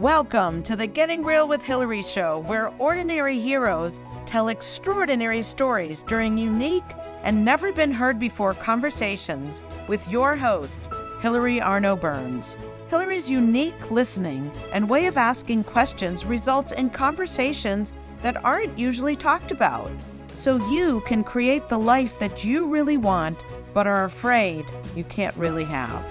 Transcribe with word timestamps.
Welcome 0.00 0.64
to 0.64 0.74
the 0.74 0.88
Getting 0.88 1.22
Real 1.22 1.46
with 1.46 1.62
Hilary 1.62 2.02
show, 2.02 2.40
where 2.48 2.74
ordinary 2.80 3.38
heroes 3.38 4.00
tell 4.26 4.48
extraordinary 4.48 5.40
stories 5.40 6.02
during 6.08 6.36
unique 6.36 6.82
and 7.22 7.44
never 7.44 7.70
been 7.70 7.92
heard 7.92 8.18
before 8.18 8.54
conversations 8.54 9.62
with 9.86 10.06
your 10.08 10.34
host, 10.34 10.88
Hilary 11.20 11.60
Arno 11.60 11.94
Burns. 11.94 12.56
Hilary's 12.88 13.30
unique 13.30 13.92
listening 13.92 14.50
and 14.72 14.90
way 14.90 15.06
of 15.06 15.16
asking 15.16 15.62
questions 15.62 16.24
results 16.24 16.72
in 16.72 16.90
conversations 16.90 17.92
that 18.20 18.44
aren't 18.44 18.76
usually 18.76 19.14
talked 19.14 19.52
about, 19.52 19.92
so 20.34 20.56
you 20.72 21.02
can 21.06 21.22
create 21.22 21.68
the 21.68 21.78
life 21.78 22.18
that 22.18 22.42
you 22.42 22.66
really 22.66 22.96
want 22.96 23.38
but 23.72 23.86
are 23.86 24.02
afraid 24.02 24.66
you 24.96 25.04
can't 25.04 25.36
really 25.36 25.64
have. 25.64 26.04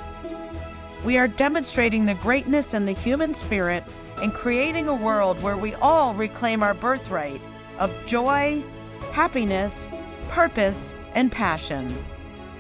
We 1.04 1.18
are 1.18 1.28
demonstrating 1.28 2.06
the 2.06 2.14
greatness 2.14 2.74
in 2.74 2.86
the 2.86 2.94
human 2.94 3.34
spirit 3.34 3.84
and 4.22 4.34
creating 4.34 4.88
a 4.88 4.96
world 4.96 5.42
where 5.44 5.58
we 5.58 5.74
all 5.76 6.14
reclaim 6.14 6.64
our 6.64 6.74
birthright 6.74 7.42
of 7.78 7.92
joy, 8.06 8.64
happiness, 9.12 9.90
purpose, 10.30 10.96
and 11.14 11.30
passion. 11.30 11.94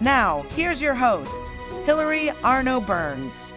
Now, 0.01 0.41
here's 0.55 0.81
your 0.81 0.93
host, 0.93 1.39
Hilary 1.85 2.31
Arno 2.43 2.81
Burns. 2.81 3.53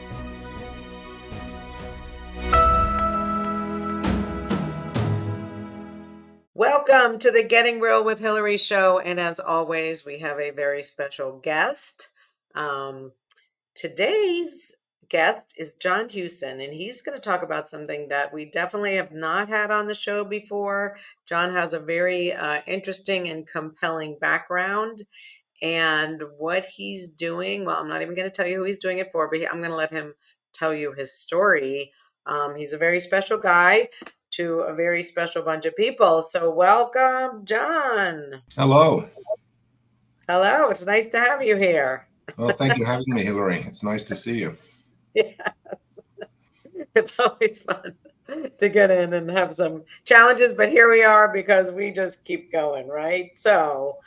Welcome 6.54 7.18
to 7.18 7.32
the 7.32 7.42
Getting 7.42 7.80
Real 7.80 8.04
with 8.04 8.20
Hilary 8.20 8.56
show. 8.56 9.00
And 9.00 9.18
as 9.18 9.40
always, 9.40 10.04
we 10.04 10.20
have 10.20 10.38
a 10.38 10.50
very 10.50 10.84
special 10.84 11.40
guest. 11.40 12.06
Um, 12.54 13.10
today's 13.76 14.74
guest 15.08 15.52
is 15.56 15.74
John 15.74 16.08
Hewson, 16.08 16.60
and 16.60 16.72
he's 16.72 17.02
going 17.02 17.16
to 17.16 17.22
talk 17.22 17.42
about 17.42 17.68
something 17.68 18.08
that 18.08 18.32
we 18.32 18.46
definitely 18.46 18.96
have 18.96 19.12
not 19.12 19.48
had 19.48 19.70
on 19.70 19.86
the 19.86 19.94
show 19.94 20.24
before. 20.24 20.96
John 21.26 21.52
has 21.52 21.74
a 21.74 21.78
very 21.78 22.32
uh, 22.32 22.62
interesting 22.66 23.28
and 23.28 23.46
compelling 23.46 24.16
background. 24.20 25.04
And 25.62 26.22
what 26.38 26.64
he's 26.64 27.08
doing, 27.08 27.64
well, 27.64 27.76
I'm 27.76 27.88
not 27.88 28.02
even 28.02 28.14
going 28.14 28.28
to 28.28 28.34
tell 28.34 28.46
you 28.46 28.58
who 28.58 28.64
he's 28.64 28.78
doing 28.78 28.98
it 28.98 29.12
for, 29.12 29.30
but 29.30 29.40
I'm 29.42 29.58
going 29.58 29.70
to 29.70 29.76
let 29.76 29.90
him 29.90 30.14
tell 30.52 30.74
you 30.74 30.92
his 30.92 31.12
story. 31.12 31.92
Um, 32.26 32.56
he's 32.56 32.72
a 32.72 32.78
very 32.78 33.00
special 33.00 33.38
guy 33.38 33.88
to 34.32 34.60
a 34.60 34.74
very 34.74 35.02
special 35.02 35.42
bunch 35.42 35.64
of 35.66 35.76
people. 35.76 36.20
So, 36.22 36.50
welcome, 36.50 37.44
John. 37.44 38.42
Hello. 38.54 39.08
Hello. 40.26 40.70
It's 40.70 40.84
nice 40.84 41.08
to 41.08 41.20
have 41.20 41.42
you 41.42 41.56
here. 41.56 42.08
Well, 42.36 42.50
thank 42.50 42.76
you 42.76 42.84
for 42.84 42.90
having 42.90 43.14
me, 43.14 43.24
Hilary. 43.24 43.64
It's 43.66 43.82
nice 43.82 44.04
to 44.04 44.16
see 44.16 44.38
you. 44.38 44.56
Yes. 45.14 45.36
It's 46.94 47.18
always 47.18 47.60
fun 47.60 47.94
to 48.58 48.68
get 48.70 48.90
in 48.90 49.12
and 49.12 49.30
have 49.30 49.52
some 49.52 49.84
challenges, 50.04 50.54
but 50.54 50.70
here 50.70 50.90
we 50.90 51.02
are 51.04 51.28
because 51.30 51.70
we 51.70 51.90
just 51.90 52.24
keep 52.24 52.50
going, 52.50 52.88
right? 52.88 53.36
So 53.36 53.98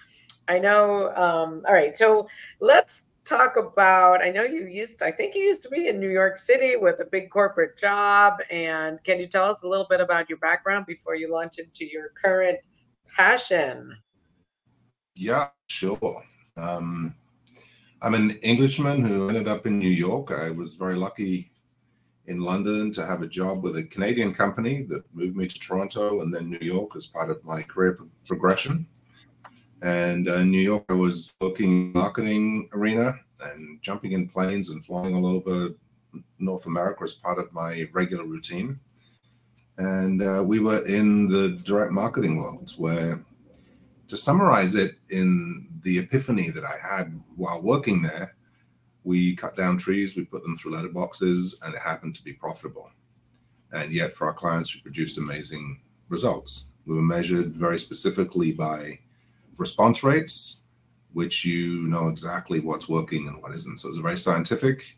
I 0.48 0.58
know, 0.58 1.16
um, 1.16 1.64
all 1.68 1.74
right, 1.74 1.96
so 1.96 2.28
let's 2.60 3.04
talk 3.30 3.58
about 3.58 4.24
i 4.24 4.30
know 4.30 4.42
you 4.42 4.66
used 4.66 5.04
i 5.04 5.12
think 5.12 5.36
you 5.36 5.42
used 5.42 5.62
to 5.62 5.70
be 5.70 5.88
in 5.88 6.00
new 6.00 6.10
york 6.10 6.36
city 6.36 6.76
with 6.78 7.00
a 7.00 7.06
big 7.06 7.30
corporate 7.30 7.78
job 7.78 8.40
and 8.50 9.04
can 9.04 9.20
you 9.20 9.28
tell 9.28 9.46
us 9.46 9.62
a 9.62 9.68
little 9.68 9.86
bit 9.88 10.02
about 10.02 10.28
your 10.28 10.40
background 10.40 10.84
before 10.88 11.14
you 11.14 11.32
launch 11.32 11.60
into 11.60 11.86
your 11.86 12.10
current 12.20 12.58
passion 13.16 13.96
yeah 15.14 15.50
sure 15.68 16.24
um, 16.58 17.14
I'm 18.02 18.14
an 18.14 18.32
Englishman 18.44 19.04
who 19.04 19.28
ended 19.28 19.50
up 19.50 19.66
in 19.66 19.78
New 19.78 19.90
York. 19.90 20.32
I 20.32 20.52
was 20.52 20.76
very 20.76 20.96
lucky 20.96 21.52
in 22.28 22.40
London 22.40 22.94
to 22.94 23.06
have 23.06 23.22
a 23.22 23.28
job 23.28 23.62
with 23.62 23.76
a 23.76 23.84
Canadian 23.84 24.34
company 24.34 24.84
that 24.84 25.04
moved 25.14 25.36
me 25.36 25.48
to 25.48 25.60
Toronto 25.60 26.22
and 26.22 26.34
then 26.34 26.50
New 26.50 26.66
York 26.66 26.96
as 26.96 27.08
part 27.08 27.30
of 27.30 27.44
my 27.44 27.62
career 27.62 28.00
progression. 28.26 28.88
And 29.82 30.30
uh, 30.30 30.36
in 30.36 30.50
New 30.50 30.62
York, 30.62 30.86
I 30.88 30.94
was 30.94 31.36
working 31.42 31.72
in 31.72 31.94
marketing 31.94 32.70
arena 32.72 33.20
and 33.42 33.82
jumping 33.82 34.14
in 34.14 34.30
planes 34.30 34.70
and 34.70 34.84
flying 34.84 35.14
all 35.14 35.28
over 35.28 35.74
North 36.38 36.68
America 36.68 37.04
as 37.04 37.14
part 37.14 37.38
of 37.38 37.52
my 37.52 37.86
regular 37.92 38.24
routine. 38.24 38.80
And 39.78 40.24
uh, 40.24 40.42
we 40.46 40.60
were 40.60 40.86
in 40.86 41.28
the 41.28 41.50
direct 41.66 41.92
marketing 41.92 42.38
world 42.38 42.72
where, 42.78 43.22
to 44.08 44.16
summarize 44.16 44.76
it 44.76 44.96
in 45.10 45.69
the 45.82 46.00
epiphany 46.00 46.50
that 46.50 46.64
I 46.64 46.78
had 46.82 47.22
while 47.36 47.62
working 47.62 48.02
there, 48.02 48.36
we 49.04 49.36
cut 49.36 49.56
down 49.56 49.78
trees, 49.78 50.16
we 50.16 50.26
put 50.26 50.44
them 50.44 50.58
through 50.58 50.74
letterboxes, 50.74 51.56
and 51.64 51.74
it 51.74 51.80
happened 51.80 52.16
to 52.16 52.24
be 52.24 52.34
profitable. 52.34 52.92
And 53.72 53.92
yet, 53.92 54.14
for 54.14 54.28
our 54.28 54.34
clients, 54.34 54.74
we 54.76 54.82
produced 54.82 55.18
amazing 55.18 55.82
results. 56.10 56.74
We 56.86 56.96
were 56.96 57.02
measured 57.02 57.54
very 57.54 57.80
specifically 57.80 58.52
by 58.52 59.00
response 59.58 60.04
rates, 60.04 60.64
which 61.14 61.46
you 61.46 61.88
know 61.88 62.08
exactly 62.08 62.60
what's 62.60 62.90
working 62.90 63.28
and 63.28 63.42
what 63.42 63.54
isn't. 63.56 63.78
So 63.80 63.88
it 63.88 63.92
was 63.92 64.00
very 64.00 64.18
scientific, 64.18 64.98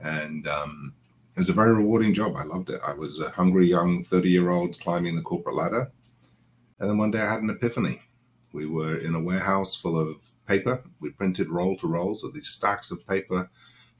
and 0.00 0.46
um, 0.48 0.94
it 1.34 1.38
was 1.38 1.48
a 1.48 1.52
very 1.52 1.72
rewarding 1.72 2.12
job. 2.12 2.34
I 2.36 2.42
loved 2.42 2.70
it. 2.70 2.80
I 2.84 2.92
was 2.92 3.20
a 3.20 3.30
hungry 3.30 3.66
young 3.68 4.02
30 4.02 4.28
year 4.28 4.50
old 4.50 4.78
climbing 4.80 5.14
the 5.14 5.22
corporate 5.22 5.54
ladder. 5.54 5.90
And 6.80 6.90
then 6.90 6.98
one 6.98 7.10
day 7.10 7.20
I 7.20 7.32
had 7.32 7.42
an 7.42 7.50
epiphany. 7.50 8.00
We 8.52 8.66
were 8.66 8.96
in 8.96 9.14
a 9.14 9.22
warehouse 9.22 9.74
full 9.74 9.98
of 9.98 10.32
paper. 10.46 10.82
We 11.00 11.10
printed 11.10 11.50
roll 11.50 11.76
to 11.76 11.86
roll, 11.86 12.14
so 12.14 12.28
these 12.28 12.48
stacks 12.48 12.90
of 12.90 13.06
paper 13.06 13.50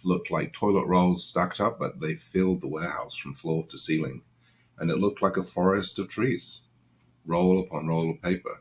looked 0.04 0.30
like 0.30 0.52
toilet 0.52 0.86
rolls 0.86 1.24
stacked 1.24 1.60
up, 1.60 1.78
but 1.78 2.00
they 2.00 2.14
filled 2.14 2.60
the 2.60 2.68
warehouse 2.68 3.16
from 3.16 3.34
floor 3.34 3.66
to 3.68 3.78
ceiling. 3.78 4.22
And 4.78 4.90
it 4.90 4.98
looked 4.98 5.22
like 5.22 5.36
a 5.36 5.42
forest 5.42 5.98
of 5.98 6.08
trees, 6.08 6.62
roll 7.26 7.60
upon 7.60 7.88
roll 7.88 8.10
of 8.10 8.22
paper. 8.22 8.60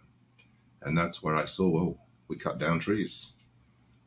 And 0.82 0.98
that's 0.98 1.22
where 1.24 1.36
I 1.36 1.46
saw, 1.46 1.78
oh, 1.78 2.00
we 2.28 2.36
cut 2.36 2.60
down 2.60 2.80
trees. 2.80 3.34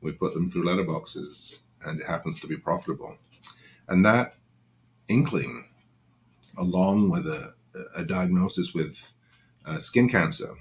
We 0.01 0.13
put 0.13 0.35
them 0.35 0.49
through 0.49 0.65
letterboxes, 0.65 1.65
and 1.85 2.01
it 2.01 2.07
happens 2.07 2.41
to 2.41 2.47
be 2.47 2.57
profitable. 2.57 3.17
And 3.89 4.05
that 4.05 4.35
inkling, 5.09 5.67
along 6.59 7.11
with 7.11 7.27
a, 7.27 7.55
a 7.97 8.05
diagnosis 8.05 8.75
with 8.75 9.15
uh, 9.65 9.79
skin 9.79 10.09
cancer, 10.09 10.55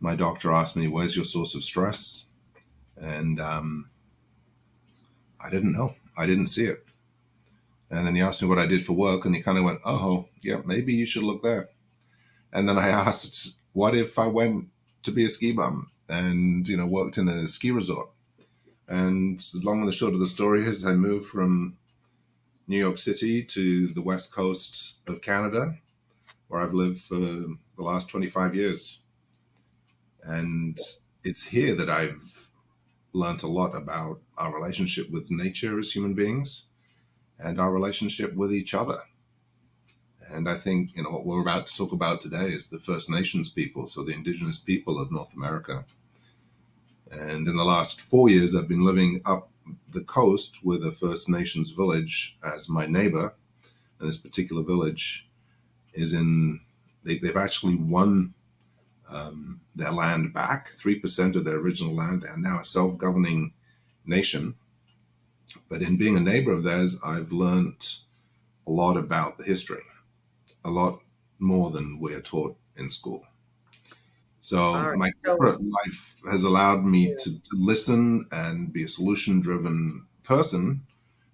my 0.00 0.14
doctor 0.14 0.52
asked 0.52 0.76
me, 0.76 0.88
"Where's 0.88 1.16
your 1.16 1.24
source 1.24 1.54
of 1.54 1.62
stress?" 1.62 2.26
And 2.96 3.40
um, 3.40 3.90
I 5.40 5.50
didn't 5.50 5.72
know. 5.72 5.94
I 6.16 6.26
didn't 6.26 6.48
see 6.48 6.64
it. 6.64 6.84
And 7.90 8.06
then 8.06 8.14
he 8.14 8.20
asked 8.20 8.42
me 8.42 8.48
what 8.48 8.58
I 8.58 8.66
did 8.66 8.84
for 8.84 8.94
work, 8.94 9.24
and 9.24 9.34
he 9.34 9.42
kind 9.42 9.58
of 9.58 9.64
went, 9.64 9.80
"Oh, 9.84 10.28
yeah, 10.42 10.60
maybe 10.64 10.94
you 10.94 11.06
should 11.06 11.22
look 11.22 11.42
there." 11.42 11.68
And 12.52 12.68
then 12.68 12.78
I 12.78 12.88
asked, 13.06 13.60
"What 13.72 13.94
if 13.94 14.18
I 14.18 14.26
went 14.26 14.68
to 15.02 15.12
be 15.12 15.24
a 15.24 15.28
ski 15.28 15.52
bum 15.52 15.90
and 16.08 16.68
you 16.68 16.76
know 16.76 16.86
worked 16.86 17.18
in 17.18 17.28
a 17.28 17.46
ski 17.46 17.70
resort?" 17.70 18.10
And 18.88 19.40
long 19.64 19.80
and 19.80 19.88
the 19.88 19.92
short 19.92 20.14
of 20.14 20.20
the 20.20 20.26
story 20.26 20.64
is, 20.64 20.86
I 20.86 20.94
moved 20.94 21.26
from 21.26 21.76
New 22.68 22.78
York 22.78 22.98
City 22.98 23.42
to 23.44 23.88
the 23.88 24.02
west 24.02 24.34
coast 24.34 24.98
of 25.06 25.22
Canada, 25.22 25.76
where 26.48 26.60
I've 26.60 26.74
lived 26.74 27.00
for 27.00 27.16
the 27.16 27.56
last 27.76 28.10
25 28.10 28.54
years. 28.54 29.02
And 30.26 30.78
it's 31.22 31.46
here 31.48 31.74
that 31.74 31.88
I've 31.88 32.50
learned 33.12 33.42
a 33.42 33.48
lot 33.48 33.74
about 33.74 34.20
our 34.36 34.54
relationship 34.54 35.10
with 35.10 35.30
nature 35.30 35.78
as 35.78 35.92
human 35.92 36.14
beings 36.14 36.66
and 37.38 37.60
our 37.60 37.72
relationship 37.72 38.34
with 38.34 38.52
each 38.52 38.74
other. 38.74 39.00
And 40.28 40.48
I 40.48 40.56
think, 40.56 40.96
you 40.96 41.02
know, 41.02 41.10
what 41.10 41.24
we're 41.24 41.40
about 41.40 41.66
to 41.66 41.76
talk 41.76 41.92
about 41.92 42.20
today 42.20 42.52
is 42.52 42.68
the 42.68 42.78
First 42.78 43.08
Nations 43.08 43.52
people, 43.52 43.86
so 43.86 44.02
the 44.02 44.12
indigenous 44.12 44.58
people 44.58 45.00
of 45.00 45.12
North 45.12 45.34
America. 45.36 45.84
And 47.10 47.46
in 47.46 47.56
the 47.56 47.64
last 47.64 48.00
four 48.00 48.28
years, 48.28 48.54
I've 48.54 48.68
been 48.68 48.84
living 48.84 49.22
up 49.24 49.50
the 49.88 50.02
coast 50.02 50.60
with 50.64 50.84
a 50.84 50.92
First 50.92 51.30
Nations 51.30 51.70
village 51.70 52.36
as 52.44 52.68
my 52.68 52.86
neighbor. 52.86 53.34
And 53.98 54.08
this 54.08 54.18
particular 54.18 54.62
village 54.62 55.28
is 55.94 56.12
in, 56.12 56.60
they, 57.04 57.18
have 57.24 57.36
actually 57.36 57.76
won 57.76 58.34
um, 59.08 59.60
their 59.74 59.92
land 59.92 60.32
back, 60.32 60.70
3% 60.70 61.36
of 61.36 61.44
their 61.44 61.56
original 61.56 61.94
land. 61.94 62.22
They 62.22 62.28
are 62.28 62.38
now 62.38 62.60
a 62.60 62.64
self 62.64 62.98
governing 62.98 63.52
nation. 64.04 64.54
But 65.68 65.82
in 65.82 65.96
being 65.96 66.16
a 66.16 66.20
neighbor 66.20 66.52
of 66.52 66.64
theirs, 66.64 67.00
I've 67.04 67.32
learned 67.32 67.98
a 68.66 68.70
lot 68.70 68.96
about 68.96 69.38
the 69.38 69.44
history, 69.44 69.82
a 70.64 70.70
lot 70.70 71.00
more 71.38 71.70
than 71.70 72.00
we're 72.00 72.20
taught 72.20 72.56
in 72.76 72.90
school. 72.90 73.26
So 74.40 74.58
right. 74.58 74.96
my 74.96 75.10
corporate 75.24 75.60
life 75.60 76.20
has 76.30 76.44
allowed 76.44 76.84
me 76.84 77.08
yeah. 77.08 77.16
to, 77.18 77.42
to 77.42 77.50
listen 77.56 78.26
and 78.30 78.72
be 78.72 78.84
a 78.84 78.88
solution 78.88 79.40
driven 79.40 80.06
person, 80.22 80.82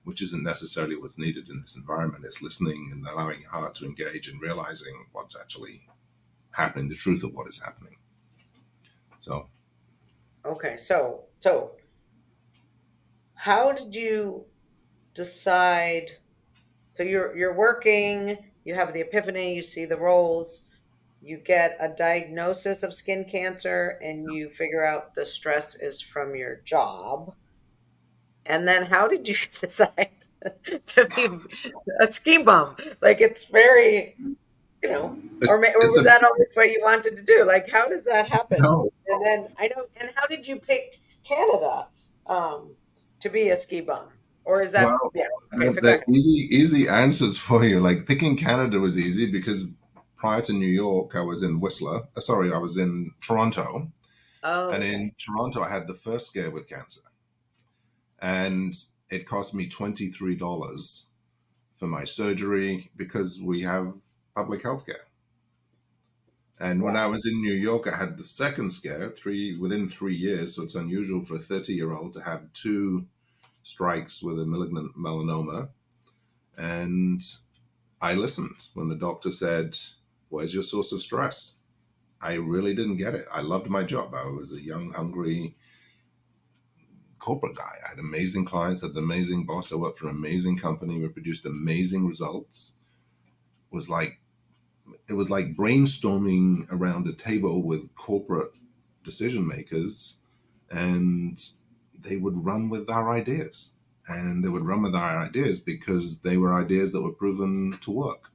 which 0.05 0.23
isn't 0.23 0.43
necessarily 0.43 0.97
what's 0.97 1.19
needed 1.19 1.49
in 1.49 1.61
this 1.61 1.77
environment. 1.77 2.25
It's 2.25 2.43
listening 2.43 2.91
and 2.93 3.07
allowing 3.07 3.43
your 3.43 3.51
heart 3.51 3.75
to 3.77 3.85
engage 3.85 4.29
and 4.29 4.41
realizing 4.41 5.07
what's 5.13 5.39
actually 5.39 5.83
happening, 6.53 6.89
the 6.89 6.95
truth 6.95 7.25
of 7.25 7.33
what 7.35 7.49
is 7.49 7.61
happening. 7.63 7.97
So, 9.21 9.49
okay, 10.45 10.77
so 10.77 11.25
so 11.39 11.73
how 13.35 13.73
did 13.73 13.95
you 13.95 14.45
decide? 15.15 16.13
So 16.91 17.03
you're 17.03 17.37
you're 17.37 17.55
working, 17.55 18.39
you 18.65 18.75
have 18.75 18.93
the 18.93 19.01
epiphany, 19.01 19.55
you 19.55 19.63
see 19.63 19.85
the 19.85 19.97
roles, 19.97 20.63
you 21.23 21.39
get 21.39 21.77
a 21.81 21.89
diagnosis 21.89 22.83
of 22.83 22.93
skin 22.93 23.25
cancer, 23.25 23.99
and 24.03 24.33
you 24.33 24.49
figure 24.49 24.85
out 24.85 25.15
the 25.15 25.25
stress 25.25 25.77
is 25.77 26.01
from 26.01 26.35
your 26.35 26.57
job. 26.65 27.35
And 28.45 28.67
then 28.67 28.87
how 28.87 29.07
did 29.07 29.29
you 29.29 29.37
decide 29.61 30.11
to 30.87 31.09
be 31.17 31.29
a 32.01 32.11
ski 32.11 32.39
bum? 32.39 32.77
Like 33.01 33.21
it's 33.21 33.45
very, 33.47 34.17
you 34.83 34.91
know, 34.91 35.17
or, 35.49 35.57
or 35.57 35.79
was 35.79 35.99
a, 35.99 36.03
that 36.03 36.25
always 36.25 36.53
what 36.55 36.71
you 36.71 36.81
wanted 36.83 37.17
to 37.17 37.23
do? 37.23 37.45
Like 37.45 37.69
how 37.69 37.89
does 37.89 38.05
that 38.05 38.27
happen? 38.27 38.59
No. 38.61 38.89
And 39.09 39.25
then 39.25 39.49
I 39.59 39.69
know, 39.69 39.87
and 39.97 40.11
how 40.15 40.27
did 40.27 40.47
you 40.47 40.57
pick 40.57 41.01
Canada 41.25 41.87
um, 42.27 42.75
to 43.21 43.29
be 43.29 43.51
a 43.51 43.57
ski 43.57 43.81
bum? 43.81 44.07
Or 44.45 44.61
is 44.61 44.73
that 44.73 44.87
well, 44.87 45.13
yeah? 45.15 45.25
Okay, 45.55 45.69
so 45.69 45.81
the 45.81 46.03
easy 46.09 46.49
easy 46.51 46.89
answers 46.89 47.39
for 47.39 47.65
you. 47.65 47.79
Like 47.81 48.07
picking 48.07 48.37
Canada 48.37 48.81
was 48.81 48.99
easy 48.99 49.31
because 49.31 49.73
prior 50.17 50.41
to 50.43 50.53
New 50.53 50.67
York, 50.67 51.15
I 51.15 51.21
was 51.21 51.43
in 51.43 51.61
Whistler. 51.61 52.03
Uh, 52.17 52.21
sorry, 52.21 52.53
I 52.53 52.59
was 52.59 52.77
in 52.77 53.13
Toronto. 53.21 53.93
Oh, 54.43 54.71
and 54.71 54.83
okay. 54.83 54.95
in 54.95 55.13
Toronto, 55.17 55.63
I 55.63 55.69
had 55.69 55.87
the 55.87 55.95
first 55.95 56.27
scare 56.27 56.51
with 56.51 56.69
cancer 56.69 57.03
and 58.23 58.73
it 59.11 59.27
cost 59.27 59.55
me 59.55 59.69
$23 59.69 61.09
for 61.77 61.87
my 61.87 62.05
surgery 62.05 62.91
because 62.97 63.43
we 63.43 63.63
have 63.63 63.93
public 64.35 64.63
health 64.63 64.87
care. 64.87 65.07
And 66.59 66.83
when 66.83 66.97
I 66.97 67.07
was 67.07 67.27
in 67.27 67.41
New 67.41 67.55
York, 67.55 67.89
I 67.89 67.97
had 67.97 68.17
the 68.17 68.23
second 68.23 68.73
scare 68.73 69.11
three 69.11 69.57
within 69.57 69.89
three 69.89 70.15
years. 70.15 70.55
So 70.55 70.63
it's 70.63 70.77
unusual 70.77 71.25
for 71.25 71.35
a 71.35 71.39
30 71.39 71.73
year 71.73 71.93
old 71.93 72.13
to 72.15 72.23
have 72.23 72.53
two 72.53 73.07
strikes 73.65 74.23
with 74.23 74.39
a 74.39 74.47
malignant 74.47 74.97
melanoma. 74.97 75.71
And 76.57 77.21
I 78.01 78.15
listened 78.15 78.69
when 78.75 78.89
the 78.89 78.97
doctor 78.97 79.31
said, 79.31 79.77
Where's 80.29 80.55
your 80.55 80.63
source 80.63 80.93
of 80.93 81.03
stress? 81.03 81.59
I 82.21 82.35
really 82.35 82.75
didn't 82.75 82.97
get 82.97 83.15
it. 83.15 83.27
I 83.33 83.41
loved 83.41 83.69
my 83.69 83.83
job. 83.83 84.15
I 84.15 84.27
was 84.27 84.53
a 84.53 84.63
young, 84.63 84.93
hungry 84.93 85.57
corporate 87.19 87.57
guy. 87.57 87.75
I 87.85 87.91
had 87.91 87.99
amazing 87.99 88.45
clients, 88.45 88.83
had 88.83 88.93
an 88.93 88.99
amazing 88.99 89.47
boss. 89.47 89.73
I 89.73 89.77
worked 89.77 89.99
for 89.99 90.09
an 90.09 90.17
amazing 90.17 90.59
company. 90.59 90.99
We 90.99 91.09
produced 91.09 91.45
amazing 91.45 92.07
results. 92.07 92.79
It 93.71 93.75
was 93.75 93.91
like 93.91 94.21
it 95.09 95.15
was 95.15 95.31
like 95.31 95.57
brainstorming 95.57 96.67
around 96.73 97.07
a 97.07 97.13
table 97.13 97.63
with 97.63 97.95
corporate 97.95 98.53
decision 99.05 99.47
makers, 99.47 100.21
and 100.71 101.41
they 101.99 102.17
would 102.17 102.45
run 102.45 102.69
with 102.69 102.89
our 102.91 103.11
ideas. 103.11 103.77
And 104.09 104.43
they 104.43 104.49
would 104.49 104.65
run 104.65 104.83
with 104.83 104.97
our 104.97 105.25
ideas 105.25 105.61
because 105.61 106.23
they 106.23 106.37
were 106.37 106.53
ideas 106.53 106.93
that 106.93 107.03
were 107.03 107.13
proven 107.13 107.75
to 107.83 107.91
work. 107.93 108.31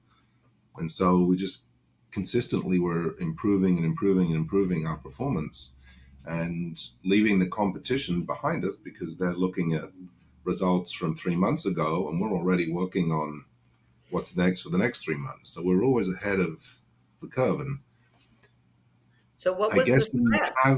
And 0.77 0.89
so 0.91 1.23
we 1.23 1.35
just 1.35 1.65
consistently 2.11 2.79
were 2.79 3.15
improving 3.19 3.77
and 3.77 3.85
improving 3.85 4.27
and 4.27 4.35
improving 4.35 4.87
our 4.87 4.97
performance 4.97 5.75
and 6.25 6.79
leaving 7.03 7.39
the 7.39 7.47
competition 7.47 8.23
behind 8.23 8.63
us 8.65 8.75
because 8.75 9.17
they're 9.17 9.33
looking 9.33 9.73
at 9.73 9.91
results 10.43 10.93
from 10.93 11.15
three 11.15 11.35
months 11.35 11.65
ago 11.65 12.07
and 12.07 12.19
we're 12.19 12.31
already 12.31 12.71
working 12.71 13.11
on 13.11 13.45
what's 14.09 14.35
next 14.37 14.61
for 14.61 14.69
the 14.69 14.77
next 14.77 15.03
three 15.03 15.15
months. 15.17 15.51
So 15.51 15.63
we're 15.63 15.83
always 15.83 16.13
ahead 16.13 16.39
of 16.39 16.63
the 17.21 17.27
curve. 17.27 17.59
And 17.59 17.79
so 19.35 19.53
what 19.53 19.75
was 19.75 19.87
I 19.87 19.91
guess 19.91 20.09
the 20.09 20.31
stress? 20.35 20.55
Have, 20.63 20.77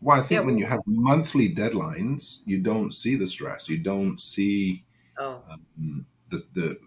well, 0.00 0.18
I 0.18 0.22
think 0.22 0.40
yeah, 0.40 0.46
when 0.46 0.58
you 0.58 0.66
have 0.66 0.80
monthly 0.86 1.54
deadlines, 1.54 2.42
you 2.46 2.60
don't 2.60 2.92
see 2.92 3.16
the 3.16 3.26
stress. 3.26 3.68
You 3.68 3.78
don't 3.78 4.20
see 4.20 4.84
oh. 5.18 5.42
um, 5.50 6.06
the, 6.28 6.42
the 6.54 6.78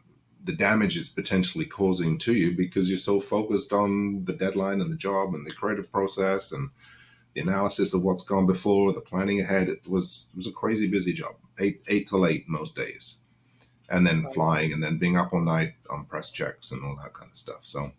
the 0.43 0.53
damage 0.53 0.97
is 0.97 1.09
potentially 1.09 1.65
causing 1.65 2.17
to 2.17 2.33
you 2.33 2.55
because 2.55 2.89
you're 2.89 2.97
so 2.97 3.21
focused 3.21 3.71
on 3.73 4.25
the 4.25 4.33
deadline 4.33 4.81
and 4.81 4.91
the 4.91 4.97
job 4.97 5.35
and 5.35 5.45
the 5.45 5.53
creative 5.53 5.91
process 5.91 6.51
and 6.51 6.69
the 7.33 7.41
analysis 7.41 7.93
of 7.93 8.03
what's 8.03 8.23
gone 8.23 8.45
before, 8.45 8.91
the 8.91 9.01
planning 9.01 9.39
ahead. 9.39 9.69
It 9.69 9.87
was 9.87 10.29
it 10.33 10.37
was 10.37 10.47
a 10.47 10.51
crazy 10.51 10.89
busy 10.89 11.13
job, 11.13 11.35
eight 11.59 11.81
eight 11.87 12.07
till 12.07 12.25
eight 12.25 12.45
most 12.47 12.75
days, 12.75 13.19
and 13.91 14.07
then 14.07 14.25
flying, 14.33 14.73
and 14.73 14.81
then 14.83 14.97
being 14.97 15.17
up 15.17 15.33
all 15.33 15.41
night 15.41 15.73
on 15.89 16.05
press 16.05 16.31
checks 16.31 16.71
and 16.71 16.83
all 16.83 16.95
that 16.95 17.13
kind 17.13 17.29
of 17.31 17.37
stuff. 17.37 17.59
So 17.63 17.91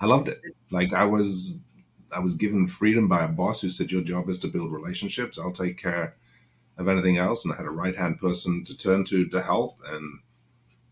I 0.00 0.06
loved 0.06 0.28
it. 0.28 0.38
Like 0.70 0.92
I 0.92 1.06
was 1.06 1.60
I 2.12 2.20
was 2.20 2.36
given 2.36 2.66
freedom 2.66 3.08
by 3.08 3.24
a 3.24 3.28
boss 3.28 3.62
who 3.62 3.70
said, 3.70 3.90
"Your 3.90 4.02
job 4.02 4.28
is 4.28 4.38
to 4.40 4.48
build 4.48 4.72
relationships. 4.72 5.38
I'll 5.38 5.52
take 5.52 5.78
care 5.78 6.14
of 6.76 6.88
anything 6.88 7.16
else." 7.16 7.44
And 7.44 7.52
I 7.52 7.56
had 7.56 7.66
a 7.66 7.70
right 7.70 7.96
hand 7.96 8.20
person 8.20 8.62
to 8.64 8.76
turn 8.76 9.04
to 9.04 9.26
to 9.26 9.42
help, 9.42 9.80
and 9.88 10.20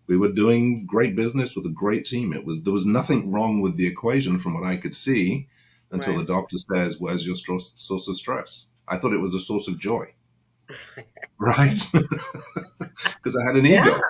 we 0.07 0.17
were 0.17 0.33
doing 0.33 0.87
great 0.87 1.15
business 1.15 1.55
with 1.55 1.67
a 1.67 1.71
great 1.71 2.05
team. 2.05 2.33
It 2.33 2.45
was 2.45 2.65
there 2.65 2.73
was 2.73 2.87
nothing 2.87 3.33
wrong 3.33 3.61
with 3.61 3.77
the 3.77 3.87
equation 3.87 4.39
from 4.39 4.55
what 4.55 4.65
I 4.65 4.77
could 4.77 4.95
see 4.95 5.49
until 5.91 6.15
right. 6.15 6.27
the 6.27 6.33
doctor 6.33 6.57
says, 6.59 7.01
Where's 7.01 7.27
your 7.27 7.37
source 7.37 8.09
of 8.09 8.17
stress? 8.17 8.69
I 8.87 8.97
thought 8.97 9.13
it 9.13 9.21
was 9.21 9.35
a 9.35 9.41
source 9.41 9.69
of 9.69 9.81
joy, 9.81 10.14
right? 11.39 11.81
Because 13.17 13.37
I 13.37 13.45
had 13.45 13.57
an 13.57 13.65
yeah. 13.65 13.87
ego, 13.87 14.01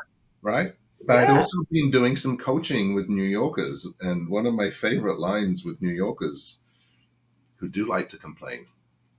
right? 0.43 0.75
But 1.06 1.15
yeah. 1.15 1.23
I'd 1.23 1.37
also 1.37 1.59
been 1.71 1.91
doing 1.91 2.17
some 2.17 2.37
coaching 2.37 2.95
with 2.95 3.09
New 3.09 3.25
Yorkers. 3.25 3.95
And 4.01 4.29
one 4.29 4.47
of 4.47 4.55
my 4.55 4.71
favorite 4.71 5.19
lines 5.19 5.65
with 5.65 5.81
New 5.81 5.93
Yorkers 5.93 6.62
who 7.56 7.69
do 7.69 7.89
like 7.89 8.09
to 8.11 8.19
complain, 8.19 8.67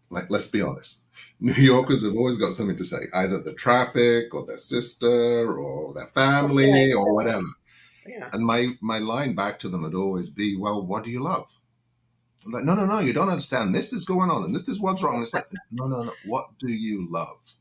like, 0.09 0.29
let's 0.29 0.47
be 0.47 0.61
honest, 0.61 1.05
New 1.39 1.53
Yorkers 1.53 2.03
have 2.03 2.15
always 2.15 2.37
got 2.37 2.53
something 2.53 2.77
to 2.77 2.83
say, 2.83 3.07
either 3.13 3.41
the 3.41 3.53
traffic 3.53 4.33
or 4.33 4.45
their 4.45 4.57
sister 4.57 5.57
or 5.57 5.93
their 5.93 6.07
family 6.07 6.69
okay. 6.69 6.93
or 6.93 7.13
whatever. 7.13 7.47
Yeah. 8.07 8.29
And 8.33 8.45
my, 8.45 8.69
my 8.81 8.99
line 8.99 9.33
back 9.33 9.59
to 9.59 9.69
them 9.69 9.81
would 9.81 9.95
always 9.95 10.29
be, 10.29 10.55
well, 10.57 10.85
what 10.85 11.03
do 11.03 11.09
you 11.09 11.23
love? 11.23 11.57
I'm 12.45 12.51
like, 12.51 12.63
no, 12.63 12.75
no, 12.75 12.85
no, 12.85 12.99
you 12.99 13.11
don't 13.11 13.29
understand. 13.29 13.73
This 13.73 13.91
is 13.91 14.05
going 14.05 14.29
on 14.29 14.43
and 14.43 14.53
this 14.53 14.69
is 14.69 14.79
what's 14.79 15.01
wrong. 15.01 15.15
And 15.15 15.23
it's 15.23 15.33
like, 15.33 15.47
no, 15.71 15.87
no, 15.87 16.03
no. 16.03 16.13
What 16.25 16.57
do 16.59 16.71
you 16.71 17.07
love? 17.09 17.53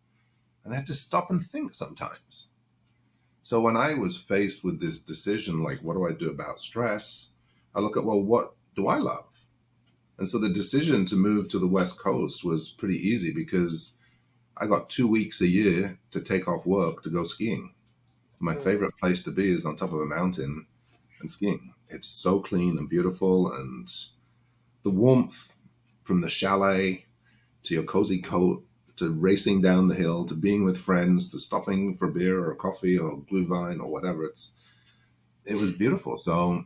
And 0.62 0.72
I 0.72 0.76
had 0.76 0.86
to 0.88 0.94
stop 0.94 1.30
and 1.30 1.42
think 1.42 1.74
sometimes. 1.74 2.50
So 3.42 3.60
when 3.60 3.76
I 3.76 3.94
was 3.94 4.20
faced 4.20 4.64
with 4.64 4.80
this 4.80 5.02
decision, 5.02 5.62
like, 5.62 5.78
what 5.78 5.94
do 5.94 6.06
I 6.06 6.12
do 6.12 6.30
about 6.30 6.60
stress? 6.60 7.34
I 7.74 7.80
look 7.80 7.96
at, 7.96 8.04
well, 8.04 8.22
what 8.22 8.54
do 8.76 8.86
I 8.86 8.98
love? 8.98 9.46
And 10.18 10.28
so 10.28 10.38
the 10.38 10.48
decision 10.48 11.04
to 11.06 11.16
move 11.16 11.48
to 11.50 11.58
the 11.58 11.66
West 11.66 11.98
Coast 12.02 12.44
was 12.44 12.70
pretty 12.70 12.96
easy 12.96 13.32
because 13.34 13.96
I 14.56 14.66
got 14.66 14.88
two 14.88 15.08
weeks 15.08 15.40
a 15.40 15.48
year 15.48 15.98
to 16.12 16.20
take 16.20 16.46
off 16.46 16.66
work 16.66 17.02
to 17.02 17.10
go 17.10 17.24
skiing. 17.24 17.74
My 18.38 18.54
mm. 18.54 18.62
favorite 18.62 18.96
place 18.98 19.22
to 19.24 19.30
be 19.30 19.50
is 19.50 19.66
on 19.66 19.76
top 19.76 19.92
of 19.92 20.00
a 20.00 20.06
mountain 20.06 20.66
and 21.20 21.30
skiing. 21.30 21.74
It's 21.88 22.06
so 22.06 22.40
clean 22.40 22.78
and 22.78 22.88
beautiful 22.88 23.52
and 23.52 23.88
the 24.84 24.90
warmth 24.90 25.56
from 26.02 26.20
the 26.20 26.28
chalet 26.28 27.06
to 27.64 27.74
your 27.74 27.82
cozy 27.82 28.20
coat 28.20 28.62
to 28.96 29.10
racing 29.12 29.60
down 29.60 29.88
the 29.88 29.94
hill 29.94 30.24
to 30.24 30.34
being 30.34 30.64
with 30.64 30.78
friends 30.78 31.30
to 31.30 31.40
stopping 31.40 31.94
for 31.94 32.08
beer 32.08 32.44
or 32.44 32.54
coffee 32.54 32.96
or 32.96 33.18
glühwein 33.22 33.80
or 33.80 33.90
whatever 33.90 34.24
it's 34.24 34.56
it 35.44 35.56
was 35.56 35.72
beautiful. 35.72 36.16
So 36.16 36.64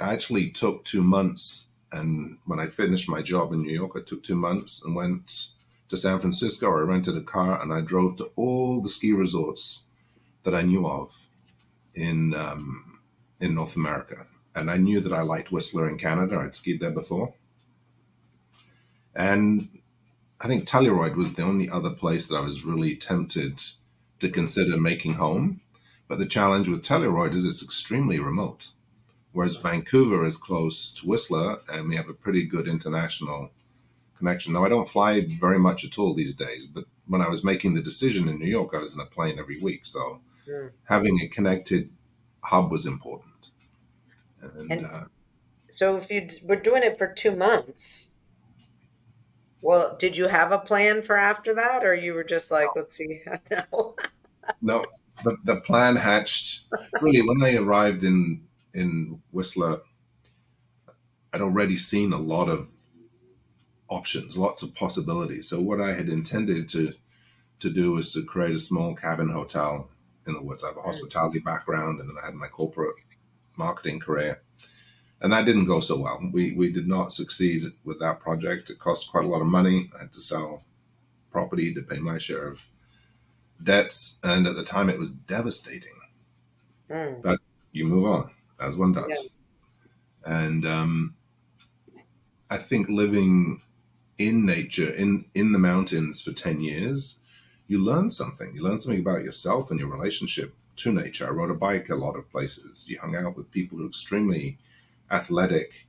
i 0.00 0.12
actually 0.12 0.50
took 0.50 0.84
two 0.84 1.02
months 1.02 1.70
and 1.90 2.38
when 2.44 2.60
i 2.60 2.66
finished 2.66 3.08
my 3.08 3.22
job 3.22 3.52
in 3.52 3.62
new 3.62 3.72
york 3.72 3.92
i 3.96 4.00
took 4.00 4.22
two 4.22 4.36
months 4.36 4.84
and 4.84 4.94
went 4.94 5.48
to 5.88 5.96
san 5.96 6.18
francisco. 6.18 6.66
I 6.68 6.82
rented 6.82 7.16
a 7.16 7.22
car 7.22 7.60
and 7.60 7.72
i 7.72 7.80
drove 7.80 8.16
to 8.16 8.30
all 8.36 8.82
the 8.82 8.90
ski 8.90 9.12
resorts 9.12 9.86
that 10.44 10.54
i 10.54 10.62
knew 10.62 10.86
of 10.86 11.28
in 11.94 12.34
um, 12.34 13.00
in 13.40 13.54
north 13.54 13.76
america. 13.76 14.26
And 14.54 14.70
i 14.70 14.76
knew 14.76 15.00
that 15.00 15.12
i 15.12 15.22
liked 15.22 15.50
whistler 15.50 15.88
in 15.88 15.96
canada. 15.96 16.38
I'd 16.38 16.54
skied 16.54 16.80
there 16.80 16.92
before 16.92 17.34
and 19.16 19.68
I 20.40 20.46
think 20.46 20.64
Telluride 20.64 21.16
was 21.16 21.34
the 21.34 21.42
only 21.42 21.70
other 21.70 21.90
place 21.90 22.28
that 22.28 22.36
I 22.36 22.40
was 22.40 22.64
really 22.64 22.94
tempted 22.94 23.60
to 24.20 24.28
consider 24.28 24.76
making 24.76 25.14
home. 25.14 25.62
But 26.06 26.18
the 26.18 26.26
challenge 26.26 26.68
with 26.68 26.84
Telluride 26.84 27.34
is 27.34 27.44
it's 27.44 27.64
extremely 27.64 28.20
remote. 28.20 28.70
Whereas 29.32 29.56
Vancouver 29.56 30.24
is 30.24 30.36
close 30.36 30.92
to 30.94 31.06
Whistler 31.06 31.58
and 31.72 31.88
we 31.88 31.96
have 31.96 32.08
a 32.08 32.14
pretty 32.14 32.44
good 32.44 32.68
international 32.68 33.50
connection. 34.16 34.52
Now, 34.52 34.64
I 34.64 34.68
don't 34.68 34.88
fly 34.88 35.26
very 35.40 35.58
much 35.58 35.84
at 35.84 35.98
all 35.98 36.14
these 36.14 36.34
days, 36.34 36.66
but 36.66 36.84
when 37.06 37.22
I 37.22 37.28
was 37.28 37.44
making 37.44 37.74
the 37.74 37.82
decision 37.82 38.28
in 38.28 38.38
New 38.38 38.48
York, 38.48 38.74
I 38.74 38.78
was 38.78 38.94
in 38.94 39.00
a 39.00 39.06
plane 39.06 39.38
every 39.38 39.58
week. 39.60 39.84
So 39.84 40.20
yeah. 40.46 40.68
having 40.84 41.20
a 41.20 41.28
connected 41.28 41.90
hub 42.42 42.70
was 42.70 42.86
important. 42.86 43.50
And, 44.40 44.70
and 44.70 44.86
uh, 44.86 45.04
so 45.68 45.96
if 45.96 46.10
you 46.10 46.28
were 46.42 46.56
doing 46.56 46.82
it 46.82 46.96
for 46.96 47.12
two 47.12 47.34
months, 47.34 48.05
well, 49.60 49.96
did 49.98 50.16
you 50.16 50.28
have 50.28 50.52
a 50.52 50.58
plan 50.58 51.02
for 51.02 51.16
after 51.16 51.54
that, 51.54 51.84
or 51.84 51.94
you 51.94 52.14
were 52.14 52.24
just 52.24 52.50
like, 52.50 52.68
let's 52.76 52.96
see? 52.96 53.22
no, 54.62 54.84
the, 55.24 55.36
the 55.44 55.60
plan 55.60 55.96
hatched 55.96 56.66
really 57.00 57.22
when 57.22 57.42
I 57.42 57.56
arrived 57.56 58.04
in 58.04 58.42
in 58.74 59.22
Whistler. 59.32 59.80
I'd 61.32 61.40
already 61.40 61.76
seen 61.76 62.12
a 62.12 62.18
lot 62.18 62.48
of 62.48 62.70
options, 63.88 64.36
lots 64.36 64.62
of 64.62 64.74
possibilities. 64.74 65.48
So 65.48 65.60
what 65.60 65.80
I 65.80 65.92
had 65.92 66.08
intended 66.08 66.68
to 66.70 66.94
to 67.58 67.70
do 67.70 67.92
was 67.92 68.12
to 68.12 68.22
create 68.22 68.54
a 68.54 68.58
small 68.58 68.94
cabin 68.94 69.30
hotel 69.30 69.88
in 70.26 70.34
the 70.34 70.42
woods. 70.42 70.62
I 70.62 70.68
have 70.68 70.76
a 70.76 70.82
hospitality 70.82 71.38
background, 71.38 72.00
and 72.00 72.08
then 72.08 72.16
I 72.22 72.26
had 72.26 72.34
my 72.34 72.48
corporate 72.48 72.96
marketing 73.56 74.00
career. 74.00 74.42
And 75.26 75.32
that 75.32 75.44
didn't 75.44 75.64
go 75.64 75.80
so 75.80 75.98
well. 75.98 76.20
We, 76.30 76.52
we 76.52 76.70
did 76.70 76.86
not 76.86 77.10
succeed 77.10 77.64
with 77.84 77.98
that 77.98 78.20
project. 78.20 78.70
It 78.70 78.78
cost 78.78 79.10
quite 79.10 79.24
a 79.24 79.26
lot 79.26 79.40
of 79.40 79.48
money. 79.48 79.90
I 79.96 80.02
had 80.02 80.12
to 80.12 80.20
sell 80.20 80.62
property 81.32 81.74
to 81.74 81.82
pay 81.82 81.98
my 81.98 82.16
share 82.16 82.46
of 82.46 82.68
debts. 83.60 84.20
And 84.22 84.46
at 84.46 84.54
the 84.54 84.62
time, 84.62 84.88
it 84.88 85.00
was 85.00 85.10
devastating. 85.10 85.98
Mm. 86.88 87.22
But 87.22 87.40
you 87.72 87.86
move 87.86 88.04
on, 88.04 88.30
as 88.60 88.76
one 88.76 88.92
does. 88.92 89.34
Yeah. 90.24 90.42
And 90.42 90.64
um, 90.64 91.16
I 92.48 92.56
think 92.56 92.88
living 92.88 93.62
in 94.18 94.46
nature, 94.46 94.92
in, 94.92 95.24
in 95.34 95.50
the 95.50 95.58
mountains 95.58 96.22
for 96.22 96.30
10 96.30 96.60
years, 96.60 97.20
you 97.66 97.84
learn 97.84 98.12
something. 98.12 98.54
You 98.54 98.62
learn 98.62 98.78
something 98.78 99.00
about 99.00 99.24
yourself 99.24 99.72
and 99.72 99.80
your 99.80 99.90
relationship 99.90 100.54
to 100.76 100.92
nature. 100.92 101.26
I 101.26 101.30
rode 101.30 101.50
a 101.50 101.54
bike 101.54 101.88
a 101.88 101.96
lot 101.96 102.14
of 102.14 102.30
places. 102.30 102.88
You 102.88 103.00
hung 103.00 103.16
out 103.16 103.36
with 103.36 103.50
people 103.50 103.78
who 103.78 103.86
are 103.86 103.88
extremely 103.88 104.58
athletic 105.10 105.86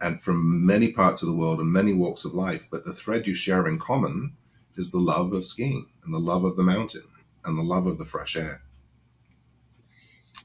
and 0.00 0.20
from 0.22 0.64
many 0.64 0.92
parts 0.92 1.22
of 1.22 1.28
the 1.28 1.36
world 1.36 1.60
and 1.60 1.72
many 1.72 1.92
walks 1.92 2.24
of 2.24 2.34
life. 2.34 2.68
But 2.70 2.84
the 2.84 2.92
thread 2.92 3.26
you 3.26 3.34
share 3.34 3.66
in 3.66 3.78
common 3.78 4.36
is 4.76 4.90
the 4.90 4.98
love 4.98 5.32
of 5.32 5.44
skiing 5.44 5.90
and 6.04 6.14
the 6.14 6.18
love 6.18 6.44
of 6.44 6.56
the 6.56 6.62
mountain 6.62 7.08
and 7.44 7.58
the 7.58 7.62
love 7.62 7.86
of 7.86 7.98
the 7.98 8.04
fresh 8.04 8.36
air. 8.36 8.62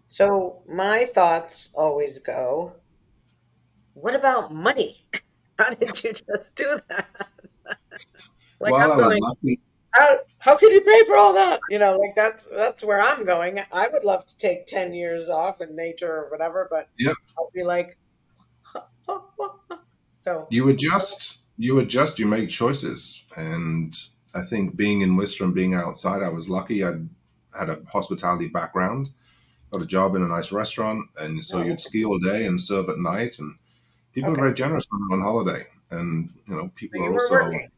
So 0.07 0.63
my 0.67 1.05
thoughts 1.05 1.69
always 1.73 2.19
go, 2.19 2.73
what 3.93 4.15
about 4.15 4.53
money? 4.53 5.05
How 5.59 5.69
did 5.69 6.03
you 6.03 6.11
just 6.13 6.55
do 6.55 6.79
that? 6.89 7.07
like 8.59 8.73
I'm 8.73 8.81
I 8.81 8.87
was 8.87 8.97
going, 8.97 9.23
lucky 9.23 9.61
how 9.95 10.17
how 10.39 10.57
can 10.57 10.71
you 10.71 10.81
pay 10.81 11.03
for 11.05 11.17
all 11.17 11.33
that? 11.33 11.59
You 11.69 11.79
know, 11.79 11.97
like 11.97 12.15
that's 12.15 12.47
that's 12.47 12.83
where 12.83 13.01
I'm 13.01 13.25
going. 13.25 13.61
I 13.71 13.87
would 13.87 14.03
love 14.03 14.25
to 14.25 14.37
take 14.37 14.65
ten 14.65 14.93
years 14.93 15.29
off 15.29 15.61
in 15.61 15.75
nature 15.75 16.11
or 16.11 16.29
whatever, 16.29 16.67
but 16.69 16.89
yeah, 16.99 17.13
I'll 17.37 17.51
be 17.53 17.63
like, 17.63 17.97
so 20.17 20.47
you 20.49 20.69
adjust, 20.69 21.47
you 21.57 21.79
adjust, 21.79 22.19
you 22.19 22.27
make 22.27 22.49
choices, 22.49 23.23
and 23.37 23.95
I 24.33 24.41
think 24.41 24.75
being 24.75 25.01
in 25.01 25.15
Whistler 25.15 25.45
and 25.45 25.55
being 25.55 25.73
outside, 25.73 26.21
I 26.21 26.29
was 26.29 26.49
lucky. 26.49 26.83
I 26.83 26.93
had 27.57 27.69
a 27.69 27.79
hospitality 27.91 28.47
background, 28.47 29.09
got 29.71 29.81
a 29.81 29.87
job 29.87 30.15
in 30.15 30.23
a 30.23 30.27
nice 30.27 30.51
restaurant, 30.51 31.09
and 31.19 31.43
so 31.43 31.59
oh. 31.59 31.63
you'd 31.63 31.79
ski 31.79 32.03
all 32.03 32.19
day 32.19 32.45
and 32.45 32.59
serve 32.59 32.89
at 32.89 32.97
night, 32.97 33.39
and 33.39 33.55
people 34.13 34.31
okay. 34.31 34.41
are 34.41 34.43
very 34.43 34.53
generous 34.53 34.85
when 34.89 35.07
they're 35.07 35.17
on 35.17 35.23
holiday, 35.23 35.65
and 35.91 36.33
you 36.47 36.55
know 36.55 36.69
people 36.75 37.01
are 37.01 37.13
also. 37.13 37.35
Working 37.35 37.69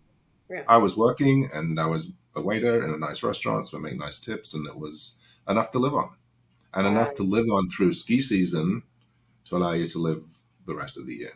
yeah. 0.49 0.63
I 0.67 0.77
was 0.77 0.97
working 0.97 1.49
and 1.53 1.79
I 1.79 1.85
was 1.85 2.11
a 2.35 2.41
waiter 2.41 2.83
in 2.83 2.91
a 2.91 2.97
nice 2.97 3.23
restaurant, 3.23 3.67
so 3.67 3.77
I 3.77 3.81
make 3.81 3.97
nice 3.97 4.19
tips, 4.19 4.53
and 4.53 4.67
it 4.67 4.77
was 4.77 5.17
enough 5.47 5.71
to 5.71 5.79
live 5.79 5.93
on, 5.93 6.11
and 6.73 6.87
enough 6.87 7.15
to 7.15 7.23
live 7.23 7.47
on 7.51 7.69
through 7.69 7.93
ski 7.93 8.21
season 8.21 8.83
to 9.45 9.57
allow 9.57 9.73
you 9.73 9.87
to 9.89 9.99
live 9.99 10.25
the 10.65 10.75
rest 10.75 10.97
of 10.97 11.07
the 11.07 11.15
year. 11.15 11.33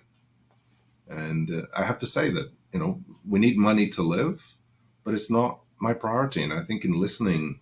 And 1.09 1.51
uh, 1.51 1.61
I 1.75 1.83
have 1.83 1.99
to 1.99 2.05
say 2.05 2.29
that 2.29 2.51
you 2.71 2.79
know 2.79 3.01
we 3.27 3.39
need 3.39 3.57
money 3.57 3.89
to 3.89 4.01
live, 4.01 4.57
but 5.03 5.13
it's 5.13 5.31
not 5.31 5.59
my 5.79 5.93
priority. 5.93 6.43
And 6.43 6.53
I 6.53 6.61
think 6.61 6.85
in 6.85 6.99
listening 6.99 7.59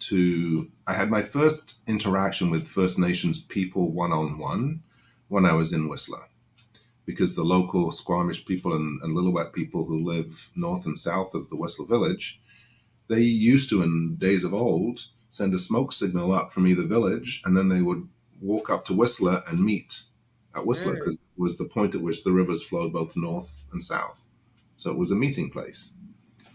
to, 0.00 0.70
I 0.86 0.92
had 0.92 1.10
my 1.10 1.22
first 1.22 1.80
interaction 1.86 2.50
with 2.50 2.68
First 2.68 2.98
Nations 2.98 3.42
people 3.42 3.90
one 3.90 4.12
on 4.12 4.38
one 4.38 4.82
when 5.28 5.46
I 5.46 5.54
was 5.54 5.72
in 5.72 5.88
Whistler 5.88 6.28
because 7.06 7.36
the 7.36 7.44
local 7.44 7.92
Squamish 7.92 8.46
people 8.46 8.72
and, 8.74 9.02
and 9.02 9.16
Lillooet 9.16 9.52
people 9.52 9.84
who 9.84 10.04
live 10.04 10.50
north 10.56 10.86
and 10.86 10.98
south 10.98 11.34
of 11.34 11.50
the 11.50 11.56
Whistler 11.56 11.86
village, 11.86 12.40
they 13.08 13.20
used 13.20 13.68
to, 13.70 13.82
in 13.82 14.16
days 14.16 14.44
of 14.44 14.54
old, 14.54 15.00
send 15.30 15.52
a 15.52 15.58
smoke 15.58 15.92
signal 15.92 16.32
up 16.32 16.52
from 16.52 16.66
either 16.66 16.86
village, 16.86 17.42
and 17.44 17.56
then 17.56 17.68
they 17.68 17.82
would 17.82 18.08
walk 18.40 18.70
up 18.70 18.84
to 18.86 18.94
Whistler 18.94 19.42
and 19.48 19.60
meet 19.60 20.04
at 20.54 20.66
Whistler 20.66 20.94
because 20.94 21.16
mm. 21.16 21.20
it 21.36 21.40
was 21.40 21.58
the 21.58 21.64
point 21.64 21.94
at 21.94 22.02
which 22.02 22.24
the 22.24 22.32
rivers 22.32 22.66
flowed 22.66 22.92
both 22.92 23.16
north 23.16 23.66
and 23.72 23.82
south. 23.82 24.28
So 24.76 24.90
it 24.90 24.98
was 24.98 25.10
a 25.10 25.16
meeting 25.16 25.50
place. 25.50 25.92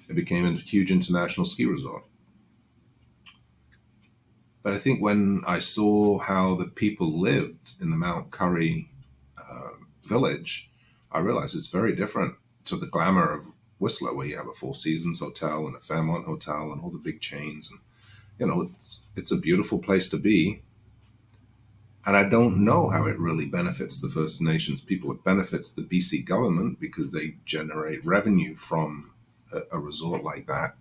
It 0.09 0.15
became 0.15 0.45
a 0.45 0.53
huge 0.53 0.91
international 0.91 1.45
ski 1.45 1.65
resort. 1.65 2.03
But 4.63 4.73
I 4.73 4.77
think 4.77 5.01
when 5.01 5.43
I 5.47 5.59
saw 5.59 6.19
how 6.19 6.55
the 6.55 6.65
people 6.67 7.19
lived 7.19 7.75
in 7.81 7.91
the 7.91 7.97
Mount 7.97 8.31
Currie 8.31 8.91
village, 10.09 10.69
I 11.11 11.19
realized 11.19 11.55
it's 11.55 11.69
very 11.69 11.95
different 11.95 12.35
to 12.65 12.75
the 12.75 12.87
glamour 12.87 13.31
of 13.33 13.45
Whistler, 13.79 14.13
where 14.13 14.27
you 14.27 14.35
have 14.37 14.47
a 14.47 14.53
Four 14.53 14.75
Seasons 14.75 15.21
hotel 15.21 15.65
and 15.65 15.75
a 15.75 15.79
Fairmont 15.79 16.25
hotel 16.25 16.71
and 16.73 16.81
all 16.81 16.89
the 16.89 16.97
big 16.97 17.21
chains, 17.21 17.71
and 17.71 17.79
you 18.37 18.47
know 18.47 18.61
it's 18.61 19.07
it's 19.15 19.31
a 19.31 19.39
beautiful 19.39 19.79
place 19.79 20.09
to 20.09 20.17
be. 20.17 20.61
And 22.05 22.15
I 22.17 22.27
don't 22.27 22.63
know 22.63 22.89
how 22.89 23.05
it 23.05 23.19
really 23.19 23.45
benefits 23.45 24.01
the 24.01 24.09
First 24.09 24.41
Nations 24.41 24.81
people. 24.81 25.11
It 25.11 25.23
benefits 25.23 25.73
the 25.73 25.83
BC 25.83 26.25
government 26.25 26.79
because 26.79 27.13
they 27.13 27.35
generate 27.45 28.03
revenue 28.05 28.55
from 28.55 29.11
a, 29.51 29.61
a 29.73 29.79
resort 29.79 30.23
like 30.23 30.47
that, 30.47 30.75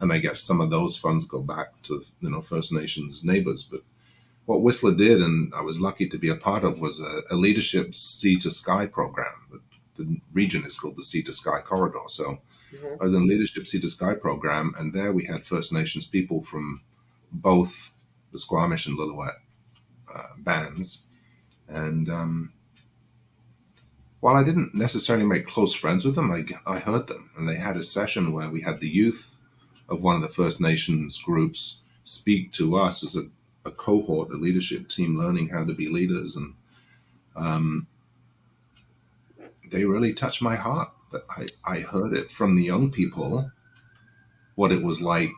and 0.00 0.12
I 0.12 0.18
guess 0.18 0.42
some 0.42 0.60
of 0.60 0.70
those 0.70 0.98
funds 0.98 1.24
go 1.26 1.40
back 1.40 1.80
to 1.84 2.04
you 2.20 2.30
know 2.30 2.42
First 2.42 2.72
Nations 2.72 3.24
neighbors. 3.24 3.64
But 3.64 3.82
what 4.46 4.62
Whistler 4.62 4.94
did, 4.94 5.20
and 5.22 5.52
I 5.54 5.62
was 5.62 5.80
lucky 5.80 6.08
to 6.08 6.18
be 6.18 6.28
a 6.28 6.36
part 6.36 6.64
of, 6.64 6.80
was 6.80 7.00
a, 7.00 7.34
a 7.34 7.36
leadership 7.36 7.94
sea 7.94 8.36
to 8.38 8.50
sky 8.50 8.86
program. 8.86 9.62
The 9.96 10.20
region 10.32 10.64
is 10.64 10.78
called 10.78 10.96
the 10.96 11.02
Sea 11.02 11.22
to 11.22 11.32
Sky 11.32 11.60
Corridor. 11.60 12.08
So 12.08 12.38
mm-hmm. 12.74 13.00
I 13.00 13.04
was 13.04 13.14
in 13.14 13.22
a 13.22 13.26
leadership 13.26 13.66
sea 13.66 13.80
to 13.80 13.88
sky 13.88 14.14
program, 14.14 14.74
and 14.78 14.92
there 14.92 15.12
we 15.12 15.24
had 15.24 15.46
First 15.46 15.72
Nations 15.72 16.06
people 16.06 16.42
from 16.42 16.82
both 17.30 17.94
the 18.32 18.38
Squamish 18.38 18.86
and 18.86 18.98
Lillooet 18.98 19.36
uh, 20.12 20.22
bands. 20.38 21.06
And 21.68 22.08
um, 22.08 22.52
while 24.20 24.36
I 24.36 24.44
didn't 24.44 24.74
necessarily 24.74 25.24
make 25.24 25.46
close 25.46 25.74
friends 25.74 26.04
with 26.04 26.16
them, 26.16 26.30
I, 26.30 26.44
I 26.70 26.78
heard 26.78 27.06
them, 27.06 27.30
and 27.36 27.48
they 27.48 27.56
had 27.56 27.76
a 27.76 27.82
session 27.82 28.32
where 28.32 28.50
we 28.50 28.62
had 28.62 28.80
the 28.80 28.88
youth 28.88 29.40
of 29.88 30.02
one 30.02 30.16
of 30.16 30.22
the 30.22 30.28
First 30.28 30.60
Nations 30.60 31.20
groups 31.22 31.80
speak 32.04 32.52
to 32.52 32.76
us 32.76 33.04
as 33.04 33.16
a 33.16 33.28
a 33.64 33.70
cohort, 33.70 34.30
a 34.30 34.36
leadership 34.36 34.88
team, 34.88 35.16
learning 35.16 35.48
how 35.48 35.64
to 35.64 35.74
be 35.74 35.88
leaders, 35.88 36.36
and 36.36 36.54
um, 37.36 37.86
they 39.70 39.84
really 39.84 40.12
touched 40.12 40.42
my 40.42 40.56
heart. 40.56 40.90
That 41.12 41.24
I 41.30 41.46
I 41.64 41.80
heard 41.80 42.12
it 42.12 42.30
from 42.30 42.56
the 42.56 42.64
young 42.64 42.90
people, 42.90 43.50
what 44.54 44.72
it 44.72 44.82
was 44.82 45.02
like 45.02 45.30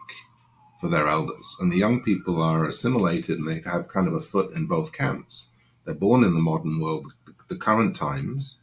for 0.81 0.89
their 0.89 1.09
elders, 1.09 1.57
and 1.61 1.73
the 1.73 1.79
young 1.79 2.03
people 2.03 2.41
are 2.41 2.65
assimilated 2.65 3.39
and 3.39 3.49
they 3.49 3.61
have 3.69 3.89
kind 3.89 4.07
of 4.07 4.15
a 4.15 4.21
foot 4.21 4.55
in 4.55 4.67
both 4.67 4.93
camps. 4.93 5.49
They're 5.85 5.95
born 5.95 6.25
in 6.25 6.35
the 6.35 6.41
modern 6.41 6.81
world, 6.81 7.13
the 7.49 7.57
current 7.57 7.95
times, 7.97 8.61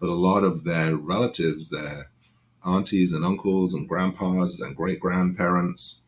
but 0.00 0.08
a 0.08 0.14
lot 0.14 0.44
of 0.44 0.64
their 0.64 0.96
relatives, 0.96 1.70
their 1.70 2.10
aunties 2.64 3.12
and 3.12 3.24
uncles 3.24 3.72
and 3.74 3.88
grandpas 3.88 4.60
and 4.60 4.76
great 4.76 5.00
grandparents 5.00 6.04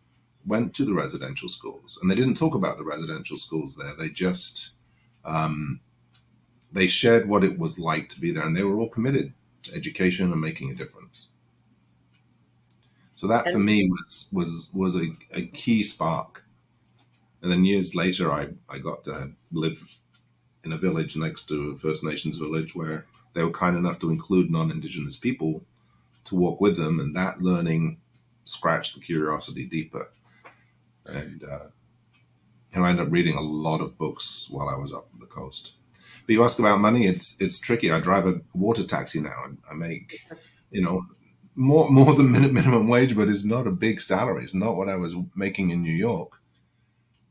went 0.47 0.75
to 0.75 0.85
the 0.85 0.95
residential 0.95 1.49
schools, 1.49 1.99
and 2.01 2.11
they 2.11 2.15
didn't 2.15 2.37
talk 2.37 2.55
about 2.55 2.79
the 2.79 2.85
residential 2.85 3.37
schools 3.37 3.77
there. 3.77 3.95
They 3.99 4.09
just 4.09 4.75
um, 5.25 5.81
they 6.73 6.87
shared 6.87 7.29
what 7.29 7.45
it 7.45 7.59
was 7.59 7.79
like 7.79 8.09
to 8.11 8.21
be 8.21 8.31
there, 8.31 8.45
and 8.45 8.57
they 8.57 8.65
were 8.65 8.79
all 8.79 8.89
committed 8.89 9.33
to 9.65 9.75
education 9.75 10.33
and 10.33 10.41
making 10.41 10.71
a 10.71 10.75
difference. 10.75 11.29
So 13.17 13.27
that 13.27 13.53
for 13.53 13.59
me 13.59 13.89
was 13.89 14.31
was 14.33 14.73
was 14.75 14.97
a, 14.97 15.09
a 15.35 15.47
key 15.47 15.83
spark. 15.83 16.45
And 17.43 17.51
then 17.51 17.65
years 17.65 17.95
later, 17.95 18.31
I, 18.31 18.49
I 18.69 18.79
got 18.79 19.05
to 19.05 19.33
live 19.51 19.99
in 20.63 20.73
a 20.73 20.79
village 20.79 21.17
next 21.17 21.47
to 21.49 21.71
a 21.71 21.77
First 21.77 22.05
Nations 22.05 22.37
village 22.37 22.77
where 22.77 23.07
they 23.33 23.43
were 23.43 23.51
kind 23.51 23.79
enough 23.79 23.99
to 24.01 24.11
include 24.11 24.51
non-Indigenous 24.51 25.17
people 25.17 25.63
to 26.25 26.35
walk 26.35 26.61
with 26.61 26.77
them, 26.77 27.01
and 27.01 27.17
that 27.17 27.43
learning 27.43 27.99
scratched 28.45 28.95
the 28.95 29.01
curiosity 29.01 29.65
deeper 29.65 30.11
and 31.11 31.45
uh, 31.45 31.67
know, 32.81 32.85
I 32.85 32.91
ended 32.91 33.07
up 33.07 33.13
reading 33.13 33.37
a 33.37 33.41
lot 33.41 33.81
of 33.81 33.99
books 33.99 34.49
while 34.51 34.69
I 34.69 34.77
was 34.77 34.93
up 34.93 35.09
the 35.19 35.27
coast. 35.27 35.75
But 36.27 36.33
you 36.33 36.45
ask 36.45 36.59
about 36.59 36.81
money; 36.81 37.07
it's 37.07 37.41
it's 37.41 37.61
tricky. 37.61 37.91
I 37.91 38.01
drive 38.01 38.27
a 38.27 38.41
water 38.55 38.85
taxi 38.85 39.21
now, 39.21 39.45
and 39.45 39.59
I 39.71 39.75
make 39.75 40.23
you 40.71 40.83
know 40.83 41.07
more 41.55 41.91
more 41.91 42.15
than 42.15 42.33
minimum 42.33 42.89
wage, 42.89 43.17
but 43.17 43.29
it's 43.29 43.45
not 43.45 43.67
a 43.67 43.73
big 43.73 44.01
salary. 44.01 44.45
It's 44.45 44.55
not 44.55 44.77
what 44.77 44.89
I 44.89 44.97
was 44.97 45.17
making 45.35 45.71
in 45.71 45.83
New 45.83 45.95
York. 45.95 46.41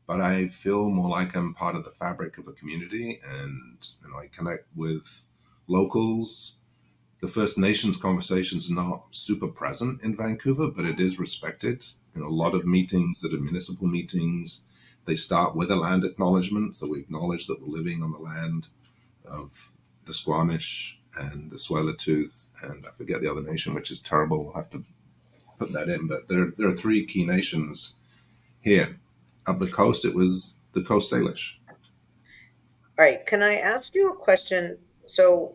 But 0.06 0.20
I 0.20 0.48
feel 0.48 0.90
more 0.90 1.08
like 1.08 1.36
I'm 1.36 1.54
part 1.54 1.76
of 1.76 1.84
the 1.84 1.92
fabric 1.92 2.36
of 2.36 2.44
the 2.44 2.52
community, 2.52 3.20
and 3.24 3.86
you 4.02 4.10
know, 4.10 4.18
I 4.18 4.26
connect 4.26 4.66
with 4.74 5.26
locals. 5.68 6.56
The 7.20 7.28
First 7.28 7.58
Nations 7.58 7.96
conversation 7.98 8.58
is 8.58 8.70
not 8.70 9.14
super 9.14 9.46
present 9.46 10.02
in 10.02 10.16
Vancouver, 10.16 10.68
but 10.68 10.86
it 10.86 10.98
is 10.98 11.20
respected 11.20 11.84
know, 12.14 12.26
a 12.26 12.28
lot 12.28 12.54
of 12.54 12.66
meetings 12.66 13.20
that 13.20 13.34
are 13.34 13.40
municipal 13.40 13.86
meetings, 13.86 14.64
they 15.04 15.16
start 15.16 15.54
with 15.54 15.70
a 15.70 15.76
land 15.76 16.04
acknowledgement. 16.04 16.76
So 16.76 16.88
we 16.88 17.00
acknowledge 17.00 17.46
that 17.46 17.60
we're 17.60 17.76
living 17.76 18.02
on 18.02 18.12
the 18.12 18.18
land 18.18 18.68
of 19.24 19.72
the 20.04 20.14
Squamish 20.14 21.00
and 21.16 21.50
the 21.50 21.56
Tsleil-Waututh, 21.56 22.50
and 22.62 22.86
I 22.86 22.90
forget 22.90 23.20
the 23.20 23.30
other 23.30 23.42
nation, 23.42 23.74
which 23.74 23.90
is 23.90 24.02
terrible. 24.02 24.48
I'll 24.48 24.62
have 24.62 24.70
to 24.70 24.84
put 25.58 25.72
that 25.72 25.88
in. 25.88 26.06
But 26.06 26.28
there, 26.28 26.52
there 26.56 26.68
are 26.68 26.72
three 26.72 27.04
key 27.06 27.24
nations 27.24 28.00
here. 28.60 28.98
Up 29.46 29.58
the 29.58 29.66
coast, 29.66 30.04
it 30.04 30.14
was 30.14 30.60
the 30.72 30.82
Coast 30.82 31.12
Salish. 31.12 31.58
All 31.68 33.04
right, 33.04 33.24
can 33.24 33.42
I 33.42 33.56
ask 33.56 33.94
you 33.94 34.10
a 34.10 34.16
question? 34.16 34.78
So, 35.06 35.54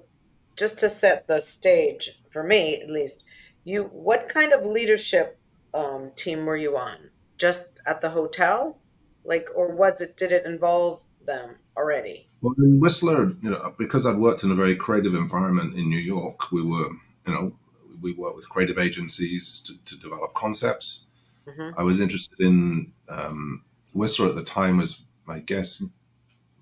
just 0.55 0.79
to 0.79 0.89
set 0.89 1.27
the 1.27 1.39
stage 1.39 2.19
for 2.31 2.43
me, 2.43 2.81
at 2.81 2.89
least, 2.89 3.23
you 3.63 3.83
what 3.83 4.27
kind 4.27 4.51
of 4.51 4.65
leadership 4.65 5.37
um, 5.75 6.11
team 6.15 6.45
were 6.45 6.57
you 6.57 6.77
on? 6.77 7.09
Just 7.37 7.67
at 7.85 8.01
the 8.01 8.09
hotel, 8.09 8.79
like, 9.23 9.49
or 9.53 9.75
was 9.75 10.01
it? 10.01 10.15
Did 10.17 10.31
it 10.31 10.45
involve 10.45 11.03
them 11.25 11.57
already? 11.77 12.29
Well, 12.41 12.55
in 12.57 12.79
Whistler, 12.79 13.31
you 13.41 13.49
know, 13.49 13.75
because 13.77 14.05
I'd 14.05 14.17
worked 14.17 14.43
in 14.43 14.51
a 14.51 14.55
very 14.55 14.75
creative 14.75 15.13
environment 15.13 15.75
in 15.75 15.89
New 15.89 15.99
York, 15.99 16.51
we 16.51 16.63
were, 16.63 16.89
you 17.27 17.33
know, 17.33 17.55
we 18.01 18.13
worked 18.13 18.35
with 18.35 18.49
creative 18.49 18.77
agencies 18.77 19.61
to, 19.63 19.83
to 19.85 20.01
develop 20.01 20.33
concepts. 20.33 21.09
Mm-hmm. 21.47 21.79
I 21.79 21.83
was 21.83 21.99
interested 21.99 22.39
in 22.39 22.93
um, 23.09 23.63
Whistler 23.93 24.29
at 24.29 24.35
the 24.35 24.43
time 24.43 24.77
was, 24.77 25.01
I 25.27 25.39
guess, 25.39 25.91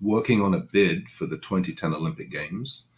working 0.00 0.42
on 0.42 0.54
a 0.54 0.60
bid 0.60 1.08
for 1.08 1.26
the 1.26 1.36
2010 1.36 1.94
Olympic 1.94 2.30
Games. 2.30 2.88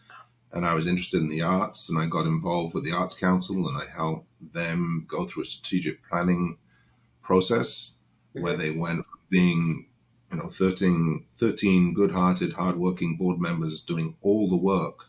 And 0.52 0.64
I 0.64 0.74
was 0.74 0.86
interested 0.86 1.20
in 1.20 1.28
the 1.28 1.42
arts, 1.42 1.90
and 1.90 1.98
I 1.98 2.06
got 2.06 2.24
involved 2.24 2.74
with 2.74 2.84
the 2.84 2.92
Arts 2.92 3.18
Council, 3.18 3.68
and 3.68 3.76
I 3.76 3.84
helped 3.84 4.26
them 4.52 5.04
go 5.08 5.24
through 5.24 5.42
a 5.42 5.46
strategic 5.46 6.06
planning 6.08 6.58
process 7.22 7.98
where 8.32 8.56
they 8.56 8.70
went 8.70 9.04
from 9.04 9.18
being, 9.30 9.86
you 10.30 10.38
know, 10.38 10.48
13, 10.48 11.24
13 11.34 11.94
good-hearted, 11.94 12.52
hard-working 12.52 13.16
board 13.16 13.40
members 13.40 13.84
doing 13.84 14.16
all 14.20 14.48
the 14.48 14.56
work 14.56 15.06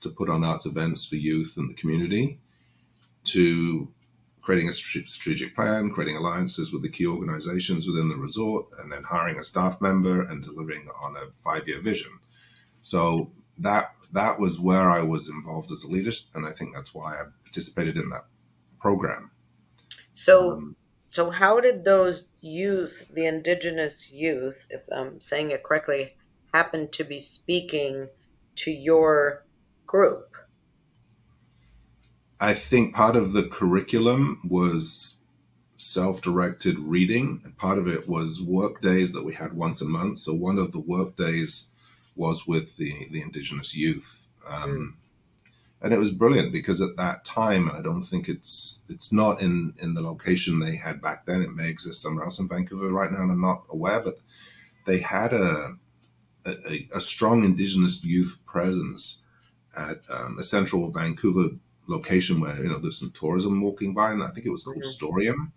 to 0.00 0.08
put 0.08 0.28
on 0.28 0.44
arts 0.44 0.66
events 0.66 1.06
for 1.06 1.16
youth 1.16 1.54
and 1.56 1.70
the 1.70 1.74
community, 1.74 2.38
to 3.24 3.88
creating 4.40 4.68
a 4.68 4.72
strategic 4.72 5.54
plan, 5.54 5.90
creating 5.90 6.16
alliances 6.16 6.72
with 6.72 6.82
the 6.82 6.88
key 6.88 7.06
organizations 7.06 7.86
within 7.86 8.08
the 8.08 8.16
resort, 8.16 8.66
and 8.78 8.92
then 8.92 9.02
hiring 9.02 9.38
a 9.38 9.44
staff 9.44 9.80
member 9.80 10.22
and 10.22 10.44
delivering 10.44 10.88
on 11.02 11.16
a 11.16 11.30
five-year 11.32 11.80
vision. 11.80 12.12
So 12.80 13.32
that 13.58 13.92
that 14.12 14.40
was 14.40 14.58
where 14.58 14.88
I 14.88 15.02
was 15.02 15.28
involved 15.28 15.70
as 15.70 15.84
a 15.84 15.90
leader, 15.90 16.12
and 16.34 16.46
I 16.46 16.50
think 16.50 16.74
that's 16.74 16.94
why 16.94 17.14
I 17.14 17.24
participated 17.44 17.98
in 17.98 18.08
that 18.10 18.24
program. 18.80 19.30
So, 20.12 20.52
Um, 20.52 20.76
so 21.06 21.30
how 21.30 21.60
did 21.60 21.84
those 21.84 22.28
youth, 22.40 23.10
the 23.14 23.26
indigenous 23.26 24.10
youth, 24.12 24.66
if 24.70 24.86
I'm 24.92 25.20
saying 25.20 25.50
it 25.50 25.62
correctly, 25.62 26.16
happen 26.52 26.88
to 26.90 27.04
be 27.04 27.18
speaking 27.18 28.08
to 28.56 28.70
your 28.70 29.44
group? 29.86 30.36
I 32.40 32.54
think 32.54 32.94
part 32.94 33.16
of 33.16 33.32
the 33.32 33.48
curriculum 33.48 34.40
was 34.48 35.22
self-directed 35.76 36.78
reading, 36.78 37.40
and 37.44 37.56
part 37.56 37.78
of 37.78 37.86
it 37.88 38.08
was 38.08 38.42
work 38.42 38.80
days 38.80 39.12
that 39.12 39.24
we 39.24 39.34
had 39.34 39.52
once 39.54 39.80
a 39.80 39.88
month. 39.88 40.18
So 40.20 40.34
one 40.34 40.58
of 40.58 40.72
the 40.72 40.80
work 40.80 41.16
days 41.16 41.70
was 42.16 42.46
with 42.46 42.76
the 42.76 43.08
the 43.10 43.22
indigenous 43.22 43.76
youth, 43.76 44.30
um, 44.46 44.96
and 45.82 45.92
it 45.92 45.98
was 45.98 46.12
brilliant 46.12 46.52
because 46.52 46.80
at 46.82 46.96
that 46.96 47.24
time, 47.24 47.68
and 47.68 47.76
I 47.78 47.82
don't 47.82 48.02
think 48.02 48.28
it's 48.28 48.84
it's 48.88 49.12
not 49.12 49.40
in 49.40 49.74
in 49.78 49.94
the 49.94 50.00
location 50.02 50.58
they 50.60 50.76
had 50.76 51.00
back 51.00 51.24
then. 51.26 51.42
It 51.42 51.54
may 51.54 51.68
exist 51.70 52.02
somewhere 52.02 52.24
else 52.24 52.38
in 52.38 52.48
Vancouver 52.48 52.90
right 52.92 53.12
now, 53.12 53.22
and 53.22 53.30
I'm 53.32 53.40
not 53.40 53.64
aware, 53.70 54.00
but 54.00 54.18
they 54.86 54.98
had 55.00 55.32
a 55.32 55.76
a, 56.46 56.88
a 56.94 57.00
strong 57.00 57.44
indigenous 57.44 58.04
youth 58.04 58.40
presence 58.46 59.22
at 59.76 60.00
um, 60.10 60.38
a 60.38 60.42
central 60.42 60.90
Vancouver 60.90 61.50
location 61.86 62.40
where 62.40 62.56
you 62.62 62.68
know 62.68 62.78
there's 62.78 62.98
some 63.00 63.12
tourism 63.12 63.60
walking 63.60 63.94
by, 63.94 64.12
and 64.12 64.22
I 64.22 64.28
think 64.28 64.46
it 64.46 64.50
was 64.50 64.64
called 64.64 64.78
Mhm. 64.78 64.98
Storyeum, 65.00 65.52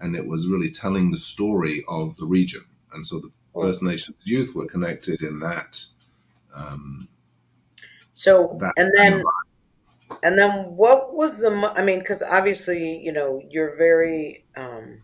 and 0.00 0.16
it 0.16 0.26
was 0.26 0.48
really 0.48 0.70
telling 0.70 1.10
the 1.10 1.18
story 1.18 1.84
of 1.88 2.16
the 2.18 2.26
region. 2.26 2.64
And 2.92 3.06
so 3.06 3.20
the 3.20 3.30
First 3.54 3.82
Nations 3.82 4.16
youth 4.24 4.54
were 4.54 4.66
connected 4.66 5.22
in 5.22 5.40
that. 5.40 5.86
Um, 6.54 7.08
So, 8.12 8.56
that 8.60 8.72
and 8.76 8.90
then, 8.96 9.22
and 10.22 10.38
then 10.38 10.76
what 10.76 11.14
was 11.14 11.40
the, 11.40 11.50
mo- 11.50 11.72
I 11.74 11.82
mean, 11.84 11.98
because 12.00 12.22
obviously, 12.22 12.98
you 12.98 13.12
know, 13.12 13.42
you're 13.48 13.76
very, 13.76 14.44
um, 14.56 15.02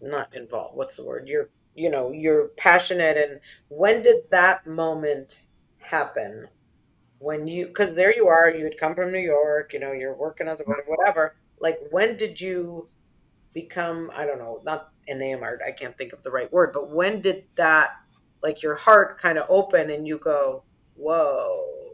not 0.00 0.34
involved. 0.34 0.76
What's 0.76 0.96
the 0.96 1.04
word? 1.04 1.28
You're, 1.28 1.50
you 1.74 1.90
know, 1.90 2.12
you're 2.12 2.48
passionate. 2.56 3.16
And 3.16 3.40
when 3.68 4.02
did 4.02 4.30
that 4.30 4.66
moment 4.66 5.42
happen? 5.78 6.48
When 7.18 7.48
you, 7.48 7.66
because 7.66 7.96
there 7.96 8.14
you 8.14 8.28
are, 8.28 8.50
you 8.50 8.64
had 8.64 8.78
come 8.78 8.94
from 8.94 9.10
New 9.10 9.18
York, 9.18 9.72
you 9.72 9.80
know, 9.80 9.92
you're 9.92 10.16
working 10.16 10.46
as 10.46 10.60
a 10.60 10.64
whatever. 10.64 11.34
Like, 11.60 11.78
when 11.90 12.16
did 12.16 12.40
you 12.40 12.88
become, 13.52 14.10
I 14.14 14.24
don't 14.24 14.38
know, 14.38 14.60
not 14.64 14.90
enamored, 15.08 15.60
I 15.66 15.72
can't 15.72 15.98
think 15.98 16.12
of 16.12 16.22
the 16.22 16.30
right 16.30 16.52
word, 16.52 16.72
but 16.72 16.90
when 16.90 17.20
did 17.20 17.44
that, 17.56 17.90
like, 18.40 18.62
your 18.62 18.76
heart 18.76 19.18
kind 19.18 19.36
of 19.36 19.46
open 19.48 19.90
and 19.90 20.06
you 20.06 20.18
go, 20.18 20.62
whoa, 20.94 21.87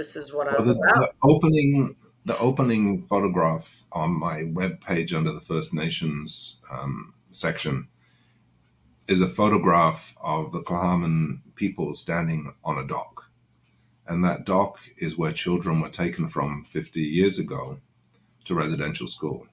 this 0.00 0.16
is 0.16 0.32
what 0.32 0.46
well, 0.46 0.62
I'm 0.62 0.68
the, 0.68 0.72
about? 0.72 0.94
the 0.94 1.12
opening 1.22 1.94
the 2.24 2.38
opening 2.38 3.00
photograph 3.00 3.84
on 3.92 4.18
my 4.18 4.44
web 4.50 4.80
page 4.80 5.12
under 5.12 5.30
the 5.30 5.42
First 5.42 5.74
Nations 5.74 6.62
um, 6.72 7.12
section 7.30 7.88
is 9.08 9.20
a 9.20 9.26
photograph 9.26 10.14
of 10.24 10.52
the 10.52 10.60
Tla'amin 10.60 11.40
people 11.54 11.94
standing 11.94 12.54
on 12.64 12.78
a 12.78 12.86
dock. 12.86 13.30
And 14.06 14.24
that 14.24 14.46
dock 14.46 14.78
is 14.96 15.18
where 15.18 15.32
children 15.32 15.80
were 15.80 15.90
taken 15.90 16.28
from 16.28 16.64
50 16.64 17.00
years 17.00 17.38
ago 17.38 17.78
to 18.46 18.54
residential 18.54 19.06
school. 19.06 19.48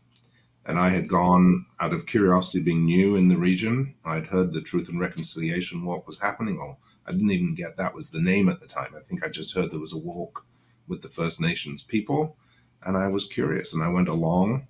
And 0.65 0.79
I 0.79 0.89
had 0.89 1.09
gone 1.09 1.65
out 1.79 1.93
of 1.93 2.05
curiosity, 2.05 2.61
being 2.61 2.85
new 2.85 3.17
in 3.17 3.27
the 3.27 3.37
region. 3.37 3.95
I'd 4.05 4.27
heard 4.27 4.53
the 4.53 4.61
Truth 4.61 4.87
and 4.89 4.99
Reconciliation 4.99 5.83
Walk 5.83 6.07
was 6.07 6.21
happening, 6.21 6.57
or 6.57 6.77
I 7.07 7.11
didn't 7.11 7.31
even 7.31 7.55
get 7.55 7.77
that 7.77 7.95
was 7.95 8.11
the 8.11 8.21
name 8.21 8.49
at 8.49 8.59
the 8.59 8.67
time. 8.67 8.93
I 8.95 9.01
think 9.01 9.23
I 9.23 9.29
just 9.29 9.55
heard 9.55 9.71
there 9.71 9.79
was 9.79 9.93
a 9.93 9.97
walk 9.97 10.45
with 10.87 11.01
the 11.01 11.09
First 11.09 11.39
Nations 11.39 11.83
people. 11.83 12.35
And 12.83 12.97
I 12.97 13.07
was 13.07 13.27
curious 13.27 13.73
and 13.73 13.83
I 13.83 13.89
went 13.89 14.07
along 14.07 14.67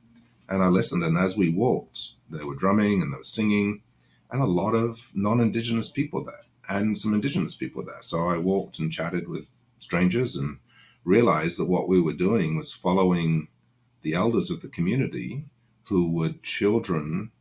and 0.50 0.63
I 0.63 0.67
listened. 0.67 1.04
And 1.04 1.17
as 1.17 1.38
we 1.38 1.50
walked, 1.50 2.00
they 2.30 2.43
were 2.43 2.56
drumming 2.56 3.02
and 3.02 3.13
they 3.13 3.17
were 3.17 3.23
singing, 3.23 3.82
and 4.32 4.41
a 4.41 4.45
lot 4.45 4.73
of 4.73 5.12
non 5.13 5.39
Indigenous 5.39 5.91
people 5.91 6.23
there 6.23 6.34
and 6.69 6.97
some 6.97 7.13
Indigenous 7.13 7.56
people 7.56 7.86
there. 7.86 8.02
So 8.02 8.28
I 8.28 8.38
walked 8.38 8.80
and 8.80 8.91
chatted 8.91 9.28
with 9.28 9.50
strangers 9.80 10.36
and 10.36 10.60
realized 11.04 11.60
that 11.60 11.69
what 11.69 11.88
we 11.88 12.02
were 12.02 12.13
doing 12.13 12.58
was 12.58 12.73
following 12.73 13.47
the 14.02 14.13
elders 14.13 14.52
of 14.52 14.62
the 14.62 14.67
community 14.67 15.45
who 15.88 16.12
were 16.13 16.34
children 16.43 17.32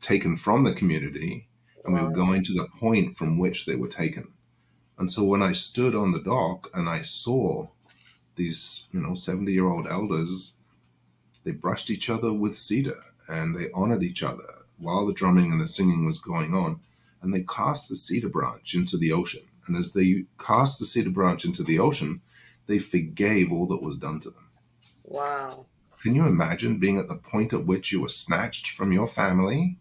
taken 0.00 0.36
from 0.36 0.64
the 0.64 0.72
community 0.72 1.48
and 1.88 1.96
we 1.96 2.02
were 2.02 2.14
going 2.14 2.44
to 2.44 2.52
the 2.52 2.68
point 2.78 3.16
from 3.16 3.38
which 3.38 3.64
they 3.64 3.74
were 3.74 3.88
taken. 3.88 4.28
And 4.98 5.10
so 5.10 5.24
when 5.24 5.42
I 5.42 5.52
stood 5.52 5.94
on 5.94 6.12
the 6.12 6.20
dock 6.20 6.68
and 6.74 6.86
I 6.86 7.00
saw 7.00 7.68
these, 8.36 8.88
you 8.92 9.00
know, 9.00 9.14
70 9.14 9.50
year 9.50 9.66
old 9.66 9.86
elders, 9.86 10.58
they 11.44 11.52
brushed 11.52 11.90
each 11.90 12.10
other 12.10 12.30
with 12.30 12.56
cedar 12.56 13.02
and 13.26 13.56
they 13.56 13.70
honored 13.72 14.02
each 14.02 14.22
other 14.22 14.66
while 14.76 15.06
the 15.06 15.14
drumming 15.14 15.50
and 15.50 15.60
the 15.62 15.66
singing 15.66 16.04
was 16.04 16.20
going 16.20 16.54
on. 16.54 16.80
And 17.22 17.34
they 17.34 17.42
cast 17.42 17.88
the 17.88 17.96
cedar 17.96 18.28
branch 18.28 18.74
into 18.74 18.98
the 18.98 19.12
ocean. 19.12 19.42
And 19.66 19.74
as 19.74 19.92
they 19.92 20.24
cast 20.38 20.78
the 20.78 20.86
cedar 20.86 21.10
branch 21.10 21.46
into 21.46 21.62
the 21.62 21.78
ocean, 21.78 22.20
they 22.66 22.78
forgave 22.78 23.50
all 23.50 23.66
that 23.68 23.82
was 23.82 23.96
done 23.96 24.20
to 24.20 24.30
them. 24.30 24.50
Wow. 25.04 25.64
Can 26.02 26.14
you 26.14 26.26
imagine 26.26 26.78
being 26.78 26.98
at 26.98 27.08
the 27.08 27.16
point 27.16 27.54
at 27.54 27.64
which 27.64 27.92
you 27.92 28.02
were 28.02 28.10
snatched 28.10 28.68
from 28.68 28.92
your 28.92 29.08
family 29.08 29.78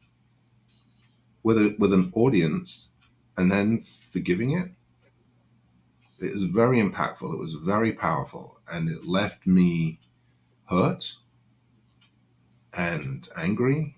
with 1.47 1.57
a, 1.57 1.75
with 1.79 1.93
an 1.93 2.11
audience 2.13 2.91
and 3.37 3.49
then 3.49 3.79
forgiving 3.79 4.51
it? 4.51 4.71
It 6.19 6.33
was 6.33 6.43
very 6.43 6.77
impactful. 6.81 7.33
It 7.33 7.39
was 7.39 7.53
very 7.53 7.93
powerful, 7.93 8.59
and 8.69 8.89
it 8.89 9.07
left 9.07 9.47
me 9.47 10.01
hurt 10.65 11.15
and 12.73 13.29
angry 13.37 13.95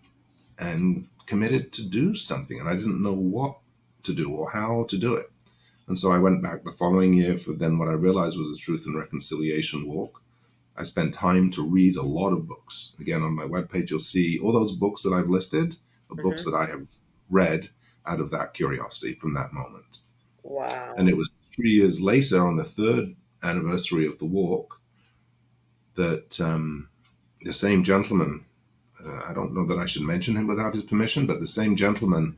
and 0.59 1.07
committed 1.25 1.71
to 1.73 1.89
do 1.89 2.13
something. 2.13 2.59
And 2.59 2.69
I 2.69 2.75
didn't 2.75 3.01
know 3.01 3.15
what 3.15 3.57
to 4.03 4.13
do 4.13 4.31
or 4.31 4.51
how 4.51 4.85
to 4.89 4.97
do 4.99 5.15
it. 5.15 5.31
And 5.87 5.97
so 5.97 6.11
I 6.11 6.19
went 6.19 6.43
back 6.43 6.63
the 6.63 6.71
following 6.71 7.13
year 7.13 7.35
for 7.35 7.53
then 7.53 7.79
what 7.79 7.87
I 7.87 7.93
realized 7.93 8.37
was 8.37 8.55
a 8.55 8.61
Truth 8.61 8.85
and 8.85 8.95
Reconciliation 8.95 9.87
Walk. 9.87 10.21
I 10.77 10.83
spent 10.83 11.15
time 11.15 11.49
to 11.51 11.67
read 11.67 11.95
a 11.95 12.03
lot 12.03 12.31
of 12.31 12.47
books. 12.47 12.95
Again, 12.99 13.23
on 13.23 13.33
my 13.33 13.45
webpage, 13.45 13.89
you'll 13.89 14.01
see 14.01 14.37
all 14.39 14.51
those 14.51 14.75
books 14.75 15.01
that 15.01 15.13
I've 15.13 15.29
listed 15.29 15.77
are 16.11 16.15
books 16.15 16.43
mm-hmm. 16.43 16.51
that 16.51 16.57
I 16.57 16.65
have 16.69 16.89
read 17.29 17.69
out 18.05 18.19
of 18.19 18.31
that 18.31 18.53
curiosity 18.53 19.13
from 19.13 19.33
that 19.33 19.53
moment. 19.53 19.99
Wow. 20.43 20.93
And 20.97 21.09
it 21.09 21.17
was 21.17 21.31
three 21.55 21.71
years 21.71 22.01
later, 22.01 22.45
on 22.45 22.57
the 22.57 22.63
third 22.63 23.15
anniversary 23.43 24.05
of 24.05 24.17
the 24.19 24.25
walk, 24.25 24.81
that 25.95 26.39
um, 26.39 26.89
the 27.41 27.53
same 27.53 27.83
gentleman, 27.83 28.45
uh, 29.05 29.21
I 29.27 29.33
don't 29.33 29.53
know 29.53 29.65
that 29.65 29.77
I 29.79 29.85
should 29.85 30.03
mention 30.03 30.35
him 30.35 30.47
without 30.47 30.73
his 30.73 30.83
permission, 30.83 31.25
but 31.25 31.39
the 31.39 31.47
same 31.47 31.75
gentleman 31.75 32.35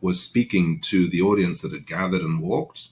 was 0.00 0.22
speaking 0.22 0.80
to 0.80 1.08
the 1.08 1.22
audience 1.22 1.62
that 1.62 1.72
had 1.72 1.86
gathered 1.86 2.20
and 2.20 2.42
walked. 2.42 2.90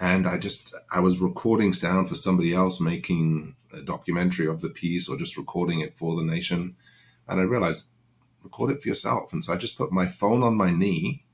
And 0.00 0.26
I 0.26 0.38
just, 0.38 0.74
I 0.92 1.00
was 1.00 1.20
recording 1.20 1.72
sound 1.72 2.08
for 2.08 2.16
somebody 2.16 2.52
else 2.52 2.80
making 2.80 3.54
a 3.72 3.80
documentary 3.80 4.48
of 4.48 4.60
the 4.60 4.68
piece 4.68 5.08
or 5.08 5.16
just 5.16 5.38
recording 5.38 5.80
it 5.80 5.94
for 5.94 6.16
the 6.16 6.24
nation. 6.24 6.76
And 7.28 7.40
I 7.40 7.44
realized 7.44 7.90
record 8.44 8.70
it 8.70 8.82
for 8.82 8.88
yourself. 8.88 9.32
And 9.32 9.42
so 9.42 9.52
I 9.52 9.56
just 9.56 9.76
put 9.76 9.90
my 9.90 10.06
phone 10.06 10.44
on 10.44 10.56
my 10.56 10.70
knee 10.70 11.24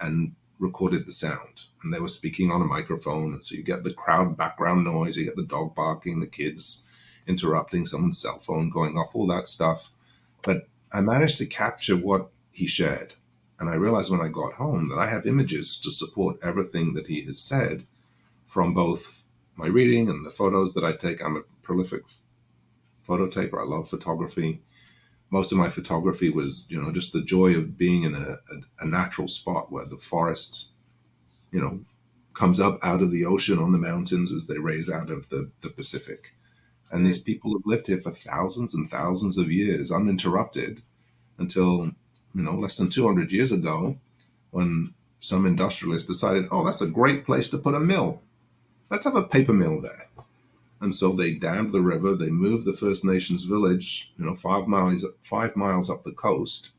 and 0.00 0.34
recorded 0.58 1.06
the 1.06 1.12
sound. 1.12 1.66
And 1.82 1.92
they 1.92 2.00
were 2.00 2.08
speaking 2.08 2.50
on 2.50 2.62
a 2.62 2.66
microphone. 2.66 3.34
And 3.34 3.44
so 3.44 3.56
you 3.56 3.62
get 3.62 3.84
the 3.84 3.92
crowd 3.92 4.36
background 4.36 4.84
noise, 4.84 5.16
you 5.16 5.24
get 5.26 5.36
the 5.36 5.44
dog 5.44 5.74
barking, 5.74 6.20
the 6.20 6.26
kids 6.26 6.88
interrupting 7.26 7.84
someone's 7.86 8.20
cell 8.20 8.38
phone 8.38 8.70
going 8.70 8.96
off, 8.96 9.14
all 9.14 9.26
that 9.26 9.48
stuff. 9.48 9.90
But 10.42 10.68
I 10.92 11.00
managed 11.00 11.38
to 11.38 11.46
capture 11.46 11.96
what 11.96 12.30
he 12.52 12.66
shared. 12.66 13.14
And 13.58 13.68
I 13.68 13.74
realized 13.74 14.10
when 14.10 14.22
I 14.22 14.28
got 14.28 14.54
home 14.54 14.88
that 14.88 14.98
I 14.98 15.08
have 15.08 15.26
images 15.26 15.78
to 15.82 15.90
support 15.90 16.38
everything 16.42 16.94
that 16.94 17.08
he 17.08 17.22
has 17.24 17.42
said 17.42 17.86
from 18.46 18.72
both 18.72 19.28
my 19.54 19.66
reading 19.66 20.08
and 20.08 20.24
the 20.24 20.30
photos 20.30 20.72
that 20.74 20.84
I 20.84 20.92
take. 20.92 21.22
I'm 21.22 21.36
a 21.36 21.42
prolific 21.62 22.02
photo 22.98 23.28
taker. 23.28 23.60
I 23.60 23.64
love 23.64 23.88
photography. 23.88 24.62
Most 25.30 25.52
of 25.52 25.58
my 25.58 25.68
photography 25.68 26.30
was, 26.30 26.68
you 26.70 26.80
know, 26.80 26.92
just 26.92 27.12
the 27.12 27.22
joy 27.22 27.54
of 27.54 27.78
being 27.78 28.02
in 28.02 28.14
a, 28.14 28.38
a, 28.52 28.60
a 28.80 28.86
natural 28.86 29.28
spot 29.28 29.70
where 29.70 29.86
the 29.86 29.96
forest, 29.96 30.72
you 31.52 31.60
know, 31.60 31.80
comes 32.34 32.60
up 32.60 32.78
out 32.82 33.02
of 33.02 33.12
the 33.12 33.24
ocean 33.24 33.58
on 33.58 33.72
the 33.72 33.78
mountains 33.78 34.32
as 34.32 34.46
they 34.46 34.58
raise 34.58 34.90
out 34.90 35.10
of 35.10 35.28
the, 35.28 35.50
the 35.60 35.70
Pacific. 35.70 36.34
And 36.90 37.06
these 37.06 37.22
people 37.22 37.52
have 37.52 37.66
lived 37.66 37.86
here 37.86 38.00
for 38.00 38.10
thousands 38.10 38.74
and 38.74 38.90
thousands 38.90 39.38
of 39.38 39.52
years 39.52 39.92
uninterrupted 39.92 40.82
until, 41.38 41.92
you 42.34 42.42
know, 42.42 42.54
less 42.54 42.76
than 42.76 42.90
200 42.90 43.30
years 43.30 43.52
ago 43.52 43.98
when 44.50 44.94
some 45.20 45.46
industrialist 45.46 46.08
decided, 46.08 46.46
oh, 46.50 46.64
that's 46.64 46.82
a 46.82 46.90
great 46.90 47.24
place 47.24 47.50
to 47.50 47.58
put 47.58 47.74
a 47.74 47.80
mill. 47.80 48.22
Let's 48.90 49.04
have 49.04 49.14
a 49.14 49.22
paper 49.22 49.52
mill 49.52 49.80
there. 49.80 50.08
And 50.80 50.94
so 50.94 51.12
they 51.12 51.34
dammed 51.34 51.72
the 51.72 51.82
river. 51.82 52.14
They 52.14 52.30
moved 52.30 52.64
the 52.64 52.72
First 52.72 53.04
Nations 53.04 53.44
village, 53.44 54.12
you 54.16 54.24
know, 54.24 54.34
five 54.34 54.66
miles 54.66 55.04
five 55.20 55.54
miles 55.54 55.90
up 55.90 56.04
the 56.04 56.12
coast. 56.12 56.72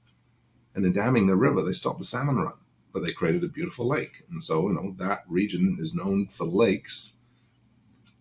And 0.73 0.85
in 0.85 0.93
damming 0.93 1.27
the 1.27 1.35
river, 1.35 1.61
they 1.61 1.73
stopped 1.73 1.99
the 1.99 2.05
salmon 2.05 2.37
run, 2.37 2.53
but 2.93 3.03
they 3.03 3.11
created 3.11 3.43
a 3.43 3.49
beautiful 3.49 3.87
lake. 3.87 4.23
And 4.31 4.43
so, 4.43 4.67
you 4.69 4.73
know, 4.73 4.95
that 4.97 5.23
region 5.27 5.77
is 5.79 5.93
known 5.93 6.27
for 6.27 6.45
lakes, 6.45 7.17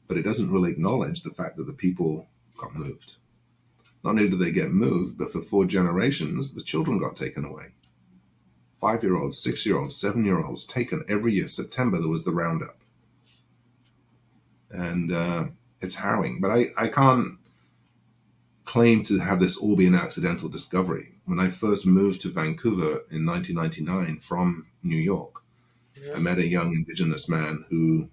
but 0.07 0.19
it 0.19 0.25
doesn't 0.25 0.51
really 0.51 0.73
acknowledge 0.73 1.23
the 1.23 1.31
fact 1.31 1.57
that 1.57 1.67
the 1.67 1.73
people 1.73 2.27
got 2.59 2.75
moved. 2.75 3.15
Not 4.03 4.11
only 4.11 4.29
did 4.29 4.41
they 4.41 4.51
get 4.51 4.71
moved, 4.71 5.19
but 5.19 5.31
for 5.31 5.41
four 5.41 5.65
generations, 5.65 6.55
the 6.55 6.63
children 6.63 6.99
got 6.99 7.17
taken 7.17 7.45
away. 7.45 7.67
Five 8.81 9.03
year 9.03 9.17
olds, 9.17 9.39
six 9.39 9.65
year 9.67 9.79
olds, 9.79 9.97
seven 9.97 10.25
year 10.25 10.43
olds 10.43 10.67
taken 10.67 11.05
every 11.09 11.35
year. 11.35 11.47
September, 11.47 11.99
there 11.99 12.09
was 12.09 12.25
the 12.25 12.33
roundup. 12.33 12.77
And 14.71 15.13
uh, 15.13 15.45
it's 15.81 15.97
harrowing. 15.97 16.41
But 16.41 16.51
I, 16.51 16.67
I 16.77 16.89
can't 16.89 17.39
claim 18.65 19.05
to 19.05 19.19
have 19.19 19.41
this 19.41 19.57
all 19.57 19.77
be 19.77 19.87
an 19.87 19.95
accidental 19.95 20.49
discovery. 20.49 21.15
When 21.25 21.41
I 21.41 21.51
first 21.51 21.87
moved 21.87 22.21
to 22.23 22.29
Vancouver 22.29 23.03
in 23.11 23.27
1999 23.27 24.19
from 24.19 24.67
New 24.83 24.97
York, 24.97 25.43
yeah. 26.01 26.15
I 26.15 26.19
met 26.19 26.39
a 26.39 26.47
young 26.47 26.75
Indigenous 26.75 27.29
man 27.29 27.65
who, 27.69 28.11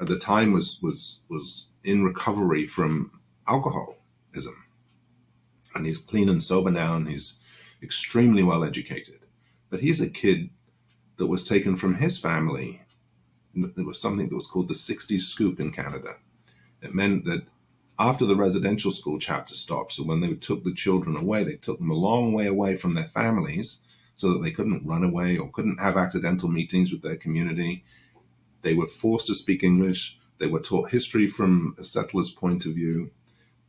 at 0.00 0.08
the 0.08 0.18
time, 0.18 0.52
was 0.52 0.78
was 0.82 1.20
was 1.28 1.66
in 1.82 2.04
recovery 2.04 2.66
from 2.66 3.20
alcoholism, 3.46 4.64
and 5.74 5.86
he's 5.86 5.98
clean 5.98 6.28
and 6.28 6.42
sober 6.42 6.70
now, 6.70 6.96
and 6.96 7.08
he's 7.08 7.42
extremely 7.82 8.42
well 8.42 8.64
educated. 8.64 9.20
But 9.70 9.80
he's 9.80 10.00
a 10.00 10.10
kid 10.10 10.50
that 11.16 11.26
was 11.26 11.48
taken 11.48 11.76
from 11.76 11.96
his 11.96 12.18
family. 12.18 12.82
It 13.54 13.86
was 13.86 14.00
something 14.00 14.28
that 14.28 14.34
was 14.34 14.48
called 14.48 14.68
the 14.68 14.74
60s 14.74 15.20
scoop 15.20 15.60
in 15.60 15.70
Canada 15.70 16.16
it 16.84 16.94
meant 16.94 17.24
that 17.24 17.44
after 17.98 18.24
the 18.24 18.36
residential 18.36 18.90
school 18.90 19.18
chapter 19.18 19.54
stopped, 19.54 19.92
so 19.92 20.04
when 20.04 20.20
they 20.20 20.34
took 20.34 20.64
the 20.64 20.74
children 20.74 21.16
away, 21.16 21.44
they 21.44 21.56
took 21.56 21.78
them 21.78 21.90
a 21.90 21.94
long 21.94 22.32
way 22.32 22.46
away 22.46 22.76
from 22.76 22.94
their 22.94 23.04
families 23.04 23.84
so 24.14 24.32
that 24.32 24.42
they 24.42 24.50
couldn't 24.50 24.86
run 24.86 25.04
away 25.04 25.38
or 25.38 25.50
couldn't 25.50 25.80
have 25.80 25.96
accidental 25.96 26.48
meetings 26.48 26.92
with 26.92 27.02
their 27.02 27.16
community. 27.16 27.84
They 28.62 28.74
were 28.74 28.86
forced 28.86 29.26
to 29.28 29.34
speak 29.34 29.62
English. 29.62 30.18
They 30.38 30.46
were 30.46 30.60
taught 30.60 30.90
history 30.90 31.28
from 31.28 31.74
a 31.78 31.84
settler's 31.84 32.30
point 32.30 32.66
of 32.66 32.74
view. 32.74 33.10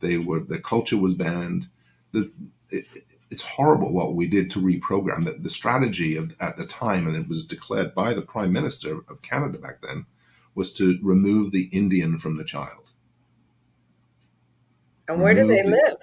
They 0.00 0.18
were 0.18 0.40
their 0.40 0.60
culture 0.60 0.96
was 0.98 1.14
banned. 1.14 1.68
The, 2.12 2.32
it, 2.70 2.86
it's 3.30 3.44
horrible 3.44 3.92
what 3.92 4.14
we 4.14 4.28
did 4.28 4.50
to 4.52 4.60
reprogram 4.60 5.24
that. 5.24 5.42
The 5.42 5.48
strategy 5.48 6.16
of, 6.16 6.34
at 6.40 6.56
the 6.56 6.66
time, 6.66 7.06
and 7.06 7.16
it 7.16 7.28
was 7.28 7.46
declared 7.46 7.94
by 7.94 8.12
the 8.12 8.22
Prime 8.22 8.52
Minister 8.52 9.00
of 9.08 9.22
Canada 9.22 9.58
back 9.58 9.80
then, 9.82 10.06
was 10.54 10.72
to 10.74 10.98
remove 11.02 11.52
the 11.52 11.68
Indian 11.72 12.18
from 12.18 12.36
the 12.36 12.44
child 12.44 12.85
and 15.08 15.22
where 15.22 15.34
do 15.34 15.46
they 15.46 15.62
live? 15.62 15.96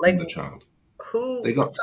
Like 0.00 0.18
the 0.18 0.26
child. 0.26 0.64
Who 1.10 1.42
they 1.42 1.52
got 1.52 1.76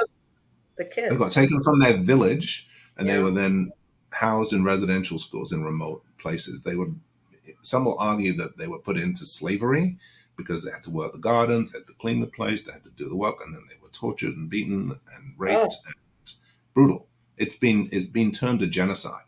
the 0.77 0.85
kids? 0.85 1.09
They 1.09 1.17
got 1.17 1.31
taken 1.31 1.61
from 1.61 1.79
their 1.79 1.97
village, 1.97 2.69
and 2.97 3.07
yeah. 3.07 3.15
they 3.17 3.23
were 3.23 3.31
then 3.31 3.71
housed 4.11 4.53
in 4.53 4.63
residential 4.63 5.19
schools 5.19 5.53
in 5.53 5.63
remote 5.63 6.03
places. 6.17 6.63
They 6.63 6.75
would. 6.75 6.99
Some 7.61 7.85
will 7.85 7.97
argue 7.99 8.33
that 8.33 8.57
they 8.57 8.67
were 8.67 8.79
put 8.79 8.97
into 8.97 9.25
slavery 9.25 9.97
because 10.39 10.63
they 10.63 10.71
had 10.71 10.83
to 10.83 10.89
work 10.89 11.11
the 11.11 11.19
gardens, 11.19 11.71
they 11.71 11.79
had 11.79 11.87
to 11.87 11.93
clean 11.93 12.21
the 12.21 12.27
place, 12.27 12.63
they 12.63 12.71
had 12.71 12.83
to 12.83 12.89
do 12.91 13.09
the 13.09 13.15
work, 13.15 13.43
and 13.45 13.53
then 13.53 13.63
they 13.67 13.75
were 13.81 13.89
tortured 13.89 14.35
and 14.35 14.49
beaten 14.49 14.97
and 15.15 15.33
raped 15.37 15.75
oh. 15.75 15.87
and 15.87 16.33
brutal. 16.73 17.07
It's 17.37 17.57
been 17.57 17.89
it's 17.91 18.07
been 18.07 18.31
termed 18.31 18.61
a 18.61 18.67
genocide. 18.67 19.25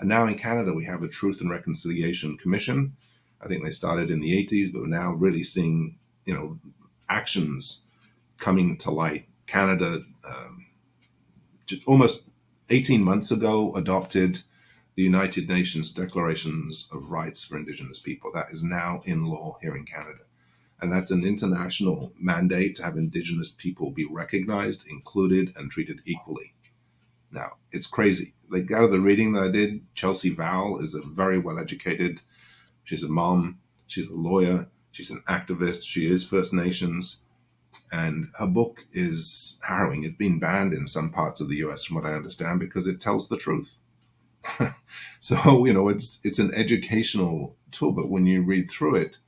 And 0.00 0.08
now 0.08 0.26
in 0.26 0.36
Canada 0.36 0.72
we 0.74 0.84
have 0.86 1.02
a 1.02 1.08
Truth 1.08 1.40
and 1.40 1.50
Reconciliation 1.50 2.36
Commission. 2.36 2.96
I 3.40 3.48
think 3.48 3.62
they 3.62 3.70
started 3.70 4.10
in 4.10 4.20
the 4.20 4.32
80s, 4.46 4.72
but 4.72 4.82
we're 4.82 4.88
now 4.88 5.12
really 5.12 5.42
seeing 5.42 5.98
you 6.24 6.34
know 6.34 6.58
actions 7.08 7.86
coming 8.38 8.76
to 8.78 8.90
light. 8.90 9.26
Canada, 9.46 10.02
um, 10.28 10.66
almost 11.86 12.28
18 12.70 13.02
months 13.02 13.30
ago, 13.30 13.74
adopted 13.74 14.40
the 14.96 15.02
United 15.02 15.48
Nations 15.48 15.92
Declarations 15.92 16.88
of 16.92 17.10
Rights 17.10 17.44
for 17.44 17.56
Indigenous 17.56 18.00
People. 18.00 18.30
That 18.32 18.50
is 18.50 18.64
now 18.64 19.02
in 19.04 19.26
law 19.26 19.58
here 19.60 19.76
in 19.76 19.84
Canada. 19.84 20.20
And 20.80 20.92
that's 20.92 21.10
an 21.10 21.24
international 21.24 22.12
mandate 22.18 22.76
to 22.76 22.84
have 22.84 22.96
Indigenous 22.96 23.52
people 23.54 23.90
be 23.92 24.06
recognized, 24.10 24.86
included, 24.88 25.50
and 25.56 25.70
treated 25.70 26.00
equally. 26.04 26.54
Now, 27.30 27.52
it's 27.72 27.86
crazy. 27.86 28.34
Like 28.50 28.70
out 28.70 28.84
of 28.84 28.90
the 28.90 29.00
reading 29.00 29.32
that 29.32 29.42
I 29.42 29.48
did, 29.50 29.82
Chelsea 29.94 30.30
Vowel 30.30 30.80
is 30.80 30.94
a 30.94 31.02
very 31.02 31.38
well 31.38 31.58
educated, 31.58 32.20
she's 32.84 33.02
a 33.02 33.08
mom, 33.08 33.58
she's 33.86 34.08
a 34.08 34.14
lawyer, 34.14 34.68
She's 34.96 35.10
an 35.10 35.22
activist. 35.28 35.86
She 35.86 36.10
is 36.10 36.26
First 36.26 36.54
Nations. 36.54 37.22
And 37.92 38.28
her 38.38 38.46
book 38.46 38.86
is 38.92 39.60
harrowing. 39.62 40.04
It's 40.04 40.16
been 40.16 40.38
banned 40.38 40.72
in 40.72 40.86
some 40.86 41.10
parts 41.10 41.38
of 41.38 41.50
the 41.50 41.56
US, 41.56 41.84
from 41.84 41.96
what 41.96 42.06
I 42.06 42.14
understand, 42.14 42.60
because 42.60 42.86
it 42.86 42.98
tells 42.98 43.28
the 43.28 43.36
truth. 43.36 43.80
so, 45.20 45.66
you 45.66 45.74
know, 45.74 45.90
it's 45.90 46.24
it's 46.24 46.38
an 46.38 46.50
educational 46.54 47.54
tool, 47.70 47.92
but 47.92 48.08
when 48.08 48.24
you 48.24 48.42
read 48.42 48.70
through 48.70 48.96
it, 48.96 49.18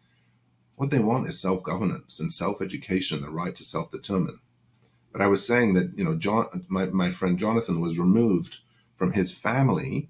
what 0.76 0.90
they 0.90 1.00
want 1.00 1.28
is 1.28 1.42
self-governance 1.42 2.18
and 2.18 2.32
self-education, 2.32 3.20
the 3.20 3.28
right 3.28 3.54
to 3.54 3.62
self-determine. 3.62 4.40
But 5.12 5.20
I 5.20 5.26
was 5.26 5.46
saying 5.46 5.74
that, 5.74 5.92
you 5.98 6.04
know, 6.04 6.14
John 6.14 6.64
my, 6.68 6.86
my 6.86 7.10
friend 7.10 7.38
Jonathan 7.38 7.78
was 7.82 7.98
removed 7.98 8.60
from 8.96 9.12
his 9.12 9.36
family 9.36 10.08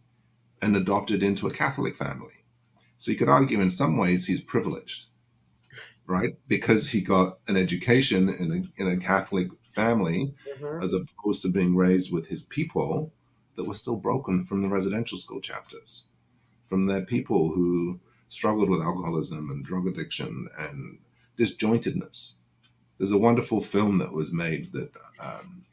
and 0.63 0.77
adopted 0.77 1.21
into 1.25 1.49
a 1.49 1.51
Catholic 1.51 1.97
family. 1.97 2.45
So 2.97 3.11
you 3.11 3.17
could 3.17 3.29
argue 3.29 3.61
in 3.61 3.71
some 3.71 3.97
ways 3.97 4.27
he's 4.27 4.41
privileged 4.41 5.09
right? 6.09 6.37
Because 6.49 6.89
he 6.89 7.01
got 7.03 7.39
an 7.47 7.57
education 7.57 8.29
in 8.31 8.51
a, 8.51 8.83
in 8.83 8.89
a 8.89 8.97
Catholic 8.97 9.49
family, 9.71 10.35
mm-hmm. 10.61 10.83
as 10.83 10.95
opposed 10.95 11.43
to 11.43 11.53
being 11.53 11.77
raised 11.77 12.13
with 12.13 12.29
his 12.29 12.43
people 12.43 13.13
that 13.55 13.69
were 13.69 13.75
still 13.75 13.97
broken 13.97 14.43
from 14.43 14.63
the 14.63 14.69
residential 14.69 15.19
school 15.19 15.41
chapters, 15.41 16.09
from 16.67 16.87
their 16.87 17.03
people 17.03 17.51
who 17.51 18.01
struggled 18.29 18.71
with 18.71 18.81
alcoholism 18.81 19.51
and 19.51 19.65
drug 19.65 19.87
addiction 19.87 20.49
and 20.59 20.99
disjointedness. 21.37 22.35
There's 22.97 23.13
a 23.13 23.19
wonderful 23.19 23.61
film 23.61 23.99
that 23.99 24.13
was 24.13 24.33
made 24.33 24.73
that 24.73 24.91
um, 25.21 25.65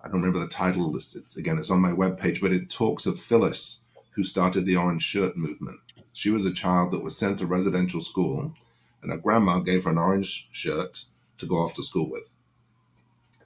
I 0.00 0.08
don't 0.08 0.22
remember 0.22 0.40
the 0.40 0.48
title. 0.48 0.96
It's, 0.96 1.14
it's, 1.14 1.36
again, 1.36 1.58
it's 1.58 1.70
on 1.70 1.80
my 1.80 1.92
webpage, 1.92 2.40
but 2.40 2.52
it 2.52 2.70
talks 2.70 3.06
of 3.06 3.20
Phyllis, 3.20 3.82
who 4.12 4.24
started 4.24 4.64
the 4.64 4.76
Orange 4.76 5.02
Shirt 5.02 5.36
movement. 5.36 5.80
She 6.14 6.30
was 6.30 6.46
a 6.46 6.52
child 6.52 6.92
that 6.92 7.04
was 7.04 7.16
sent 7.16 7.38
to 7.38 7.46
residential 7.46 8.00
school 8.00 8.54
and 9.02 9.12
her 9.12 9.18
grandma 9.18 9.58
gave 9.58 9.84
her 9.84 9.90
an 9.90 9.98
orange 9.98 10.48
shirt 10.52 11.04
to 11.38 11.46
go 11.46 11.56
off 11.56 11.74
to 11.76 11.82
school 11.82 12.10
with. 12.10 12.28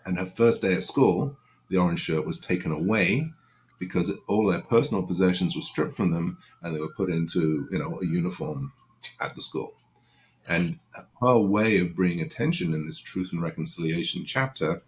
And 0.05 0.19
her 0.19 0.27
first 0.27 0.62
day 0.62 0.75
at 0.75 0.85
school, 0.85 1.37
the 1.69 1.79
orange 1.79 2.01
shirt 2.01 2.27
was 2.27 2.41
taken 2.41 2.73
away 2.73 3.33
because 3.79 4.12
all 4.29 4.47
their 4.47 4.61
personal 4.61 5.05
possessions 5.05 5.57
were 5.57 5.62
stripped 5.62 5.95
from 5.95 6.12
them 6.12 6.38
and 6.62 6.75
they 6.75 6.81
were 6.81 6.93
put 6.97 7.11
into, 7.11 7.67
you 7.71 7.79
know, 7.79 8.01
a 8.01 8.07
uniform 8.07 8.73
at 9.21 9.35
the 9.35 9.43
school. 9.43 9.75
And 10.49 10.79
her 11.21 11.38
way 11.38 11.79
of 11.79 11.95
bringing 11.95 12.21
attention 12.21 12.75
in 12.75 12.87
this 12.87 13.01
Truth 13.01 13.33
and 13.33 13.43
Reconciliation 13.43 14.25
chapter 14.25 14.81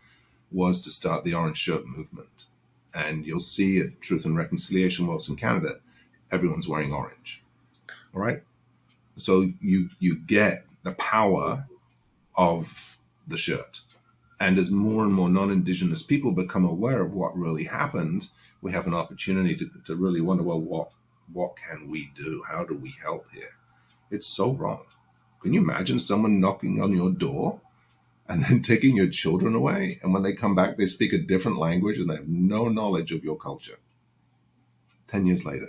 was 0.53 0.83
to 0.83 0.91
start 0.91 1.25
the 1.25 1.35
Orange 1.35 1.59
Shirt 1.59 1.87
movement. 1.87 2.47
And 2.95 3.27
you'll 3.27 3.41
see 3.41 3.81
at 3.81 4.01
Truth 4.01 4.25
and 4.25 4.37
Reconciliation 4.37 5.07
Walks 5.07 5.29
in 5.29 5.37
Canada, 5.37 5.81
everyone's 6.31 6.69
wearing 6.69 6.93
orange. 6.93 7.43
All 8.15 8.21
right. 8.21 8.43
So 9.17 9.51
you 9.61 9.91
you 9.99 10.19
get 10.19 10.65
the 10.83 10.93
power 10.93 11.67
of 12.37 12.99
the 13.27 13.39
shirt. 13.39 13.81
And 14.41 14.59
as 14.59 14.71
more 14.71 15.05
and 15.05 15.15
more 15.15 15.31
non-indigenous 15.31 16.03
people 16.03 16.33
become 16.33 16.65
aware 16.65 17.03
of 17.03 17.15
what 17.15 17.39
really 17.39 17.65
happened, 17.65 18.29
we 18.61 18.73
have 18.73 18.87
an 18.87 18.95
opportunity 18.95 19.55
to, 19.57 19.71
to 19.87 19.95
really 19.95 20.21
wonder, 20.21 20.43
well, 20.43 20.61
what 20.61 20.91
what 21.33 21.57
can 21.57 21.89
we 21.89 22.11
do? 22.15 22.43
How 22.49 22.65
do 22.65 22.75
we 22.75 22.95
help 23.03 23.27
here? 23.33 23.57
It's 24.11 24.27
so 24.27 24.53
wrong. 24.53 24.85
Can 25.41 25.53
you 25.53 25.61
imagine 25.61 25.99
someone 25.99 26.41
knocking 26.41 26.81
on 26.81 26.93
your 26.93 27.11
door 27.11 27.61
and 28.29 28.43
then 28.43 28.63
taking 28.73 28.97
your 28.97 29.09
children 29.09 29.55
away? 29.55 29.99
And 30.03 30.13
when 30.13 30.23
they 30.23 30.35
come 30.35 30.55
back, 30.55 30.77
they 30.77 30.87
speak 30.87 31.13
a 31.13 31.19
different 31.19 31.59
language 31.59 31.99
and 31.99 32.11
they 32.11 32.17
have 32.17 32.29
no 32.29 32.69
knowledge 32.69 33.13
of 33.13 33.25
your 33.25 33.37
culture. 33.37 33.79
10 35.09 35.27
years 35.27 35.45
later. 35.45 35.69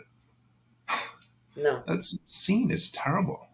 No. 1.55 1.83
That's 1.87 2.17
scene 2.25 2.71
is 2.71 2.91
terrible. 2.91 3.47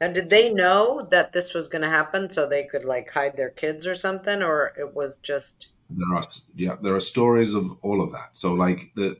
Now, 0.00 0.08
did 0.12 0.28
they 0.28 0.52
know 0.52 1.06
that 1.10 1.32
this 1.32 1.54
was 1.54 1.68
going 1.68 1.82
to 1.82 1.88
happen 1.88 2.30
so 2.30 2.46
they 2.46 2.64
could 2.64 2.84
like 2.84 3.10
hide 3.10 3.36
their 3.36 3.50
kids 3.50 3.86
or 3.86 3.94
something, 3.94 4.42
or 4.42 4.72
it 4.78 4.94
was 4.94 5.16
just? 5.18 5.68
There 5.88 6.16
are 6.16 6.22
yeah, 6.54 6.76
there 6.82 6.94
are 6.94 7.00
stories 7.00 7.54
of 7.54 7.78
all 7.82 8.02
of 8.02 8.12
that. 8.12 8.36
So 8.36 8.52
like 8.52 8.90
the 8.94 9.18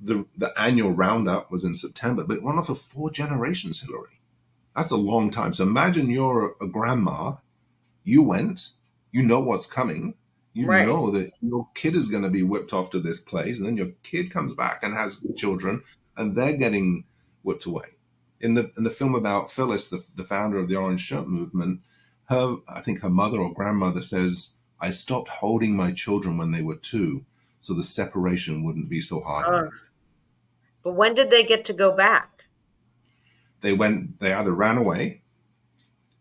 the 0.00 0.26
the 0.36 0.52
annual 0.60 0.92
roundup 0.92 1.50
was 1.50 1.64
in 1.64 1.76
September, 1.76 2.24
but 2.26 2.42
one 2.42 2.58
of 2.58 2.66
the 2.66 2.74
four 2.74 3.10
generations, 3.10 3.80
Hilary. 3.80 4.20
That's 4.76 4.90
a 4.92 4.96
long 4.96 5.30
time. 5.30 5.52
So 5.52 5.64
imagine 5.64 6.08
you're 6.08 6.54
a 6.60 6.66
grandma, 6.66 7.34
you 8.04 8.22
went, 8.22 8.70
you 9.10 9.24
know 9.24 9.40
what's 9.40 9.66
coming, 9.66 10.14
you 10.52 10.66
Right. 10.66 10.86
know 10.86 11.10
that 11.10 11.32
your 11.40 11.68
kid 11.74 11.96
is 11.96 12.08
going 12.08 12.22
to 12.22 12.30
be 12.30 12.44
whipped 12.44 12.72
off 12.72 12.90
to 12.90 13.00
this 13.00 13.20
place, 13.20 13.58
and 13.58 13.66
then 13.66 13.76
your 13.76 13.92
kid 14.04 14.30
comes 14.30 14.54
back 14.54 14.80
and 14.82 14.94
has 14.94 15.26
children, 15.36 15.82
and 16.16 16.36
they're 16.36 16.56
getting 16.56 17.04
whipped 17.48 17.64
away. 17.64 17.96
In 18.40 18.54
the 18.54 18.70
in 18.76 18.84
the 18.84 18.90
film 18.90 19.14
about 19.14 19.50
Phyllis, 19.50 19.88
the, 19.88 20.04
the 20.14 20.22
founder 20.22 20.58
of 20.58 20.68
the 20.68 20.76
Orange 20.76 21.00
Shirt 21.00 21.26
movement, 21.26 21.80
her 22.26 22.58
I 22.68 22.80
think 22.80 23.00
her 23.00 23.10
mother 23.10 23.38
or 23.40 23.54
grandmother 23.54 24.02
says, 24.02 24.58
"I 24.78 24.90
stopped 24.90 25.28
holding 25.28 25.74
my 25.74 25.92
children 25.92 26.36
when 26.36 26.52
they 26.52 26.62
were 26.62 26.76
two, 26.76 27.24
so 27.58 27.72
the 27.72 27.82
separation 27.82 28.62
wouldn't 28.62 28.90
be 28.90 29.00
so 29.00 29.20
hard." 29.20 29.46
Oh. 29.48 29.70
But 30.84 30.92
when 30.92 31.14
did 31.14 31.30
they 31.30 31.42
get 31.42 31.64
to 31.64 31.72
go 31.72 31.90
back? 31.90 32.44
They 33.62 33.72
went. 33.72 34.20
They 34.20 34.32
either 34.32 34.52
ran 34.52 34.76
away, 34.76 35.22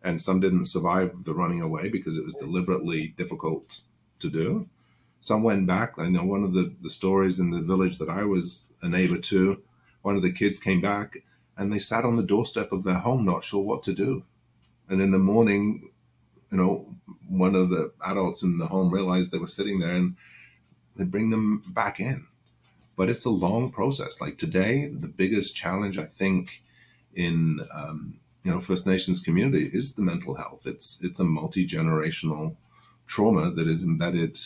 and 0.02 0.22
some 0.22 0.40
didn't 0.40 0.68
survive 0.68 1.26
the 1.26 1.36
running 1.36 1.62
away 1.62 1.90
because 1.90 2.18
it 2.18 2.26
was 2.26 2.36
deliberately 2.36 3.10
difficult 3.18 3.82
to 4.20 4.30
do. 4.30 4.70
Some 5.20 5.44
went 5.44 5.68
back. 5.68 6.00
I 6.00 6.08
know 6.10 6.24
one 6.24 6.44
of 6.44 6.54
the, 6.54 6.74
the 6.82 6.90
stories 6.90 7.40
in 7.40 7.52
the 7.52 7.62
village 7.62 7.98
that 7.98 8.10
I 8.10 8.24
was 8.24 8.72
a 8.82 8.88
neighbor 8.88 9.18
to, 9.18 9.62
one 10.08 10.16
of 10.16 10.22
the 10.22 10.32
kids 10.32 10.58
came 10.58 10.80
back 10.80 11.18
and 11.58 11.70
they 11.70 11.80
sat 11.80 12.06
on 12.06 12.16
the 12.16 12.24
doorstep 12.24 12.72
of 12.72 12.86
their 12.86 13.00
home, 13.00 13.26
not 13.26 13.44
sure 13.44 13.62
what 13.62 13.84
to 13.84 13.94
do. 13.94 14.24
And 14.88 15.02
in 15.02 15.12
the 15.12 15.20
morning, 15.20 15.90
you 16.50 16.58
know, 16.58 16.96
one 17.28 17.56
of 17.56 17.70
the 17.70 17.92
adults 18.06 18.42
in 18.42 18.58
the 18.58 18.68
home 18.68 18.90
realized 18.90 19.34
they 19.34 19.38
were 19.38 19.50
sitting 19.50 19.80
there 19.80 19.92
and 19.92 20.16
they 20.96 21.04
bring 21.04 21.30
them 21.30 21.62
back 21.68 22.00
in. 22.00 22.26
But 22.96 23.10
it's 23.10 23.26
a 23.26 23.30
long 23.46 23.70
process. 23.70 24.22
Like 24.22 24.38
today, 24.38 24.88
the 24.88 25.10
biggest 25.10 25.58
challenge 25.58 25.98
I 25.98 26.06
think 26.06 26.64
in 27.14 27.68
um, 27.76 28.22
you 28.44 28.52
know 28.52 28.62
First 28.62 28.88
Nations 28.88 29.22
community 29.22 29.70
is 29.74 29.96
the 29.96 30.04
mental 30.04 30.36
health. 30.36 30.66
It's 30.66 31.04
it's 31.04 31.20
a 31.20 31.26
multi 31.26 31.68
generational 31.68 32.56
trauma 33.08 33.52
that 33.52 33.68
is 33.68 33.84
embedded 33.84 34.40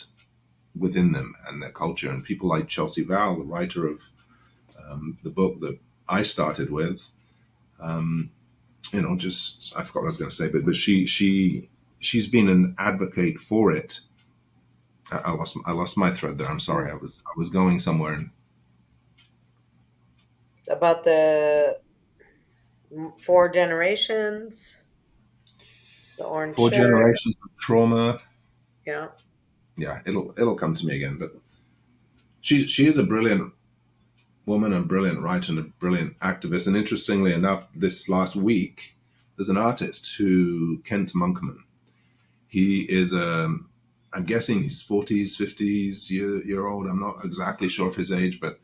within 0.76 1.12
them 1.12 1.36
and 1.46 1.62
their 1.62 1.70
culture. 1.70 2.10
And 2.10 2.24
people 2.24 2.48
like 2.48 2.66
Chelsea 2.66 3.04
Vowel, 3.04 3.36
the 3.36 3.44
writer 3.44 3.86
of 3.86 4.10
um, 4.90 5.18
the 5.22 5.30
book 5.30 5.60
that 5.60 5.78
I 6.08 6.22
started 6.22 6.70
with, 6.70 7.10
um, 7.80 8.30
you 8.92 9.02
know, 9.02 9.16
just 9.16 9.74
I 9.76 9.82
forgot 9.84 10.02
what 10.02 10.06
I 10.08 10.12
was 10.12 10.18
going 10.18 10.30
to 10.30 10.36
say, 10.36 10.48
but 10.50 10.64
but 10.64 10.76
she 10.76 11.06
she 11.06 11.68
she's 11.98 12.28
been 12.28 12.48
an 12.48 12.74
advocate 12.78 13.38
for 13.38 13.72
it. 13.72 14.00
I, 15.10 15.18
I 15.26 15.30
lost 15.32 15.58
I 15.66 15.72
lost 15.72 15.96
my 15.98 16.10
thread 16.10 16.38
there. 16.38 16.48
I'm 16.48 16.60
sorry. 16.60 16.90
I 16.90 16.94
was 16.94 17.22
I 17.26 17.32
was 17.36 17.50
going 17.50 17.80
somewhere. 17.80 18.14
And, 18.14 18.30
About 20.68 21.04
the 21.04 21.78
four 23.18 23.48
generations, 23.50 24.82
the 26.18 26.24
orange 26.24 26.56
four 26.56 26.68
shirt. 26.70 26.78
generations 26.82 27.36
of 27.44 27.56
trauma. 27.58 28.20
Yeah. 28.86 29.08
yeah, 29.76 30.00
it'll 30.06 30.34
it'll 30.38 30.56
come 30.56 30.74
to 30.74 30.86
me 30.86 30.96
again. 30.96 31.18
But 31.18 31.32
she 32.40 32.66
she 32.66 32.86
is 32.86 32.98
a 32.98 33.04
brilliant 33.04 33.52
woman, 34.46 34.72
and 34.72 34.88
brilliant 34.88 35.20
writer, 35.20 35.52
and 35.52 35.58
a 35.58 35.62
brilliant 35.62 36.18
activist. 36.20 36.66
And 36.66 36.76
interestingly 36.76 37.32
enough, 37.32 37.68
this 37.74 38.08
last 38.08 38.36
week, 38.36 38.96
there's 39.36 39.48
an 39.48 39.56
artist 39.56 40.16
who 40.18 40.78
Kent 40.84 41.12
Monkman. 41.14 41.58
He 42.46 42.80
is 42.90 43.14
a 43.14 43.56
I'm 44.14 44.24
guessing 44.24 44.62
he's 44.62 44.86
40s, 44.86 45.40
50s 45.40 46.10
year 46.10 46.44
year 46.44 46.66
old. 46.66 46.86
I'm 46.86 47.00
not 47.00 47.24
exactly 47.24 47.68
sure 47.68 47.88
of 47.88 47.96
his 47.96 48.12
age, 48.12 48.40
but 48.40 48.60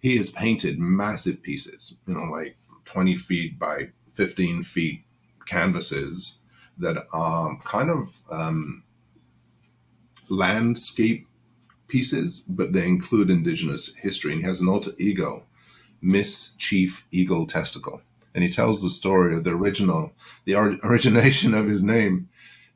he 0.00 0.16
has 0.16 0.30
painted 0.30 0.78
massive 0.78 1.42
pieces, 1.42 1.98
you 2.06 2.14
know, 2.14 2.24
like 2.24 2.56
20 2.84 3.16
feet 3.16 3.58
by 3.58 3.90
15 4.12 4.62
feet 4.62 5.02
canvases 5.46 6.42
that 6.78 7.06
are 7.12 7.58
kind 7.64 7.90
of 7.90 8.22
um, 8.30 8.82
landscape 10.28 11.26
pieces, 11.88 12.40
but 12.48 12.72
they 12.72 12.86
include 12.86 13.30
indigenous 13.30 13.94
history. 13.96 14.32
And 14.32 14.40
he 14.42 14.46
has 14.46 14.60
an 14.60 14.68
alter 14.68 14.92
ego, 14.98 15.44
Miss 16.02 16.54
Chief 16.56 17.06
Eagle 17.10 17.46
Testickle. 17.46 18.00
And 18.34 18.44
he 18.44 18.50
tells 18.50 18.82
the 18.82 18.90
story 18.90 19.34
of 19.34 19.44
the 19.44 19.52
original, 19.54 20.12
the 20.44 20.54
or- 20.54 20.76
origination 20.84 21.54
of 21.54 21.66
his 21.68 21.82
name. 21.82 22.28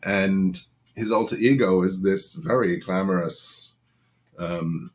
And 0.03 0.59
his 0.97 1.13
alter 1.13 1.37
ego 1.37 1.83
is 1.83 2.03
this 2.03 2.35
very 2.37 2.79
glamorous, 2.79 3.73
um, 4.39 4.91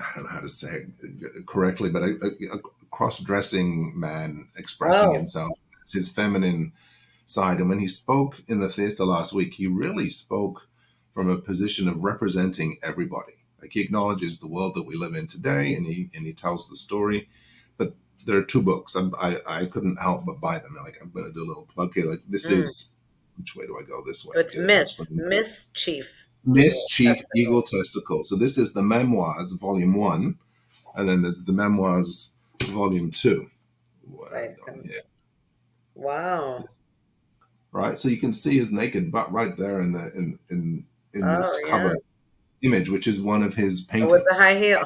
I 0.00 0.12
don't 0.14 0.24
know 0.24 0.30
how 0.30 0.40
to 0.40 0.48
say 0.48 0.86
it 1.02 1.46
correctly, 1.46 1.90
but 1.90 2.02
a, 2.02 2.16
a, 2.22 2.56
a 2.56 2.58
cross 2.90 3.20
dressing 3.20 3.98
man 3.98 4.48
expressing 4.56 5.10
Oh. 5.10 5.14
himself 5.14 5.58
as 5.84 5.92
his 5.92 6.12
feminine 6.12 6.72
side. 7.26 7.58
And 7.58 7.68
when 7.68 7.78
he 7.78 7.86
spoke 7.88 8.42
in 8.48 8.60
the 8.60 8.68
theater 8.68 9.04
last 9.04 9.32
week, 9.32 9.54
he 9.54 9.66
really 9.66 10.10
spoke 10.10 10.68
from 11.12 11.28
a 11.30 11.36
position 11.38 11.88
of 11.88 12.02
representing 12.04 12.78
everybody. 12.82 13.34
Like 13.60 13.72
he 13.72 13.80
acknowledges 13.80 14.38
the 14.38 14.48
world 14.48 14.74
that 14.74 14.86
we 14.86 14.96
live 14.96 15.14
in 15.14 15.26
today, 15.26 15.74
and 15.74 15.86
he 15.86 16.10
and 16.14 16.26
he 16.26 16.32
tells 16.32 16.68
the 16.68 16.76
story. 16.76 17.28
But 17.78 17.94
there 18.26 18.36
are 18.36 18.42
two 18.42 18.62
books. 18.62 18.94
I'm, 18.96 19.14
I 19.20 19.38
I 19.46 19.64
couldn't 19.66 20.00
help 20.00 20.24
but 20.26 20.40
buy 20.40 20.58
them. 20.58 20.76
Like 20.82 20.96
I'm 21.00 21.10
going 21.10 21.26
to 21.26 21.32
do 21.32 21.44
a 21.44 21.48
little 21.48 21.68
plug 21.72 21.94
here. 21.94 22.06
Like 22.06 22.22
this 22.28 22.50
Mm. 22.50 22.58
is 22.58 22.96
which 23.36 23.54
way 23.56 23.66
do 23.66 23.78
I 23.78 23.84
go? 23.88 24.02
This 24.04 24.24
way. 24.26 24.32
It's 24.40 24.56
Yeah, 24.56 24.62
Miss. 24.62 25.10
Miss 25.10 25.66
Chief. 25.74 26.12
Miss 26.44 26.86
Chief 26.88 27.16
Testickle. 27.18 27.36
Eagle 27.36 27.62
Testickle. 27.62 28.24
So 28.24 28.34
this 28.36 28.58
is 28.58 28.72
the 28.72 28.82
memoirs, 28.82 29.52
volume 29.52 29.94
one, 29.94 30.38
and 30.96 31.08
then 31.08 31.22
there's 31.22 31.44
the 31.44 31.52
memoirs, 31.52 32.34
volume 32.64 33.10
two. 33.12 33.48
Right. 34.06 34.56
Here. 34.84 35.02
Wow. 35.94 36.66
right? 37.70 37.98
So 37.98 38.08
you 38.08 38.16
can 38.16 38.32
see 38.32 38.58
his 38.58 38.72
naked 38.72 39.12
butt 39.12 39.30
right 39.32 39.56
there 39.56 39.80
in 39.80 39.92
the 39.92 40.10
in 40.16 40.38
in 40.50 40.84
in 41.14 41.22
Oh, 41.24 41.36
this 41.38 41.58
yeah. 41.64 41.70
cover 41.70 41.96
image, 42.62 42.88
which 42.88 43.06
is 43.06 43.20
one 43.20 43.42
of 43.42 43.54
his 43.54 43.82
paintings. 43.82 44.12
With 44.12 44.24
the 44.28 44.36
high 44.36 44.58
heel. 44.58 44.82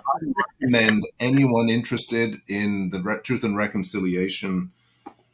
recommend 0.60 1.04
anyone 1.20 1.68
interested 1.68 2.40
in 2.48 2.90
the 2.90 3.00
Re- 3.02 3.18
truth 3.22 3.44
and 3.44 3.56
reconciliation 3.56 4.72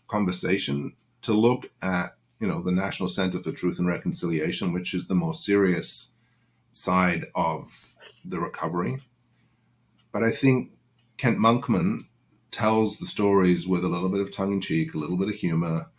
conversation 0.08 0.92
to 1.22 1.32
look 1.32 1.70
at 1.82 2.16
you 2.40 2.48
know 2.48 2.60
the 2.60 2.72
National 2.72 3.08
Center 3.08 3.38
for 3.38 3.52
Truth 3.52 3.78
and 3.78 3.86
Reconciliation, 3.88 4.72
which 4.72 4.92
is 4.94 5.06
the 5.06 5.14
more 5.14 5.34
serious 5.34 6.14
side 6.72 7.26
of 7.34 7.94
the 8.24 8.40
recovery. 8.40 8.98
But 10.10 10.24
I 10.24 10.30
think 10.30 10.72
Kent 11.16 11.38
Monkman 11.38 12.06
tells 12.50 12.98
the 12.98 13.06
stories 13.06 13.66
with 13.68 13.84
a 13.84 13.88
little 13.88 14.08
bit 14.08 14.20
of 14.20 14.30
tongue 14.32 14.52
in 14.52 14.60
cheek, 14.60 14.92
a 14.94 14.98
little 14.98 15.16
bit 15.16 15.28
of 15.28 15.34
humor, 15.36 15.90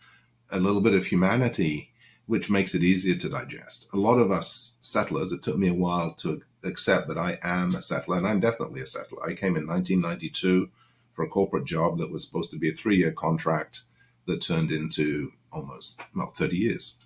a 0.52 0.60
little 0.60 0.80
bit 0.82 0.94
of 0.94 1.06
humanity, 1.06 1.90
which 2.26 2.50
makes 2.50 2.74
it 2.74 2.82
easier 2.82 3.14
to 3.16 3.28
digest. 3.28 3.88
A 3.92 3.98
lot 3.98 4.18
of 4.18 4.30
us 4.30 4.78
settlers, 4.80 5.32
it 5.32 5.42
took 5.42 5.58
me 5.58 5.68
a 5.68 5.74
while 5.74 6.12
to 6.14 6.42
accept 6.64 7.08
that 7.08 7.18
I 7.18 7.38
am 7.42 7.68
a 7.70 7.82
settler, 7.82 8.16
and 8.16 8.26
I'm 8.26 8.40
definitely 8.40 8.80
a 8.80 8.86
settler. 8.86 9.22
I 9.22 9.34
came 9.34 9.56
in 9.56 9.66
1992 9.66 10.70
for 11.12 11.24
a 11.24 11.28
corporate 11.28 11.66
job 11.66 11.98
that 11.98 12.10
was 12.10 12.26
supposed 12.26 12.50
to 12.52 12.58
be 12.58 12.70
a 12.70 12.72
three 12.72 12.96
year 12.96 13.12
contract 13.12 13.82
that 14.26 14.40
turned 14.40 14.72
into 14.72 15.32
almost, 15.52 16.00
well, 16.16 16.32
30 16.34 16.56
years. 16.56 16.98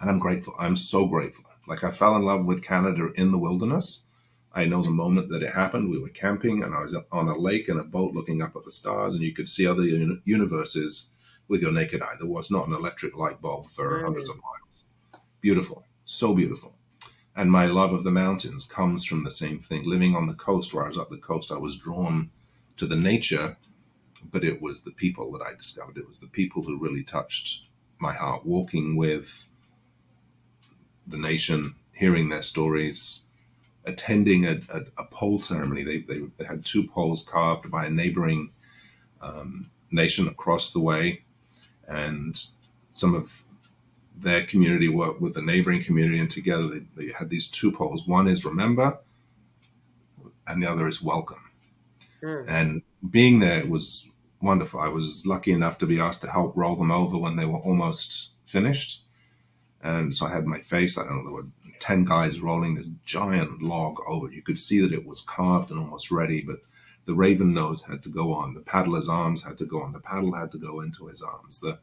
And 0.00 0.10
I'm 0.10 0.18
grateful. 0.18 0.54
I'm 0.58 0.76
so 0.76 1.06
grateful. 1.06 1.44
Like 1.66 1.82
I 1.84 1.90
fell 1.90 2.16
in 2.16 2.22
love 2.22 2.46
with 2.46 2.64
Canada 2.64 3.10
in 3.14 3.32
the 3.32 3.38
wilderness. 3.38 4.06
I 4.52 4.64
know 4.64 4.82
the 4.82 4.90
moment 4.90 5.30
that 5.30 5.42
it 5.42 5.52
happened. 5.52 5.90
We 5.90 5.98
were 5.98 6.08
camping 6.08 6.62
and 6.62 6.74
I 6.74 6.80
was 6.80 6.96
on 7.12 7.28
a 7.28 7.38
lake 7.38 7.68
in 7.68 7.78
a 7.78 7.84
boat 7.84 8.14
looking 8.14 8.42
up 8.42 8.56
at 8.56 8.64
the 8.64 8.70
stars, 8.70 9.14
and 9.14 9.22
you 9.22 9.32
could 9.32 9.48
see 9.48 9.66
other 9.66 9.82
uni- 9.82 10.20
universes 10.24 11.12
with 11.48 11.62
your 11.62 11.72
naked 11.72 12.02
eye. 12.02 12.14
There 12.18 12.28
was 12.28 12.50
not 12.50 12.66
an 12.66 12.74
electric 12.74 13.16
light 13.16 13.40
bulb 13.40 13.70
for 13.70 13.90
Mm. 13.90 14.02
hundreds 14.02 14.28
of 14.28 14.36
miles. 14.36 14.84
Beautiful. 15.40 15.84
So 16.04 16.34
beautiful. 16.34 16.74
And 17.34 17.52
my 17.52 17.66
love 17.66 17.92
of 17.92 18.04
the 18.04 18.10
mountains 18.10 18.66
comes 18.66 19.04
from 19.04 19.24
the 19.24 19.30
same 19.30 19.58
thing. 19.60 19.84
Living 19.84 20.16
on 20.16 20.26
the 20.26 20.34
coast, 20.34 20.72
where 20.72 20.84
I 20.84 20.88
was 20.88 20.98
up 20.98 21.10
the 21.10 21.18
coast, 21.18 21.52
I 21.52 21.58
was 21.58 21.76
drawn 21.76 22.30
to 22.78 22.86
the 22.86 22.96
nature, 22.96 23.56
but 24.30 24.42
it 24.42 24.62
was 24.62 24.82
the 24.82 24.90
people 24.90 25.30
that 25.32 25.42
I 25.42 25.54
discovered. 25.54 25.98
It 25.98 26.08
was 26.08 26.20
the 26.20 26.28
people 26.28 26.62
who 26.62 26.78
really 26.78 27.02
touched 27.04 27.68
my 27.98 28.12
heart. 28.12 28.46
Walking 28.46 28.96
with 28.96 29.50
the 31.06 31.18
nation, 31.18 31.74
hearing 31.92 32.28
their 32.28 32.42
stories, 32.42 33.24
attending 33.84 34.44
a, 34.46 34.60
a, 34.72 34.80
a 34.98 35.04
pole 35.10 35.40
ceremony. 35.40 35.84
They, 35.84 35.98
they, 35.98 36.20
they, 36.38 36.44
had 36.44 36.64
two 36.64 36.86
poles 36.88 37.24
carved 37.24 37.70
by 37.70 37.86
a 37.86 37.90
neighboring 37.90 38.50
um, 39.22 39.70
nation 39.90 40.26
across 40.26 40.72
the 40.72 40.80
way, 40.80 41.22
and 41.88 42.40
some 42.92 43.14
of 43.14 43.42
their 44.16 44.42
community 44.42 44.88
worked 44.88 45.20
with 45.20 45.34
the 45.34 45.42
neighboring 45.42 45.84
community, 45.84 46.18
and 46.18 46.30
together 46.30 46.66
they, 46.66 46.86
they 46.96 47.12
had 47.12 47.30
these 47.30 47.50
two 47.50 47.70
poles. 47.72 48.06
One 48.06 48.26
is 48.26 48.44
remember, 48.44 48.98
and 50.46 50.62
the 50.62 50.70
other 50.70 50.86
is 50.86 51.02
welcome. 51.02 51.50
Mm. 52.22 52.44
And 52.48 52.82
being 53.10 53.40
there 53.40 53.66
was 53.66 54.10
wonderful. 54.40 54.80
I 54.80 54.88
was 54.88 55.26
lucky 55.26 55.52
enough 55.52 55.78
to 55.78 55.86
be 55.86 56.00
asked 56.00 56.22
to 56.22 56.30
help 56.30 56.56
roll 56.56 56.76
them 56.76 56.90
over 56.90 57.18
when 57.18 57.36
they 57.36 57.46
were 57.46 57.58
almost 57.58 58.32
finished. 58.44 59.02
And 59.82 60.16
so 60.16 60.26
I 60.26 60.32
had 60.32 60.46
my 60.46 60.60
face, 60.60 60.98
I 60.98 61.04
don't 61.04 61.18
know, 61.18 61.24
there 61.24 61.42
were 61.42 61.50
10 61.80 62.04
guys 62.04 62.40
rolling 62.40 62.74
this 62.74 62.90
giant 63.04 63.62
log 63.62 64.00
over. 64.08 64.30
You 64.30 64.42
could 64.42 64.58
see 64.58 64.80
that 64.80 64.92
it 64.92 65.06
was 65.06 65.20
carved 65.20 65.70
and 65.70 65.78
almost 65.78 66.10
ready, 66.10 66.42
but 66.42 66.60
the 67.06 67.14
raven 67.14 67.54
nose 67.54 67.84
had 67.84 68.02
to 68.02 68.08
go 68.08 68.32
on. 68.32 68.54
The 68.54 68.60
paddler's 68.60 69.08
arms 69.08 69.44
had 69.44 69.56
to 69.58 69.64
go 69.64 69.80
on. 69.80 69.92
The 69.92 70.00
paddle 70.00 70.34
had 70.34 70.52
to 70.52 70.58
go 70.58 70.80
into 70.80 71.06
his 71.06 71.22
arms. 71.22 71.60
The 71.60 71.78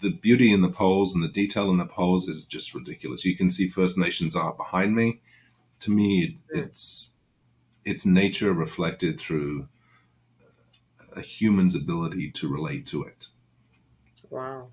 the 0.00 0.10
beauty 0.10 0.52
in 0.52 0.62
the 0.62 0.70
poles 0.70 1.14
and 1.14 1.22
the 1.22 1.28
detail 1.28 1.70
in 1.70 1.78
the 1.78 1.86
poles 1.86 2.28
is 2.28 2.46
just 2.46 2.74
ridiculous. 2.74 3.24
You 3.24 3.36
can 3.36 3.50
see 3.50 3.68
First 3.68 3.98
Nations 3.98 4.34
art 4.34 4.56
behind 4.56 4.94
me. 4.94 5.20
To 5.80 5.90
me, 5.90 6.22
it, 6.22 6.34
it's 6.48 7.16
it's 7.84 8.06
nature 8.06 8.52
reflected 8.52 9.20
through 9.20 9.68
a 11.14 11.20
human's 11.20 11.74
ability 11.74 12.30
to 12.30 12.48
relate 12.48 12.86
to 12.86 13.04
it. 13.04 13.28
Wow. 14.30 14.68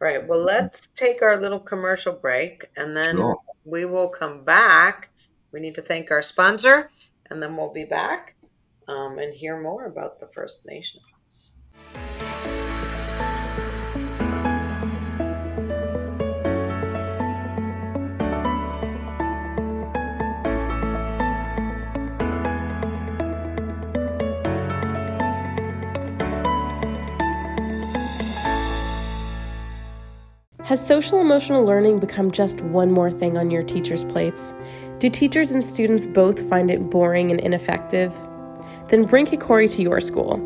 Right. 0.00 0.26
Well, 0.26 0.42
let's 0.42 0.88
take 0.88 1.22
our 1.22 1.40
little 1.40 1.60
commercial 1.60 2.12
break 2.12 2.66
and 2.76 2.96
then 2.96 3.16
sure. 3.16 3.38
we 3.64 3.84
will 3.84 4.08
come 4.08 4.44
back. 4.44 5.10
We 5.52 5.60
need 5.60 5.74
to 5.76 5.82
thank 5.82 6.10
our 6.10 6.22
sponsor 6.22 6.90
and 7.28 7.42
then 7.42 7.56
we'll 7.56 7.72
be 7.72 7.84
back 7.84 8.36
um, 8.90 9.18
and 9.18 9.32
hear 9.32 9.60
more 9.60 9.86
about 9.86 10.18
the 10.18 10.26
First 10.26 10.66
Nations. 10.66 11.52
Has 30.64 30.86
social 30.86 31.20
emotional 31.20 31.64
learning 31.64 31.98
become 31.98 32.30
just 32.30 32.60
one 32.60 32.92
more 32.92 33.10
thing 33.10 33.36
on 33.36 33.50
your 33.50 33.64
teachers' 33.64 34.04
plates? 34.04 34.54
Do 35.00 35.10
teachers 35.10 35.50
and 35.50 35.64
students 35.64 36.06
both 36.06 36.48
find 36.48 36.70
it 36.70 36.90
boring 36.90 37.32
and 37.32 37.40
ineffective? 37.40 38.14
Then 38.90 39.04
bring 39.04 39.26
Kikori 39.26 39.70
to 39.72 39.82
your 39.82 40.00
school. 40.00 40.38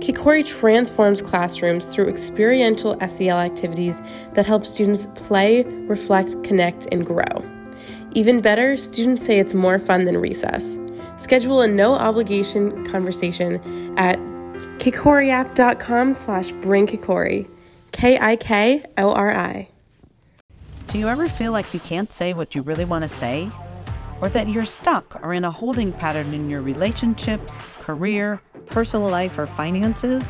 Kikori 0.00 0.46
transforms 0.46 1.20
classrooms 1.20 1.94
through 1.94 2.08
experiential 2.08 2.96
SEL 3.08 3.38
activities 3.38 4.00
that 4.34 4.46
help 4.46 4.64
students 4.64 5.06
play, 5.14 5.64
reflect, 5.64 6.44
connect, 6.44 6.86
and 6.92 7.04
grow. 7.04 7.24
Even 8.12 8.40
better, 8.40 8.76
students 8.76 9.24
say 9.24 9.38
it's 9.38 9.54
more 9.54 9.78
fun 9.78 10.04
than 10.04 10.18
recess. 10.18 10.78
Schedule 11.16 11.62
a 11.62 11.68
no 11.68 11.94
obligation 11.94 12.86
conversation 12.86 13.60
at 13.98 14.18
kikoriapp.com 14.78 16.14
slash 16.14 16.52
bring 16.52 16.86
Kikori. 16.86 17.48
K 17.92 18.18
I 18.18 18.36
K 18.36 18.84
O 18.98 19.12
R 19.12 19.34
I. 19.34 19.68
Do 20.88 20.98
you 20.98 21.08
ever 21.08 21.28
feel 21.28 21.52
like 21.52 21.72
you 21.72 21.80
can't 21.80 22.12
say 22.12 22.34
what 22.34 22.54
you 22.54 22.62
really 22.62 22.84
want 22.84 23.02
to 23.02 23.08
say? 23.08 23.50
Or 24.20 24.28
that 24.30 24.48
you're 24.48 24.64
stuck 24.64 25.22
or 25.22 25.34
in 25.34 25.44
a 25.44 25.50
holding 25.50 25.92
pattern 25.92 26.32
in 26.32 26.48
your 26.48 26.62
relationships, 26.62 27.58
career, 27.80 28.40
personal 28.66 29.08
life, 29.08 29.38
or 29.38 29.46
finances? 29.46 30.24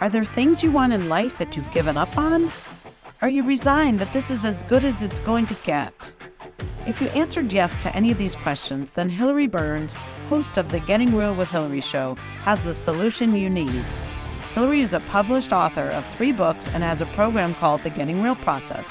Are 0.00 0.08
there 0.08 0.24
things 0.24 0.62
you 0.62 0.70
want 0.70 0.92
in 0.92 1.08
life 1.08 1.38
that 1.38 1.56
you've 1.56 1.72
given 1.72 1.96
up 1.96 2.16
on? 2.16 2.50
Are 3.22 3.28
you 3.28 3.42
resigned 3.42 3.98
that 3.98 4.12
this 4.12 4.30
is 4.30 4.44
as 4.44 4.62
good 4.62 4.84
as 4.84 5.02
it's 5.02 5.18
going 5.20 5.46
to 5.46 5.54
get? 5.64 6.12
If 6.86 7.02
you 7.02 7.08
answered 7.08 7.52
yes 7.52 7.76
to 7.82 7.94
any 7.94 8.10
of 8.10 8.16
these 8.16 8.34
questions, 8.34 8.92
then 8.92 9.10
Hilary 9.10 9.46
Burns, 9.46 9.92
host 10.30 10.56
of 10.56 10.70
the 10.70 10.80
Getting 10.80 11.14
Real 11.14 11.34
with 11.34 11.50
Hilary 11.50 11.82
show, 11.82 12.14
has 12.44 12.64
the 12.64 12.72
solution 12.72 13.36
you 13.36 13.50
need. 13.50 13.84
Hilary 14.54 14.80
is 14.80 14.94
a 14.94 15.00
published 15.00 15.52
author 15.52 15.88
of 15.90 16.06
three 16.16 16.32
books 16.32 16.66
and 16.68 16.82
has 16.82 17.00
a 17.02 17.06
program 17.06 17.54
called 17.54 17.82
The 17.82 17.90
Getting 17.90 18.22
Real 18.22 18.36
Process. 18.36 18.88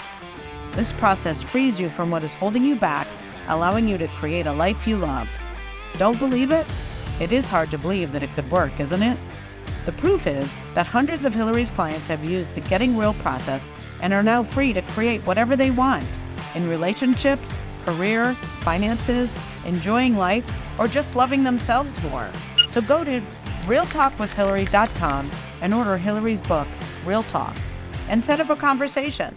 This 0.73 0.93
process 0.93 1.41
frees 1.41 1.79
you 1.79 1.89
from 1.89 2.11
what 2.11 2.23
is 2.23 2.35
holding 2.35 2.63
you 2.63 2.75
back, 2.75 3.07
allowing 3.47 3.87
you 3.87 3.97
to 3.97 4.07
create 4.07 4.45
a 4.45 4.53
life 4.53 4.87
you 4.87 4.97
love. 4.97 5.29
Don't 5.97 6.19
believe 6.19 6.51
it? 6.51 6.67
It 7.19 7.31
is 7.31 7.47
hard 7.47 7.71
to 7.71 7.77
believe 7.77 8.11
that 8.11 8.23
it 8.23 8.33
could 8.33 8.49
work, 8.51 8.79
isn't 8.79 9.03
it? 9.03 9.17
The 9.85 9.91
proof 9.93 10.27
is 10.27 10.49
that 10.75 10.85
hundreds 10.85 11.25
of 11.25 11.33
Hilary's 11.33 11.71
clients 11.71 12.07
have 12.07 12.23
used 12.23 12.55
the 12.55 12.61
Getting 12.61 12.97
Real 12.97 13.13
process 13.15 13.67
and 14.01 14.13
are 14.13 14.23
now 14.23 14.43
free 14.43 14.73
to 14.73 14.81
create 14.81 15.21
whatever 15.21 15.55
they 15.55 15.71
want 15.71 16.05
in 16.55 16.69
relationships, 16.69 17.57
career, 17.85 18.33
finances, 18.63 19.29
enjoying 19.65 20.17
life, 20.17 20.45
or 20.79 20.87
just 20.87 21.15
loving 21.15 21.43
themselves 21.43 22.01
more. 22.03 22.29
So 22.67 22.81
go 22.81 23.03
to 23.03 23.21
realtalkwithhillary.com 23.63 25.31
and 25.61 25.73
order 25.73 25.97
Hilary's 25.97 26.41
book, 26.41 26.67
Real 27.05 27.23
Talk, 27.23 27.55
and 28.07 28.23
set 28.23 28.39
up 28.39 28.49
a 28.49 28.55
conversation. 28.55 29.35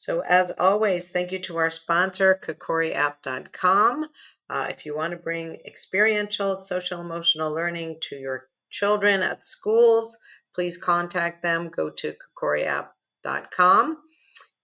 So, 0.00 0.20
as 0.20 0.50
always, 0.52 1.10
thank 1.10 1.30
you 1.30 1.38
to 1.40 1.58
our 1.58 1.68
sponsor, 1.68 2.40
KikoriApp.com. 2.42 4.06
Uh, 4.48 4.66
if 4.70 4.86
you 4.86 4.96
want 4.96 5.10
to 5.10 5.18
bring 5.18 5.58
experiential 5.66 6.56
social 6.56 7.02
emotional 7.02 7.52
learning 7.52 7.98
to 8.04 8.16
your 8.16 8.48
children 8.70 9.20
at 9.20 9.44
schools, 9.44 10.16
please 10.54 10.78
contact 10.78 11.42
them. 11.42 11.68
Go 11.68 11.90
to 11.90 12.14
kikoriapp.com 12.14 13.98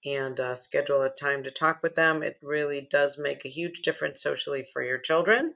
and 0.07 0.41
uh, 0.41 0.55
schedule 0.55 1.03
a 1.03 1.11
time 1.11 1.45
to 1.45 1.51
talk 1.51 1.83
with 1.83 1.97
them. 1.97 2.23
It 2.23 2.39
really 2.43 2.89
does 2.91 3.19
make 3.19 3.45
a 3.45 3.51
huge 3.51 3.83
difference 3.83 4.23
socially 4.23 4.65
for 4.73 4.83
your 4.83 4.99
children. 4.99 5.53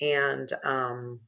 And 0.00 0.48
um, 0.62 1.22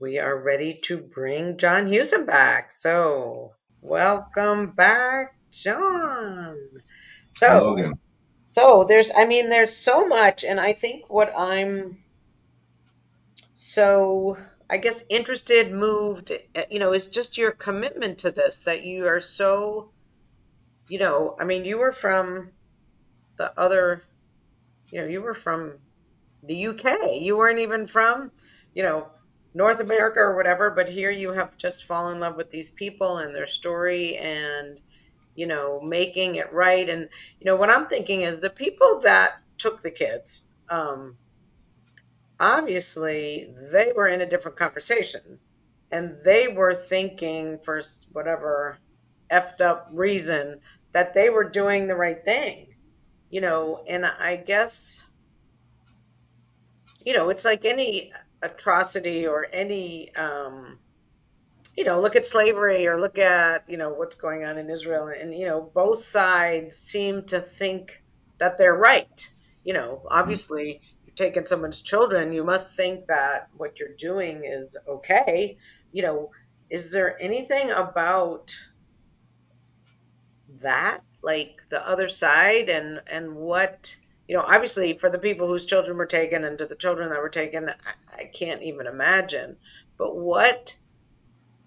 we 0.00 0.18
are 0.18 0.36
ready 0.36 0.80
to 0.86 0.98
bring 0.98 1.56
John 1.56 1.86
Hewson 1.86 2.26
back. 2.26 2.72
So, 2.72 3.52
welcome 3.80 4.72
back, 4.72 5.36
John. 5.50 6.56
So, 7.36 7.48
Hello 7.48 7.74
again. 7.74 7.92
So 8.46 8.84
there's, 8.88 9.10
I 9.16 9.24
mean, 9.26 9.48
there's 9.48 9.76
so 9.76 10.06
much, 10.08 10.42
and 10.42 10.58
I 10.58 10.72
think 10.72 11.08
what 11.08 11.32
I'm 11.36 11.98
so, 13.54 14.38
I 14.68 14.78
guess, 14.78 15.04
interested, 15.08 15.72
moved, 15.72 16.32
eh, 16.54 16.64
you 16.70 16.78
know, 16.78 16.92
is 16.92 17.06
just 17.06 17.38
your 17.38 17.52
commitment 17.52 18.18
to 18.18 18.30
this 18.30 18.58
that 18.58 18.82
you 18.84 19.06
are 19.06 19.20
so, 19.20 19.90
you 20.88 20.98
know, 20.98 21.36
I 21.38 21.44
mean, 21.44 21.64
you 21.64 21.78
were 21.78 21.92
from 21.92 22.50
the 23.36 23.58
other, 23.58 24.02
you 24.90 25.00
know, 25.00 25.06
you 25.06 25.22
were 25.22 25.34
from 25.34 25.78
the 26.42 26.66
UK. 26.66 27.20
You 27.20 27.36
weren't 27.36 27.58
even 27.58 27.86
from, 27.86 28.32
you 28.74 28.82
know, 28.82 29.08
North 29.54 29.80
America 29.80 30.20
or 30.20 30.36
whatever, 30.36 30.70
but 30.70 30.88
here 30.88 31.10
you 31.10 31.32
have 31.32 31.56
just 31.56 31.84
fallen 31.84 32.14
in 32.14 32.20
love 32.20 32.36
with 32.36 32.50
these 32.50 32.70
people 32.70 33.18
and 33.18 33.34
their 33.34 33.46
story 33.46 34.16
and 34.16 34.80
you 35.34 35.46
know, 35.46 35.80
making 35.80 36.36
it 36.36 36.52
right. 36.52 36.88
And, 36.88 37.08
you 37.38 37.46
know, 37.46 37.56
what 37.56 37.70
I'm 37.70 37.86
thinking 37.86 38.22
is 38.22 38.40
the 38.40 38.50
people 38.50 39.00
that 39.00 39.40
took 39.58 39.82
the 39.82 39.90
kids, 39.90 40.48
um, 40.68 41.16
obviously 42.40 43.54
they 43.70 43.92
were 43.94 44.08
in 44.08 44.22
a 44.22 44.28
different 44.28 44.56
conversation 44.56 45.38
and 45.92 46.16
they 46.24 46.48
were 46.48 46.74
thinking 46.74 47.58
for 47.58 47.82
whatever 48.12 48.78
effed 49.30 49.60
up 49.60 49.88
reason 49.92 50.60
that 50.92 51.14
they 51.14 51.30
were 51.30 51.48
doing 51.48 51.86
the 51.86 51.94
right 51.94 52.24
thing, 52.24 52.74
you 53.30 53.40
know, 53.40 53.84
and 53.88 54.04
I 54.04 54.36
guess, 54.36 55.04
you 57.04 57.12
know, 57.12 57.30
it's 57.30 57.44
like 57.44 57.64
any 57.64 58.12
atrocity 58.42 59.26
or 59.26 59.46
any, 59.52 60.12
um, 60.16 60.79
you 61.76 61.84
know, 61.84 62.00
look 62.00 62.16
at 62.16 62.26
slavery 62.26 62.86
or 62.86 63.00
look 63.00 63.18
at, 63.18 63.68
you 63.68 63.76
know, 63.76 63.90
what's 63.90 64.16
going 64.16 64.44
on 64.44 64.58
in 64.58 64.68
Israel. 64.70 65.08
And, 65.08 65.32
you 65.34 65.46
know, 65.46 65.70
both 65.74 66.02
sides 66.02 66.76
seem 66.76 67.24
to 67.24 67.40
think 67.40 68.02
that 68.38 68.58
they're 68.58 68.76
right. 68.76 69.28
You 69.64 69.74
know, 69.74 70.02
obviously, 70.10 70.80
you're 71.04 71.14
taking 71.14 71.46
someone's 71.46 71.82
children, 71.82 72.32
you 72.32 72.44
must 72.44 72.74
think 72.74 73.06
that 73.06 73.48
what 73.56 73.78
you're 73.78 73.94
doing 73.96 74.42
is 74.44 74.76
okay. 74.88 75.58
You 75.92 76.02
know, 76.02 76.30
is 76.70 76.92
there 76.92 77.20
anything 77.20 77.70
about 77.70 78.54
that 80.62 81.02
like 81.22 81.62
the 81.70 81.86
other 81.86 82.08
side 82.08 82.68
and 82.68 83.00
and 83.06 83.34
what 83.34 83.96
you 84.28 84.36
know 84.36 84.42
obviously 84.42 84.96
for 84.96 85.10
the 85.10 85.18
people 85.18 85.46
whose 85.46 85.64
children 85.64 85.96
were 85.96 86.06
taken 86.06 86.44
and 86.44 86.58
to 86.58 86.66
the 86.66 86.74
children 86.74 87.10
that 87.10 87.20
were 87.20 87.28
taken 87.28 87.68
I, 87.68 88.20
I 88.22 88.24
can't 88.24 88.62
even 88.62 88.86
imagine 88.86 89.56
but 89.96 90.16
what 90.16 90.76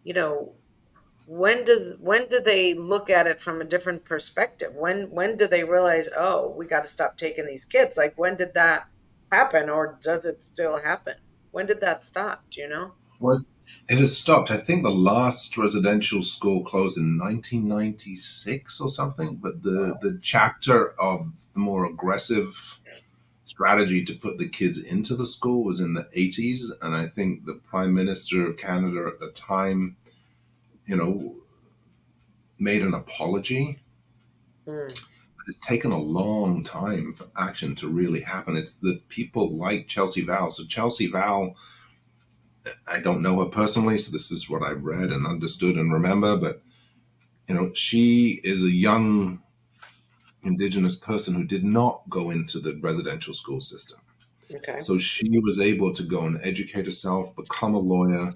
you 0.04 0.14
know 0.14 0.54
when 1.26 1.64
does 1.64 1.93
when 1.99 2.28
do 2.28 2.39
they 2.39 2.74
look 2.74 3.10
at 3.10 3.28
it 3.28 3.39
from 3.39 3.62
a 3.62 3.66
different 3.66 4.04
perspective? 4.04 4.74
When 4.76 5.10
when 5.10 5.38
do 5.38 5.47
they 5.47 5.64
realize 5.64 6.08
oh 6.18 6.49
we 6.49 6.66
got 6.66 6.84
to 6.84 6.89
stop 6.89 7.18
taking 7.18 7.45
these 7.45 7.66
kids? 7.66 7.97
Like 7.97 8.14
when 8.18 8.36
did 8.36 8.54
that 8.56 8.88
happen 9.32 9.70
or 9.70 9.97
does 10.01 10.26
it 10.26 10.43
still 10.43 10.82
happen? 10.82 11.16
When 11.51 11.66
did 11.66 11.82
that 11.82 12.04
stop 12.04 12.43
do 12.51 12.62
you 12.62 12.70
know? 12.70 12.91
It 13.88 13.97
has 13.97 14.18
stopped. 14.18 14.51
I 14.51 14.58
think 14.58 14.84
the 14.84 14.91
last 14.91 15.58
residential 15.58 16.22
school 16.24 16.66
closed 16.66 16.97
in 16.97 17.18
1996 17.18 18.82
or 18.82 18.89
something 18.89 19.36
but 19.36 19.64
the 19.64 19.97
the 20.01 20.20
chapter 20.22 20.91
of 20.99 21.32
the 21.54 21.60
more 21.60 21.86
aggressive 21.86 22.82
strategy 23.54 24.04
to 24.04 24.14
put 24.14 24.39
the 24.39 24.49
kids 24.49 24.84
into 24.84 25.16
the 25.16 25.28
school 25.28 25.64
was 25.64 25.80
in 25.80 25.93
the 25.93 26.08
80s 26.16 26.72
and 26.82 26.95
i 26.95 27.06
think 27.06 27.45
the 27.45 27.54
prime 27.54 27.93
minister 27.93 28.47
of 28.47 28.58
canada 28.58 29.06
at 29.14 29.20
the 29.20 29.30
time 29.30 29.95
you 30.86 30.95
know, 30.95 31.36
made 32.60 32.82
an 32.82 32.93
apology. 32.93 33.80
Mm. 34.68 34.88
But 35.38 35.47
it's 35.47 35.60
taken 35.60 35.91
a 35.91 35.99
long 35.99 36.64
time 36.64 37.14
for 37.14 37.28
action 37.38 37.76
to 37.76 37.88
really 37.88 38.22
happen. 38.22 38.56
It's 38.56 38.76
the 38.76 39.01
people 39.10 39.51
like 39.51 39.88
Chelsea 39.88 40.22
Vowel. 40.22 40.51
So 40.51 40.64
Chelsea 40.66 41.08
Vowel, 41.08 41.56
I 42.88 42.99
don't 42.99 43.22
know 43.22 43.39
her 43.39 43.49
personally, 43.49 43.97
so 43.97 44.12
this 44.12 44.32
is 44.32 44.49
what 44.49 44.64
I've 44.64 44.86
read 44.86 45.10
and 45.10 45.28
understood 45.28 45.76
and 45.76 45.91
remember, 45.91 46.38
but 46.38 46.62
you 47.47 47.56
know, 47.56 47.74
she 47.74 48.39
is 48.45 48.64
a 48.64 48.72
young 48.72 49.42
indigenous 50.43 50.97
person 50.97 51.33
who 51.33 51.45
did 51.45 51.63
not 51.63 52.03
go 52.09 52.29
into 52.29 52.59
the 52.59 52.77
residential 52.81 53.33
school 53.33 53.61
system. 53.61 53.99
Okay. 54.53 54.79
So 54.79 54.97
she 54.97 55.39
was 55.39 55.59
able 55.59 55.93
to 55.93 56.03
go 56.03 56.25
and 56.25 56.39
educate 56.43 56.85
herself, 56.85 57.35
become 57.35 57.73
a 57.73 57.79
lawyer, 57.79 58.33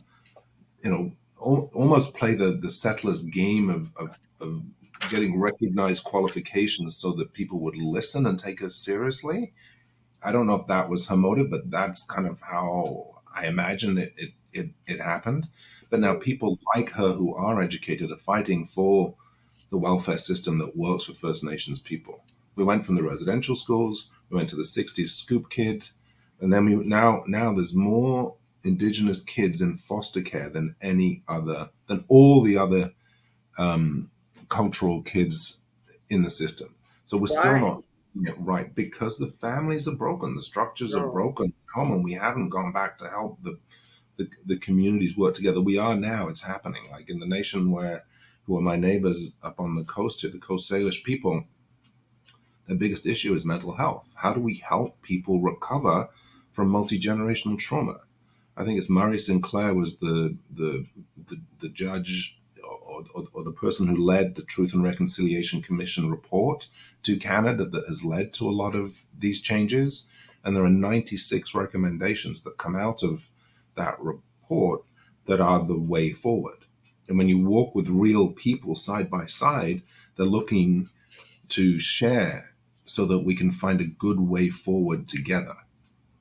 you 0.84 0.92
know, 0.92 1.12
almost 1.40 2.16
play 2.16 2.34
the 2.34 2.52
the 2.52 2.72
settlers 2.72 3.24
game 3.24 3.70
of, 3.70 3.92
of, 3.96 4.20
of 4.42 4.64
getting 5.10 5.40
recognized 5.40 6.04
qualifications 6.04 6.98
so 6.98 7.12
that 7.12 7.34
people 7.34 7.60
would 7.60 7.76
listen 7.76 8.26
and 8.26 8.40
take 8.40 8.62
her 8.62 8.70
seriously. 8.70 9.54
I 10.24 10.32
don't 10.32 10.48
know 10.48 10.56
if 10.56 10.68
that 10.68 10.90
was 10.90 11.08
her 11.10 11.18
motive, 11.18 11.52
but 11.52 11.70
that's 11.70 12.04
kind 12.04 12.28
of 12.28 12.42
how 12.42 13.22
I 13.34 13.46
imagine 13.48 13.98
it 13.98 14.14
it, 14.18 14.32
it, 14.54 14.70
it 14.88 15.00
happened. 15.00 15.48
But 15.90 16.00
now 16.00 16.16
people 16.16 16.60
like 16.76 16.92
her 16.92 17.14
who 17.14 17.36
are 17.36 17.62
educated 17.62 18.12
are 18.12 18.18
fighting 18.18 18.66
for 18.66 19.16
the 19.70 19.78
welfare 19.78 20.18
system 20.18 20.58
that 20.60 20.78
works 20.78 21.06
for 21.06 21.14
First 21.14 21.44
Nations 21.44 21.80
people. 21.80 22.24
We 22.56 22.64
went 22.64 22.86
from 22.86 22.96
the 22.96 23.04
residential 23.04 23.56
schools, 23.56 24.12
we 24.30 24.38
went 24.38 24.50
to 24.50 24.56
the 24.56 24.64
60s 24.64 25.10
scoop 25.10 25.50
kid, 25.50 25.90
and 26.40 26.52
then 26.52 26.66
we 26.66 26.76
now 26.76 27.24
now 27.28 27.54
there's 27.54 27.76
more 27.76 28.34
indigenous 28.64 29.22
kids 29.22 29.62
in 29.62 29.78
foster 29.78 30.22
care 30.22 30.50
than 30.50 30.76
any 30.82 31.24
other 31.28 31.70
than 31.88 32.04
all 32.08 32.44
the 32.44 32.58
other 32.58 32.92
um, 33.58 34.10
cultural 34.50 35.02
kids 35.02 35.64
in 36.10 36.24
the 36.24 36.30
system. 36.30 36.76
So 37.06 37.18
we're 37.18 37.24
right. 37.24 37.30
still 37.30 37.60
not 37.60 37.84
right 38.38 38.74
because 38.74 39.18
the 39.18 39.28
families 39.28 39.88
are 39.88 39.96
broken, 39.96 40.36
the 40.36 40.42
structures 40.42 40.96
no. 40.96 41.04
are 41.04 41.12
broken. 41.12 41.54
Common, 41.74 42.04
we 42.04 42.14
haven't 42.14 42.50
gone 42.50 42.72
back 42.72 42.98
to 43.00 43.10
help 43.10 43.42
the, 43.44 43.60
the 44.18 44.30
the 44.46 44.58
communities 44.58 45.18
work 45.18 45.36
together. 45.36 45.62
We 45.62 45.78
are 45.78 45.96
now. 45.96 46.28
It's 46.28 46.46
happening. 46.46 46.84
Like 46.92 47.10
in 47.10 47.20
the 47.20 47.28
nation 47.28 47.72
where 47.72 48.06
who 48.48 48.58
are 48.58 48.62
my 48.62 48.78
neighbors 48.78 49.38
up 49.44 49.60
on 49.60 49.76
the 49.76 49.84
coast 49.84 50.22
here, 50.22 50.32
the 50.32 50.40
Coast 50.40 50.72
Salish 50.72 51.04
people. 51.04 51.44
The 52.68 52.76
biggest 52.76 53.06
issue 53.06 53.34
is 53.34 53.46
mental 53.46 53.76
health. 53.76 54.16
How 54.18 54.34
do 54.34 54.42
we 54.42 54.56
help 54.56 55.02
people 55.02 55.42
recover 55.42 56.10
from 56.52 56.70
multi 56.70 57.00
generational 57.00 57.60
trauma? 57.60 58.00
I 58.56 58.64
think 58.64 58.78
it's 58.78 58.90
Murray 58.90 59.20
Sinclair 59.20 59.76
was 59.76 60.00
the 60.00 60.38
the 60.50 60.86
the, 61.28 61.42
the 61.60 61.70
judge 61.70 62.40
or, 62.64 63.04
or, 63.14 63.24
or, 63.34 63.44
the 63.44 63.52
person 63.52 63.88
who 63.88 63.96
led 63.96 64.36
the 64.36 64.42
Truth 64.42 64.74
and 64.74 64.84
Reconciliation 64.84 65.62
Commission 65.62 66.10
report 66.10 66.68
to 67.04 67.18
Canada 67.18 67.66
that 67.66 67.86
has 67.88 68.04
led 68.04 68.34
to 68.34 68.50
a 68.50 68.52
lot 68.52 68.76
of 68.76 69.04
these 69.18 69.40
changes. 69.42 70.10
And 70.44 70.56
there 70.56 70.66
are 70.66 70.70
96 70.70 71.54
recommendations 71.54 72.44
that 72.44 72.58
come 72.58 72.76
out 72.76 73.04
of 73.04 73.28
that 73.76 73.98
report 74.00 74.84
that 75.26 75.40
are 75.40 75.64
the 75.64 75.80
way 75.80 76.12
forward. 76.12 76.66
And 77.08 77.18
when 77.18 77.30
you 77.30 77.40
walk 77.40 77.74
with 77.74 77.90
real 77.90 78.32
people 78.32 78.76
side 78.76 79.10
by 79.10 79.26
side, 79.26 79.82
they're 80.16 80.26
looking 80.26 80.90
to 81.50 81.80
share 81.80 82.52
so 82.86 83.06
that 83.06 83.26
we 83.26 83.36
can 83.36 83.52
find 83.52 83.82
a 83.82 83.86
good 83.86 84.20
way 84.20 84.50
forward 84.50 85.08
together. 85.08 85.56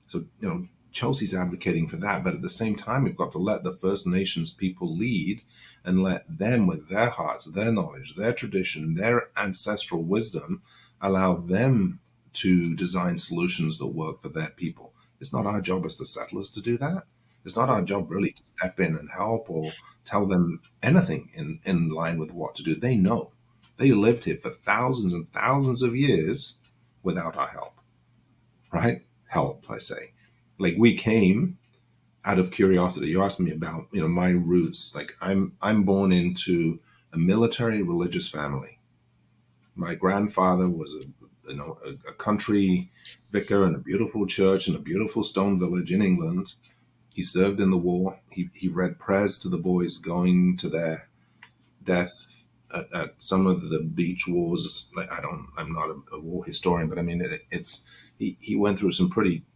So, 0.06 0.24
you 0.40 0.48
know, 0.48 0.68
Chelsea's 0.92 1.34
advocating 1.34 1.88
for 1.88 1.96
that, 1.96 2.24
but 2.24 2.34
at 2.34 2.42
the 2.42 2.50
same 2.50 2.74
time, 2.74 3.04
we've 3.04 3.16
got 3.16 3.32
to 3.32 3.38
let 3.38 3.64
the 3.64 3.76
First 3.76 4.06
Nations 4.06 4.54
people 4.54 4.96
lead 4.96 5.42
and 5.84 6.02
let 6.02 6.24
them, 6.38 6.66
with 6.66 6.88
their 6.88 7.10
hearts, 7.10 7.44
their 7.44 7.70
knowledge, 7.70 8.14
their 8.14 8.32
tradition, 8.32 8.94
their 8.94 9.28
ancestral 9.36 10.04
wisdom, 10.04 10.62
allow 11.00 11.34
them 11.34 12.00
to 12.32 12.74
design 12.74 13.18
solutions 13.18 13.78
that 13.78 13.88
work 13.88 14.20
for 14.20 14.28
their 14.28 14.50
people. 14.56 14.92
It's 15.20 15.32
not 15.32 15.46
our 15.46 15.60
job 15.60 15.84
as 15.84 15.98
the 15.98 16.06
settlers 16.06 16.50
to 16.52 16.62
do 16.62 16.76
that. 16.78 17.04
It's 17.44 17.56
not 17.56 17.68
our 17.68 17.82
job 17.82 18.10
really 18.10 18.32
to 18.32 18.46
step 18.46 18.80
in 18.80 18.96
and 18.96 19.10
help 19.10 19.48
or 19.48 19.70
tell 20.06 20.26
them 20.26 20.60
anything 20.82 21.30
in, 21.34 21.60
in 21.64 21.90
line 21.90 22.18
with 22.18 22.32
what 22.32 22.54
to 22.54 22.62
do. 22.62 22.74
They 22.74 22.96
know. 22.96 23.32
They 23.76 23.92
lived 23.92 24.24
here 24.24 24.36
for 24.36 24.50
thousands 24.50 25.12
and 25.12 25.30
thousands 25.32 25.82
of 25.82 25.94
years 25.94 26.58
without 27.02 27.36
our 27.36 27.48
help. 27.48 27.74
Right? 28.72 29.02
Help, 29.28 29.64
I 29.68 29.78
say 29.78 30.12
like 30.58 30.74
we 30.78 30.94
came 30.94 31.58
out 32.24 32.38
of 32.38 32.50
curiosity. 32.50 33.08
You 33.08 33.22
asked 33.22 33.40
me 33.40 33.52
about 33.52 33.86
you 33.92 34.00
know 34.00 34.08
my 34.08 34.30
roots. 34.30 34.94
Like 34.94 35.16
I'm 35.20 35.52
I'm 35.62 35.84
born 35.84 36.12
into 36.12 36.80
a 37.12 37.18
military 37.18 37.82
religious 37.82 38.28
family. 38.28 38.78
My 39.74 39.94
grandfather 39.94 40.68
was 40.68 40.94
a 40.94 41.50
you 41.50 41.56
know 41.56 41.78
a, 41.84 41.90
a 42.10 42.14
country 42.14 42.90
vicar 43.30 43.66
in 43.66 43.74
a 43.74 43.78
beautiful 43.78 44.26
church 44.26 44.68
in 44.68 44.74
a 44.74 44.80
beautiful 44.80 45.22
stone 45.24 45.58
village 45.58 45.92
in 45.92 46.02
England. 46.02 46.54
He 47.16 47.22
served 47.22 47.60
in 47.60 47.70
the 47.70 47.78
war. 47.78 48.20
He 48.30 48.50
he 48.52 48.68
read 48.68 48.98
prayers 48.98 49.38
to 49.38 49.48
the 49.48 49.56
boys 49.56 49.96
going 49.96 50.58
to 50.58 50.68
their 50.68 51.08
death 51.82 52.46
at, 52.74 52.92
at 52.92 53.14
some 53.16 53.46
of 53.46 53.70
the 53.70 53.82
beach 53.82 54.24
wars. 54.28 54.90
Like 54.94 55.10
I 55.10 55.22
don't, 55.22 55.48
I'm 55.56 55.72
not 55.72 55.88
a, 55.88 55.96
a 56.16 56.20
war 56.20 56.44
historian, 56.44 56.90
but 56.90 56.98
I 56.98 57.02
mean 57.02 57.22
it, 57.22 57.46
it's 57.50 57.88
he 58.18 58.36
he 58.38 58.54
went 58.54 58.78
through 58.78 58.92
some 58.92 59.08
pretty 59.08 59.46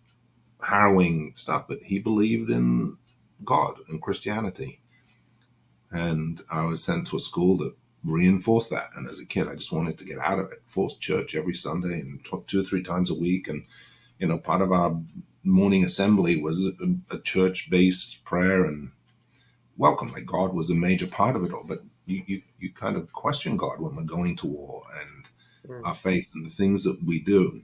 harrowing 0.62 1.34
stuff, 1.36 1.66
but 1.68 1.82
he 1.82 1.98
believed 1.98 2.48
in 2.48 2.96
God 3.44 3.74
and 3.90 4.00
Christianity. 4.00 4.80
And 5.90 6.40
I 6.50 6.64
was 6.64 6.82
sent 6.82 7.08
to 7.08 7.16
a 7.16 7.20
school 7.20 7.58
that 7.58 7.74
reinforced 8.02 8.70
that. 8.70 8.88
And 8.96 9.06
as 9.06 9.20
a 9.20 9.26
kid, 9.26 9.48
I 9.48 9.54
just 9.54 9.72
wanted 9.72 9.98
to 9.98 10.06
get 10.06 10.18
out 10.18 10.38
of 10.38 10.50
it. 10.50 10.62
Forced 10.64 11.02
church 11.02 11.34
every 11.34 11.54
Sunday 11.54 12.00
and 12.00 12.24
two 12.46 12.60
or 12.60 12.64
three 12.64 12.82
times 12.82 13.10
a 13.10 13.14
week. 13.14 13.48
And, 13.48 13.66
you 14.18 14.28
know, 14.28 14.38
part 14.38 14.62
of 14.62 14.72
our 14.72 14.98
morning 15.42 15.84
assembly 15.84 16.40
was 16.40 16.66
a, 16.66 17.14
a 17.14 17.18
church 17.18 17.70
based 17.70 18.24
prayer 18.24 18.64
and 18.64 18.92
welcome. 19.76 20.12
Like 20.12 20.26
God 20.26 20.54
was 20.54 20.70
a 20.70 20.74
major 20.74 21.06
part 21.06 21.36
of 21.36 21.44
it 21.44 21.52
all. 21.52 21.64
But 21.66 21.80
you, 22.06 22.22
you, 22.26 22.42
you 22.58 22.72
kind 22.72 22.96
of 22.96 23.12
question 23.12 23.56
God 23.56 23.80
when 23.80 23.96
we're 23.96 24.04
going 24.04 24.36
to 24.36 24.46
war 24.46 24.82
and 25.00 25.72
mm. 25.72 25.86
our 25.86 25.94
faith 25.94 26.30
and 26.34 26.44
the 26.44 26.50
things 26.50 26.84
that 26.84 26.98
we 27.04 27.20
do. 27.20 27.62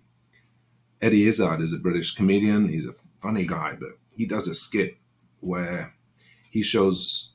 Eddie 1.02 1.26
Izzard 1.26 1.60
is 1.60 1.74
a 1.74 1.78
British 1.78 2.14
comedian. 2.14 2.68
He's 2.68 2.88
a 2.88 2.94
funny 3.20 3.46
guy, 3.46 3.76
but 3.78 3.90
he 4.16 4.26
does 4.26 4.48
a 4.48 4.54
skit 4.54 4.96
where 5.40 5.94
he 6.50 6.62
shows 6.62 7.34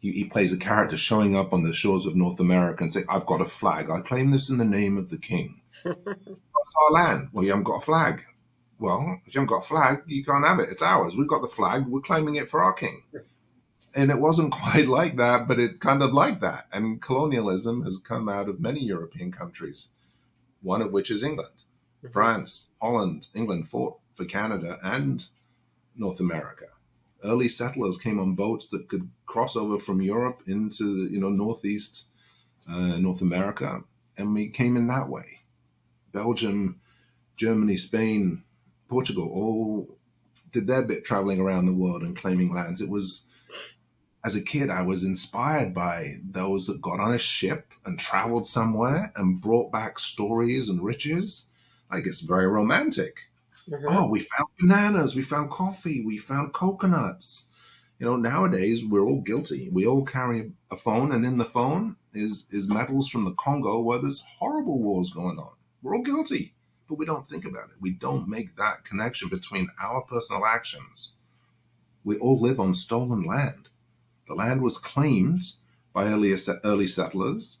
he, 0.00 0.12
he, 0.12 0.24
plays 0.24 0.52
a 0.52 0.58
character 0.58 0.96
showing 0.96 1.36
up 1.36 1.52
on 1.52 1.64
the 1.64 1.74
shores 1.74 2.06
of 2.06 2.16
North 2.16 2.40
America 2.40 2.82
and 2.82 2.92
say, 2.92 3.02
"I've 3.10 3.26
got 3.26 3.40
a 3.40 3.44
flag. 3.44 3.90
I 3.90 4.00
claim 4.00 4.30
this 4.30 4.48
in 4.48 4.58
the 4.58 4.64
name 4.64 4.96
of 4.96 5.10
the 5.10 5.18
king. 5.18 5.60
That's 5.84 6.74
our 6.82 6.92
land. 6.92 7.28
Well, 7.32 7.44
you 7.44 7.50
haven't 7.50 7.64
got 7.64 7.82
a 7.82 7.84
flag. 7.84 8.24
Well, 8.78 9.20
if 9.26 9.34
you 9.34 9.40
haven't 9.40 9.54
got 9.54 9.64
a 9.64 9.68
flag, 9.68 10.02
you 10.06 10.24
can't 10.24 10.46
have 10.46 10.60
it. 10.60 10.68
It's 10.70 10.82
ours. 10.82 11.16
We've 11.16 11.28
got 11.28 11.42
the 11.42 11.48
flag. 11.48 11.86
We're 11.86 12.00
claiming 12.00 12.36
it 12.36 12.48
for 12.48 12.62
our 12.62 12.72
king." 12.72 13.02
And 13.94 14.10
it 14.10 14.20
wasn't 14.20 14.52
quite 14.62 14.86
like 14.86 15.16
that, 15.16 15.48
but 15.48 15.58
it 15.58 15.80
kind 15.80 16.02
of 16.02 16.12
like 16.12 16.40
that. 16.40 16.66
And 16.72 17.02
colonialism 17.02 17.82
has 17.82 17.98
come 17.98 18.28
out 18.28 18.48
of 18.48 18.60
many 18.60 18.80
European 18.80 19.32
countries, 19.32 19.92
one 20.62 20.82
of 20.82 20.92
which 20.92 21.10
is 21.10 21.24
England. 21.24 21.64
Mm-hmm. 21.98 22.12
France, 22.12 22.70
Holland, 22.80 23.28
England 23.34 23.66
fought 23.66 23.98
for 24.14 24.24
Canada 24.24 24.78
and 24.82 25.26
North 25.96 26.20
America. 26.20 26.66
Early 27.24 27.48
settlers 27.48 27.98
came 27.98 28.20
on 28.20 28.34
boats 28.34 28.68
that 28.68 28.88
could 28.88 29.10
cross 29.26 29.56
over 29.56 29.78
from 29.78 30.00
Europe 30.00 30.42
into 30.46 30.84
the 30.84 31.12
you 31.12 31.18
know 31.18 31.30
northeast 31.30 32.10
uh, 32.70 32.96
North 32.98 33.20
America, 33.20 33.82
and 34.16 34.34
we 34.34 34.48
came 34.48 34.76
in 34.76 34.86
that 34.86 35.08
way. 35.08 35.40
Belgium, 36.12 36.80
Germany, 37.36 37.76
Spain, 37.76 38.42
Portugal 38.88 39.30
all 39.32 39.98
did 40.52 40.66
their 40.66 40.86
bit 40.86 41.04
traveling 41.04 41.40
around 41.40 41.66
the 41.66 41.76
world 41.76 42.02
and 42.02 42.16
claiming 42.16 42.52
lands. 42.52 42.80
It 42.80 42.90
was 42.90 43.28
as 44.24 44.34
a 44.34 44.44
kid, 44.44 44.68
I 44.68 44.82
was 44.82 45.04
inspired 45.04 45.72
by 45.72 46.08
those 46.28 46.66
that 46.66 46.82
got 46.82 47.00
on 47.00 47.14
a 47.14 47.18
ship 47.18 47.72
and 47.84 47.98
traveled 47.98 48.48
somewhere 48.48 49.12
and 49.16 49.40
brought 49.40 49.72
back 49.72 49.98
stories 49.98 50.68
and 50.68 50.82
riches. 50.82 51.50
Like 51.90 52.06
it's 52.06 52.22
very 52.22 52.46
romantic. 52.46 53.20
Mm-hmm. 53.70 53.86
Oh, 53.88 54.10
we 54.10 54.20
found 54.20 54.48
bananas, 54.58 55.14
we 55.14 55.22
found 55.22 55.50
coffee, 55.50 56.02
we 56.04 56.18
found 56.18 56.52
coconuts. 56.52 57.48
You 57.98 58.06
know, 58.06 58.16
nowadays 58.16 58.84
we're 58.84 59.06
all 59.06 59.20
guilty. 59.20 59.70
We 59.72 59.86
all 59.86 60.04
carry 60.04 60.52
a 60.70 60.76
phone, 60.76 61.10
and 61.10 61.24
in 61.24 61.38
the 61.38 61.44
phone 61.44 61.96
is 62.12 62.46
is 62.52 62.70
metals 62.70 63.08
from 63.08 63.24
the 63.24 63.34
Congo 63.34 63.80
where 63.80 63.98
there's 63.98 64.24
horrible 64.38 64.80
wars 64.80 65.10
going 65.10 65.38
on. 65.38 65.54
We're 65.82 65.96
all 65.96 66.02
guilty, 66.02 66.54
but 66.88 66.98
we 66.98 67.06
don't 67.06 67.26
think 67.26 67.44
about 67.44 67.68
it. 67.70 67.76
We 67.80 67.90
don't 67.90 68.24
hmm. 68.24 68.30
make 68.30 68.56
that 68.56 68.84
connection 68.84 69.28
between 69.28 69.68
our 69.80 70.00
personal 70.00 70.46
actions. 70.46 71.12
We 72.04 72.16
all 72.18 72.40
live 72.40 72.58
on 72.58 72.74
stolen 72.74 73.24
land. 73.24 73.68
The 74.26 74.34
land 74.34 74.62
was 74.62 74.78
claimed 74.78 75.42
by 75.92 76.06
early, 76.06 76.34
early 76.64 76.86
settlers. 76.86 77.60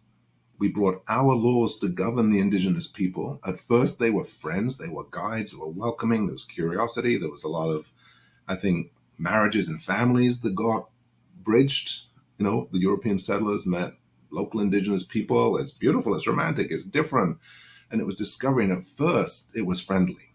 We 0.58 0.68
brought 0.68 1.02
our 1.08 1.34
laws 1.34 1.78
to 1.80 1.88
govern 1.88 2.30
the 2.30 2.40
indigenous 2.40 2.88
people. 2.88 3.40
At 3.46 3.60
first, 3.60 3.98
they 3.98 4.10
were 4.10 4.24
friends, 4.24 4.78
they 4.78 4.88
were 4.88 5.04
guides, 5.10 5.52
they 5.52 5.60
were 5.60 5.70
welcoming, 5.70 6.26
there 6.26 6.34
was 6.34 6.44
curiosity, 6.44 7.16
there 7.16 7.30
was 7.30 7.44
a 7.44 7.48
lot 7.48 7.70
of, 7.70 7.92
I 8.46 8.56
think, 8.56 8.92
marriages 9.18 9.68
and 9.68 9.82
families 9.82 10.40
that 10.40 10.54
got 10.54 10.88
bridged. 11.42 12.06
You 12.38 12.44
know, 12.44 12.68
the 12.72 12.80
European 12.80 13.18
settlers 13.18 13.66
met 13.66 13.92
local 14.30 14.60
indigenous 14.60 15.04
people. 15.04 15.56
It's 15.58 15.72
beautiful, 15.72 16.14
it's 16.14 16.26
romantic, 16.26 16.70
it's 16.70 16.84
different. 16.84 17.38
And 17.90 18.00
it 18.00 18.04
was 18.04 18.16
discovering 18.16 18.70
at 18.70 18.86
first 18.86 19.50
it 19.54 19.66
was 19.66 19.82
friendly. 19.82 20.32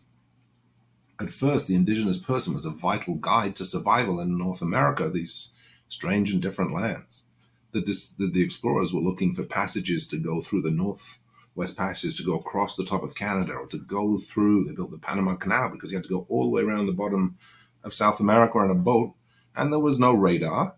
At 1.22 1.30
first, 1.30 1.68
the 1.68 1.76
indigenous 1.76 2.20
person 2.20 2.54
was 2.54 2.66
a 2.66 2.72
vital 2.72 3.18
guide 3.18 3.56
to 3.58 3.66
survival 3.66 4.20
in 4.20 4.38
North 4.38 4.62
America. 4.62 5.10
These 5.10 5.56
strange 5.88 6.32
and 6.34 6.42
different 6.42 6.74
lands. 6.74 7.26
The, 7.72 7.82
the, 7.82 8.28
the 8.28 8.44
explorers 8.44 8.94
were 8.94 9.02
looking 9.02 9.34
for 9.34 9.44
passages 9.44 10.08
to 10.10 10.18
go 10.18 10.42
through 10.42 10.64
the 10.64 10.72
north 10.72 11.20
west 11.56 11.78
passages 11.78 12.16
to 12.18 12.24
go 12.24 12.36
across 12.36 12.76
the 12.76 12.84
top 12.84 13.04
of 13.04 13.16
Canada 13.16 13.54
or 13.54 13.68
to 13.68 13.78
go 13.78 14.18
through. 14.18 14.64
They 14.64 14.74
built 14.74 14.92
the 14.92 14.98
Panama 14.98 15.36
Canal 15.36 15.70
because 15.72 15.92
you 15.92 15.98
had 15.98 16.06
to 16.06 16.10
go 16.10 16.26
all 16.30 16.46
the 16.46 16.50
way 16.50 16.64
around 16.64 16.88
the 16.88 16.94
bottom 16.94 17.38
of 17.84 17.94
South 17.94 18.20
America 18.20 18.58
on 18.58 18.70
a 18.70 18.76
boat, 18.76 19.14
and 19.56 19.72
there 19.72 19.80
was 19.80 20.00
no 20.00 20.14
radar. 20.14 20.76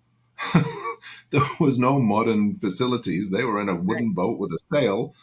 there 1.29 1.41
was 1.59 1.79
no 1.79 1.99
modern 1.99 2.55
facilities. 2.55 3.31
They 3.31 3.43
were 3.43 3.61
in 3.61 3.69
a 3.69 3.75
wooden 3.75 4.13
boat 4.13 4.39
with 4.39 4.51
a 4.51 4.59
sail, 4.65 5.15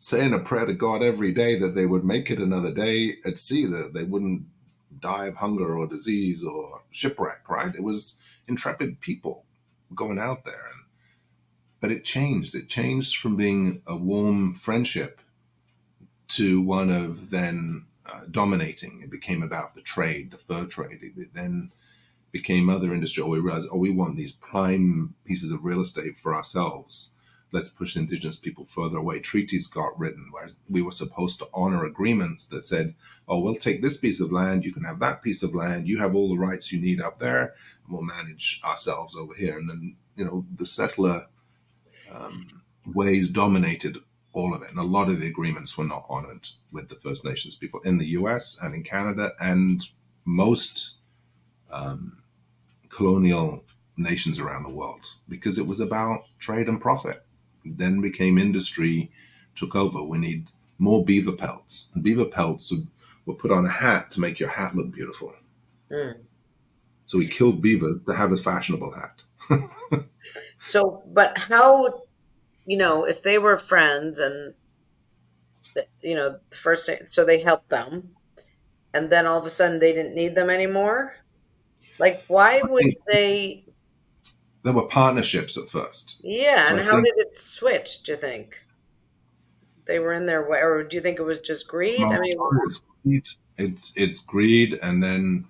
saying 0.00 0.32
a 0.32 0.38
prayer 0.38 0.64
to 0.64 0.72
God 0.72 1.02
every 1.02 1.30
day 1.30 1.58
that 1.58 1.74
they 1.74 1.84
would 1.84 2.04
make 2.04 2.30
it 2.30 2.38
another 2.38 2.72
day 2.72 3.16
at 3.26 3.36
sea, 3.36 3.66
that 3.66 3.92
they 3.92 4.02
wouldn't 4.02 4.44
die 4.98 5.26
of 5.26 5.36
hunger 5.36 5.76
or 5.76 5.86
disease 5.86 6.42
or 6.42 6.80
shipwreck, 6.90 7.48
right? 7.50 7.74
It 7.74 7.82
was 7.82 8.18
intrepid 8.48 9.00
people 9.00 9.44
going 9.94 10.18
out 10.18 10.46
there. 10.46 10.64
And, 10.72 10.84
but 11.80 11.92
it 11.92 12.02
changed. 12.02 12.54
It 12.54 12.66
changed 12.66 13.18
from 13.18 13.36
being 13.36 13.82
a 13.86 13.94
warm 13.94 14.54
friendship 14.54 15.20
to 16.28 16.62
one 16.62 16.90
of 16.90 17.28
then 17.28 17.84
uh, 18.10 18.22
dominating. 18.30 19.02
It 19.04 19.10
became 19.10 19.42
about 19.42 19.74
the 19.74 19.82
trade, 19.82 20.30
the 20.30 20.38
fur 20.38 20.64
trade. 20.64 21.00
It, 21.02 21.12
it 21.20 21.34
then 21.34 21.72
became 22.32 22.70
other 22.70 22.94
industry. 22.94 23.22
Or 23.22 23.28
we 23.28 23.38
realized, 23.38 23.68
oh, 23.70 23.76
we 23.76 23.90
want 23.90 24.16
these 24.16 24.32
prime 24.32 25.14
pieces 25.26 25.52
of 25.52 25.66
real 25.66 25.80
estate 25.80 26.16
for 26.16 26.34
ourselves. 26.34 27.16
Let's 27.52 27.70
push 27.70 27.96
indigenous 27.96 28.38
people 28.38 28.64
further 28.64 28.98
away. 28.98 29.20
Treaties 29.20 29.66
got 29.66 29.98
written 29.98 30.28
where 30.30 30.48
we 30.68 30.82
were 30.82 30.92
supposed 30.92 31.38
to 31.40 31.48
honor 31.52 31.84
agreements 31.84 32.46
that 32.46 32.64
said, 32.64 32.94
oh, 33.26 33.40
we'll 33.40 33.54
take 33.54 33.82
this 33.82 33.98
piece 33.98 34.20
of 34.20 34.32
land, 34.32 34.64
you 34.64 34.72
can 34.72 34.84
have 34.84 34.98
that 35.00 35.22
piece 35.22 35.42
of 35.42 35.54
land, 35.54 35.88
you 35.88 35.98
have 35.98 36.14
all 36.14 36.28
the 36.28 36.38
rights 36.38 36.72
you 36.72 36.80
need 36.80 37.00
up 37.00 37.18
there, 37.18 37.54
and 37.84 37.92
we'll 37.92 38.02
manage 38.02 38.60
ourselves 38.64 39.16
over 39.16 39.34
here. 39.34 39.58
And 39.58 39.68
then, 39.68 39.96
you 40.16 40.24
know, 40.24 40.44
the 40.54 40.66
settler 40.66 41.26
um, 42.12 42.62
ways 42.86 43.30
dominated 43.30 43.98
all 44.32 44.54
of 44.54 44.62
it. 44.62 44.70
And 44.70 44.78
a 44.78 44.84
lot 44.84 45.08
of 45.08 45.20
the 45.20 45.28
agreements 45.28 45.76
were 45.76 45.84
not 45.84 46.06
honored 46.08 46.48
with 46.72 46.88
the 46.88 46.94
First 46.94 47.24
Nations 47.24 47.56
people 47.56 47.80
in 47.80 47.98
the 47.98 48.06
US 48.08 48.60
and 48.62 48.74
in 48.74 48.82
Canada 48.82 49.32
and 49.40 49.88
most 50.24 50.96
um, 51.70 52.22
colonial 52.88 53.64
nations 53.96 54.38
around 54.38 54.62
the 54.62 54.74
world 54.74 55.06
because 55.28 55.58
it 55.58 55.66
was 55.66 55.80
about 55.80 56.24
trade 56.38 56.68
and 56.68 56.80
profit. 56.80 57.24
Then 57.64 58.00
became 58.00 58.38
industry, 58.38 59.10
took 59.54 59.74
over. 59.74 60.02
We 60.02 60.18
need 60.18 60.46
more 60.78 61.04
beaver 61.04 61.32
pelts. 61.32 61.90
And 61.94 62.02
beaver 62.02 62.24
pelts 62.24 62.70
would, 62.70 62.86
were 63.26 63.34
put 63.34 63.50
on 63.50 63.66
a 63.66 63.70
hat 63.70 64.10
to 64.12 64.20
make 64.20 64.40
your 64.40 64.48
hat 64.48 64.74
look 64.74 64.92
beautiful. 64.92 65.34
Mm. 65.90 66.16
So 67.06 67.18
he 67.18 67.26
killed 67.26 67.60
beavers 67.60 68.04
to 68.04 68.14
have 68.14 68.30
his 68.30 68.42
fashionable 68.42 68.94
hat. 68.94 70.04
so, 70.58 71.02
but 71.12 71.36
how, 71.36 72.02
you 72.66 72.76
know, 72.76 73.04
if 73.04 73.22
they 73.22 73.38
were 73.38 73.58
friends 73.58 74.18
and, 74.18 74.54
you 76.00 76.14
know, 76.14 76.38
first, 76.50 76.88
so 77.06 77.24
they 77.24 77.40
helped 77.40 77.68
them, 77.68 78.10
and 78.92 79.10
then 79.10 79.26
all 79.26 79.38
of 79.38 79.46
a 79.46 79.50
sudden 79.50 79.78
they 79.78 79.92
didn't 79.92 80.14
need 80.14 80.34
them 80.34 80.50
anymore. 80.50 81.14
Like, 81.98 82.24
why 82.28 82.62
would 82.62 82.96
they? 83.10 83.64
There 84.62 84.72
were 84.72 84.86
partnerships 84.86 85.56
at 85.56 85.68
first. 85.68 86.20
Yeah, 86.22 86.64
so 86.64 86.76
and 86.76 86.80
I 86.80 86.84
how 86.84 87.00
did 87.00 87.14
it 87.16 87.38
switch? 87.38 88.02
Do 88.02 88.12
you 88.12 88.18
think 88.18 88.62
they 89.86 89.98
were 89.98 90.12
in 90.12 90.26
their 90.26 90.48
way, 90.48 90.60
or 90.60 90.82
do 90.82 90.96
you 90.96 91.02
think 91.02 91.18
it 91.18 91.24
was 91.24 91.40
just 91.40 91.66
greed? 91.66 92.00
I 92.00 92.18
mean, 92.18 92.32
it's 92.64 92.82
greed. 93.02 93.28
It's 93.56 93.92
it's 93.96 94.20
greed, 94.20 94.78
and 94.82 95.02
then 95.02 95.46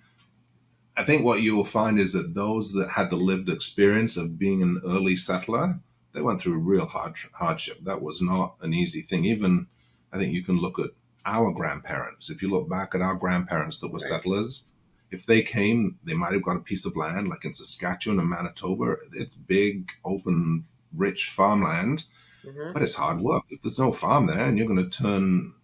I 0.97 1.05
think 1.05 1.25
what 1.25 1.43
you 1.43 1.57
will 1.57 1.65
find 1.65 1.99
is 1.99 2.13
that 2.13 2.35
those 2.35 2.73
that 2.75 2.91
had 2.91 3.11
the 3.11 3.17
lived 3.17 3.49
experience 3.49 4.17
of 4.17 4.39
being 4.39 4.63
an 4.63 4.81
early 4.85 5.17
settler, 5.17 5.81
they 6.13 6.21
went 6.21 6.41
through 6.41 6.59
real 6.59 6.87
hard, 6.87 7.17
hardship. 7.35 7.79
That 7.85 8.03
was 8.03 8.21
not 8.21 8.57
an 8.61 8.75
easy 8.75 9.01
thing. 9.01 9.25
Even 9.25 9.69
I 10.13 10.19
think 10.19 10.33
you 10.33 10.43
can 10.43 10.59
look 10.59 10.79
at 10.79 10.91
our 11.25 11.53
grandparents. 11.53 12.31
If 12.31 12.43
you 12.43 12.51
look 12.51 12.69
back 12.69 12.95
at 12.95 13.01
our 13.01 13.15
grandparents 13.15 13.81
that 13.81 13.89
were 13.89 13.95
right. 13.95 14.03
settlers, 14.03 14.69
if 15.11 15.27
they 15.27 15.43
came, 15.43 15.99
they 16.05 16.15
might 16.15 16.33
have 16.33 16.43
got 16.43 16.57
a 16.57 16.61
piece 16.61 16.87
of 16.87 16.97
land, 16.97 17.29
like 17.29 17.45
in 17.45 17.53
Saskatchewan 17.53 18.21
and 18.21 18.29
Manitoba. 18.29 18.97
It's 19.13 19.37
big, 19.37 19.91
open, 20.05 20.65
rich 20.95 21.31
farmland, 21.31 22.05
mm-hmm. 22.45 22.73
but 22.73 22.83
it's 22.83 22.95
hard 22.95 23.21
work. 23.21 23.45
If 23.51 23.63
there's 23.63 23.79
no 23.79 23.93
farm 23.93 24.27
there, 24.27 24.47
and 24.47 24.57
you're 24.57 24.67
going 24.67 24.89
to 24.89 25.03
turn, 25.03 25.55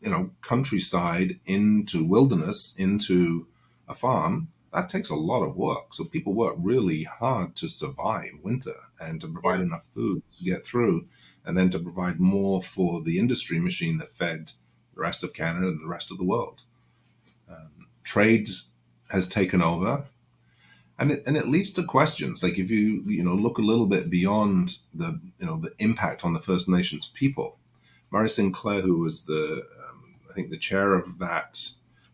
you 0.00 0.10
know, 0.10 0.30
countryside 0.40 1.38
into 1.44 2.04
wilderness 2.04 2.76
into 2.78 3.46
a 3.88 3.94
farm, 3.94 4.48
that 4.72 4.88
takes 4.88 5.10
a 5.10 5.14
lot 5.14 5.42
of 5.42 5.56
work. 5.56 5.94
So 5.94 6.04
people 6.04 6.34
work 6.34 6.56
really 6.58 7.04
hard 7.04 7.54
to 7.56 7.68
survive 7.68 8.32
winter 8.42 8.74
and 9.00 9.20
to 9.20 9.28
provide 9.28 9.60
enough 9.60 9.86
food 9.86 10.22
to 10.38 10.44
get 10.44 10.66
through, 10.66 11.06
and 11.44 11.56
then 11.56 11.70
to 11.70 11.78
provide 11.78 12.18
more 12.18 12.62
for 12.62 13.02
the 13.02 13.18
industry 13.18 13.58
machine 13.58 13.98
that 13.98 14.12
fed 14.12 14.52
the 14.94 15.00
rest 15.02 15.22
of 15.22 15.34
Canada 15.34 15.68
and 15.68 15.82
the 15.82 15.88
rest 15.88 16.10
of 16.10 16.18
the 16.18 16.24
world. 16.24 16.62
Um, 17.48 17.88
trade 18.02 18.48
has 19.10 19.28
taken 19.28 19.62
over, 19.62 20.04
and 20.98 21.10
it, 21.10 21.22
and 21.26 21.36
it 21.36 21.46
leads 21.46 21.72
to 21.74 21.84
questions. 21.84 22.42
Like 22.42 22.58
if 22.58 22.70
you 22.70 23.02
you 23.06 23.22
know 23.22 23.34
look 23.34 23.58
a 23.58 23.62
little 23.62 23.86
bit 23.86 24.10
beyond 24.10 24.78
the 24.94 25.20
you 25.38 25.46
know 25.46 25.58
the 25.58 25.72
impact 25.78 26.24
on 26.24 26.32
the 26.32 26.40
First 26.40 26.68
Nations 26.68 27.10
people, 27.14 27.58
Murray 28.10 28.30
Sinclair, 28.30 28.80
who 28.80 28.98
was 28.98 29.26
the 29.26 29.62
um, 29.88 30.14
I 30.30 30.34
think 30.34 30.50
the 30.50 30.58
chair 30.58 30.94
of 30.94 31.18
that 31.18 31.60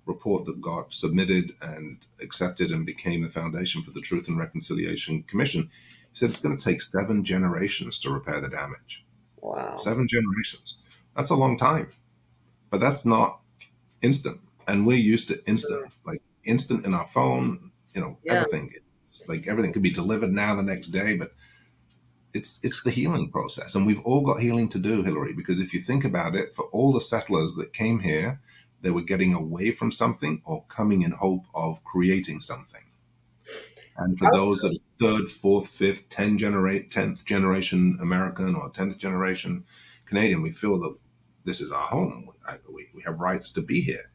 report 0.06 0.46
that 0.46 0.60
got 0.60 0.94
submitted 0.94 1.52
and 1.60 1.98
accepted 2.20 2.70
and 2.70 2.84
became 2.84 3.22
the 3.22 3.28
foundation 3.28 3.82
for 3.82 3.92
the 3.92 4.00
Truth 4.00 4.28
and 4.28 4.38
Reconciliation 4.38 5.22
Commission. 5.24 5.70
He 6.12 6.18
said 6.18 6.28
it's 6.28 6.40
going 6.40 6.56
to 6.56 6.64
take 6.64 6.82
seven 6.82 7.24
generations 7.24 8.00
to 8.00 8.10
repair 8.10 8.40
the 8.40 8.48
damage. 8.48 9.04
Wow. 9.40 9.76
Seven 9.76 10.06
generations. 10.08 10.78
That's 11.16 11.30
a 11.30 11.36
long 11.36 11.56
time. 11.56 11.88
But 12.70 12.80
that's 12.80 13.06
not 13.06 13.40
instant. 14.02 14.40
And 14.66 14.86
we're 14.86 14.96
used 14.96 15.28
to 15.28 15.44
instant, 15.46 15.92
like 16.04 16.22
instant 16.44 16.84
in 16.84 16.94
our 16.94 17.06
phone, 17.06 17.72
you 17.94 18.00
know, 18.00 18.18
yeah. 18.24 18.34
everything. 18.34 18.72
It's 18.98 19.28
like 19.28 19.46
everything 19.46 19.72
could 19.72 19.82
be 19.82 19.92
delivered 19.92 20.32
now 20.32 20.54
the 20.54 20.62
next 20.62 20.88
day, 20.88 21.16
but 21.16 21.32
it's 22.34 22.60
it's 22.62 22.82
the 22.82 22.90
healing 22.90 23.30
process. 23.30 23.74
And 23.74 23.86
we've 23.86 24.00
all 24.04 24.22
got 24.22 24.40
healing 24.40 24.68
to 24.70 24.78
do, 24.78 25.02
Hilary, 25.02 25.34
because 25.34 25.60
if 25.60 25.74
you 25.74 25.80
think 25.80 26.04
about 26.04 26.34
it, 26.34 26.54
for 26.54 26.64
all 26.66 26.92
the 26.92 27.00
settlers 27.00 27.54
that 27.56 27.72
came 27.72 28.00
here 28.00 28.40
they 28.82 28.90
were 28.90 29.02
getting 29.02 29.32
away 29.32 29.70
from 29.70 29.90
something 29.90 30.42
or 30.44 30.64
coming 30.64 31.02
in 31.02 31.12
hope 31.12 31.46
of 31.54 31.82
creating 31.84 32.40
something. 32.40 32.82
And 33.96 34.18
for 34.18 34.28
those 34.32 34.60
that 34.62 34.78
third, 35.00 35.30
fourth, 35.30 35.68
fifth, 35.68 36.10
10 36.10 36.38
generate, 36.38 36.90
10th 36.90 37.24
generation 37.24 37.98
American 38.00 38.54
or 38.54 38.70
10th 38.70 38.98
generation 38.98 39.64
Canadian, 40.04 40.42
we 40.42 40.50
feel 40.50 40.78
that 40.80 40.96
this 41.44 41.60
is 41.60 41.72
our 41.72 41.86
home. 41.86 42.28
We, 42.68 42.88
we 42.94 43.02
have 43.02 43.20
rights 43.20 43.52
to 43.52 43.62
be 43.62 43.80
here. 43.80 44.10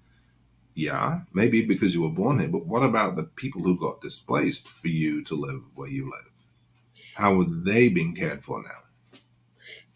Yeah, 0.78 1.22
maybe 1.34 1.66
because 1.66 1.96
you 1.96 2.04
were 2.04 2.12
born 2.12 2.38
here, 2.38 2.50
but 2.50 2.68
what 2.68 2.84
about 2.84 3.16
the 3.16 3.24
people 3.36 3.64
who 3.64 3.80
got 3.80 4.00
displaced 4.00 4.70
for 4.70 4.90
you 4.90 5.24
to 5.24 5.34
live 5.34 5.64
where 5.76 5.90
you 5.90 6.06
live? 6.06 6.44
How 7.16 7.42
are 7.42 7.48
they 7.66 7.90
being 7.90 8.14
cared 8.14 8.44
for 8.44 8.62
now? 8.62 9.20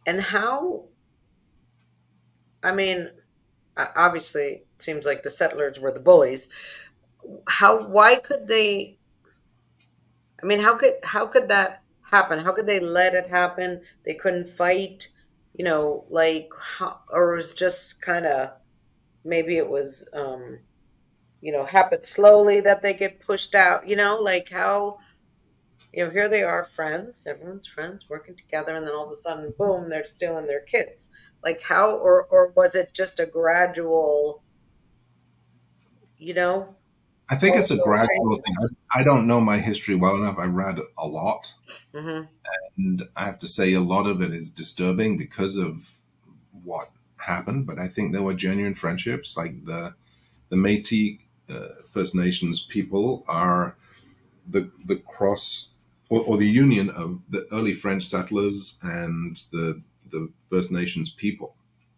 And 0.08 0.20
how, 0.20 0.86
I 2.64 2.72
mean, 2.72 3.12
obviously 3.78 4.64
it 4.64 4.68
seems 4.80 5.06
like 5.06 5.22
the 5.22 5.30
settlers 5.30 5.80
were 5.80 5.92
the 5.92 6.00
bullies. 6.00 6.50
How 7.48 7.86
why 7.86 8.16
could 8.16 8.48
they 8.48 8.98
I 10.42 10.48
mean, 10.48 10.62
how 10.62 10.76
could 10.78 10.94
how 11.04 11.28
could 11.28 11.48
that 11.50 11.84
happen? 12.10 12.44
How 12.44 12.54
could 12.54 12.66
they 12.66 12.80
let 12.80 13.14
it 13.14 13.28
happen? 13.28 13.82
They 14.04 14.16
couldn't 14.16 14.48
fight, 14.48 15.10
you 15.54 15.64
know, 15.64 16.06
like 16.10 16.50
or 17.12 17.34
it 17.34 17.36
was 17.36 17.54
just 17.54 18.02
kind 18.02 18.26
of 18.26 18.54
maybe 19.24 19.58
it 19.58 19.70
was 19.70 20.10
um 20.14 20.58
you 21.42 21.52
know, 21.52 21.66
happen 21.66 22.04
slowly 22.04 22.62
that 22.62 22.82
they 22.82 22.94
get 22.94 23.20
pushed 23.22 23.56
out, 23.56 23.88
you 23.88 23.96
know, 23.96 24.18
like 24.18 24.50
how 24.50 25.00
you 25.94 26.06
know, 26.06 26.12
here 26.12 26.30
they 26.30 26.44
are 26.44 26.64
friends, 26.66 27.28
everyone's 27.28 27.68
friends 27.68 28.10
working 28.10 28.36
together 28.36 28.76
and 28.76 28.86
then 28.88 28.94
all 28.94 29.06
of 29.06 29.12
a 29.12 29.16
sudden 29.16 29.54
boom, 29.58 29.90
they're 29.90 30.04
stealing 30.06 30.48
their 30.48 30.62
kids. 30.62 31.10
Like 31.44 31.62
how 31.64 31.98
or 31.98 32.26
or 32.26 32.54
was 32.56 32.76
it 32.76 32.94
just 32.94 33.20
a 33.20 33.26
gradual 33.26 34.44
you 36.18 36.34
know, 36.34 36.76
I 37.30 37.36
think 37.36 37.56
it's 37.56 37.72
a 37.72 37.78
gradual 37.78 38.36
thing. 38.36 38.56
I, 38.94 39.00
I 39.00 39.04
don't 39.04 39.26
know 39.26 39.40
my 39.40 39.58
history 39.58 39.96
well 39.96 40.18
enough. 40.18 40.38
I 40.38 40.46
read 40.46 40.80
a 40.98 41.08
lot, 41.08 41.54
hmm 41.94 42.22
and 42.78 43.04
I 43.16 43.26
have 43.26 43.40
to 43.40 43.48
say 43.48 43.74
a 43.74 43.82
lot 43.82 44.08
of 44.08 44.22
it 44.22 44.32
is 44.32 44.52
disturbing 44.52 45.18
because 45.18 45.58
of 45.58 46.00
what 46.64 46.92
happened. 47.26 47.68
But 47.68 47.80
I 47.80 47.88
think 47.88 48.12
there 48.14 48.24
were 48.24 48.34
genuine 48.34 48.76
friendships. 48.76 49.38
Like 49.38 49.66
the 49.66 49.96
the 50.50 50.58
Métis 50.58 51.21
uh, 51.52 51.68
First 51.90 52.16
Nations 52.16 52.66
people 52.66 53.24
are 53.28 53.76
the 54.48 54.72
the 54.86 54.98
cross 54.98 55.74
or, 56.10 56.22
or 56.22 56.38
the 56.38 56.50
union 56.50 56.90
of 56.90 57.22
the 57.30 57.48
early 57.52 57.74
French 57.74 58.04
settlers 58.04 58.80
and 58.84 59.38
the 59.52 59.82
the 60.10 60.30
First 60.50 60.72
Nations 60.72 61.12
people. 61.12 61.56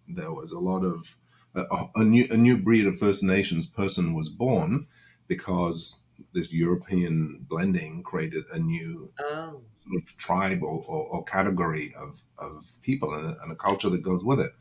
There 0.07 0.31
was 0.33 0.51
a 0.51 0.59
lot 0.59 0.83
of 0.83 1.17
a, 1.55 1.63
a 1.95 2.03
new 2.03 2.25
a 2.31 2.37
new 2.37 2.61
breed 2.61 2.85
of 2.87 2.97
First 2.99 3.23
Nations 3.23 3.67
person 3.67 4.13
was 4.13 4.29
born 4.29 4.87
because 5.27 6.03
this 6.33 6.53
European 6.53 7.45
blending 7.49 8.03
created 8.03 8.45
a 8.51 8.59
new 8.59 9.11
Oh. 9.19 9.61
sort 9.77 10.01
of 10.03 10.17
tribe 10.17 10.63
or, 10.63 10.83
or, 10.87 11.07
or 11.09 11.23
category 11.23 11.93
of, 11.97 12.21
of 12.37 12.77
people 12.81 13.13
and 13.13 13.25
a, 13.25 13.41
and 13.41 13.51
a 13.51 13.55
culture 13.55 13.89
that 13.89 14.03
goes 14.03 14.23
with 14.25 14.39
it. 14.39 14.51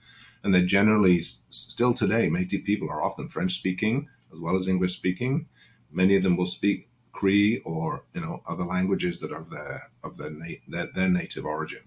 And 0.42 0.54
they 0.54 0.64
generally, 0.64 1.18
s- 1.18 1.46
still 1.50 1.92
today, 1.94 2.28
Métis 2.30 2.64
people 2.64 2.88
are 2.90 3.02
often 3.02 3.28
French 3.28 3.52
speaking 3.52 4.08
as 4.32 4.40
well 4.40 4.56
as 4.56 4.68
English 4.68 4.96
speaking. 4.96 5.46
Many 5.90 6.16
of 6.16 6.22
them 6.22 6.36
will 6.36 6.46
speak 6.46 6.88
Cree 7.12 7.60
or 7.64 8.04
you 8.14 8.20
know 8.20 8.42
other 8.48 8.64
languages 8.64 9.20
that 9.20 9.32
are 9.32 9.40
of 9.40 9.50
their 9.50 9.90
of 10.02 10.16
their, 10.16 10.30
na- 10.30 10.62
their 10.66 10.86
their 10.86 11.08
native 11.08 11.44
origin. 11.44 11.82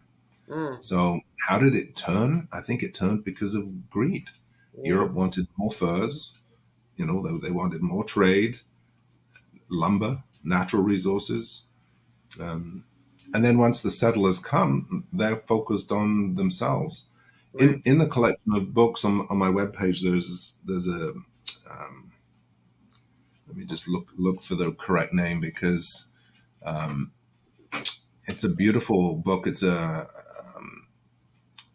Mm. 0.48 0.84
So 0.84 1.22
how 1.48 1.58
did 1.58 1.76
it 1.76 1.96
turn? 1.96 2.48
I 2.52 2.62
think 2.62 2.84
it 2.84 2.94
turned 2.94 3.24
because 3.24 3.56
of 3.56 3.90
greed. 3.90 4.30
Yeah. 4.78 4.94
Europe 4.94 5.14
wanted 5.14 5.48
more 5.58 5.72
furs. 5.72 6.42
You 6.96 7.06
know, 7.06 7.22
they, 7.22 7.48
they 7.48 7.52
wanted 7.52 7.82
more 7.82 8.06
trade, 8.06 8.60
lumber, 9.70 10.24
natural 10.44 10.84
resources. 10.84 11.68
Um, 12.40 12.86
and 13.34 13.44
then 13.44 13.58
once 13.58 13.82
the 13.82 13.92
settlers 13.92 14.40
come, 14.40 15.06
they're 15.12 15.36
focused 15.36 15.92
on 15.92 16.36
themselves. 16.36 17.10
Right. 17.54 17.70
In 17.70 17.82
in 17.86 17.98
the 17.98 18.08
collection 18.08 18.54
of 18.54 18.74
books 18.74 19.04
on, 19.04 19.26
on 19.30 19.38
my 19.38 19.50
webpage, 19.50 20.04
there's 20.04 20.58
there's 20.64 20.88
a 20.88 21.14
um, 21.70 22.05
let 23.56 23.60
me 23.62 23.66
just 23.66 23.88
look 23.88 24.10
look 24.18 24.42
for 24.42 24.56
the 24.56 24.74
correct 24.74 25.14
name 25.14 25.40
because 25.40 26.12
um, 26.66 27.12
it's 28.28 28.44
a 28.44 28.54
beautiful 28.54 29.16
book. 29.16 29.48
It's 29.48 29.64
a 29.64 30.08
um, 30.56 30.88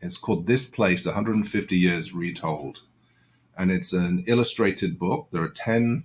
it's 0.00 0.18
called 0.18 0.46
This 0.46 0.68
Place: 0.68 1.06
150 1.06 1.78
Years 1.78 2.12
Retold, 2.12 2.82
and 3.56 3.70
it's 3.70 3.94
an 3.94 4.24
illustrated 4.26 4.98
book. 4.98 5.28
There 5.32 5.42
are 5.42 5.48
ten 5.48 6.04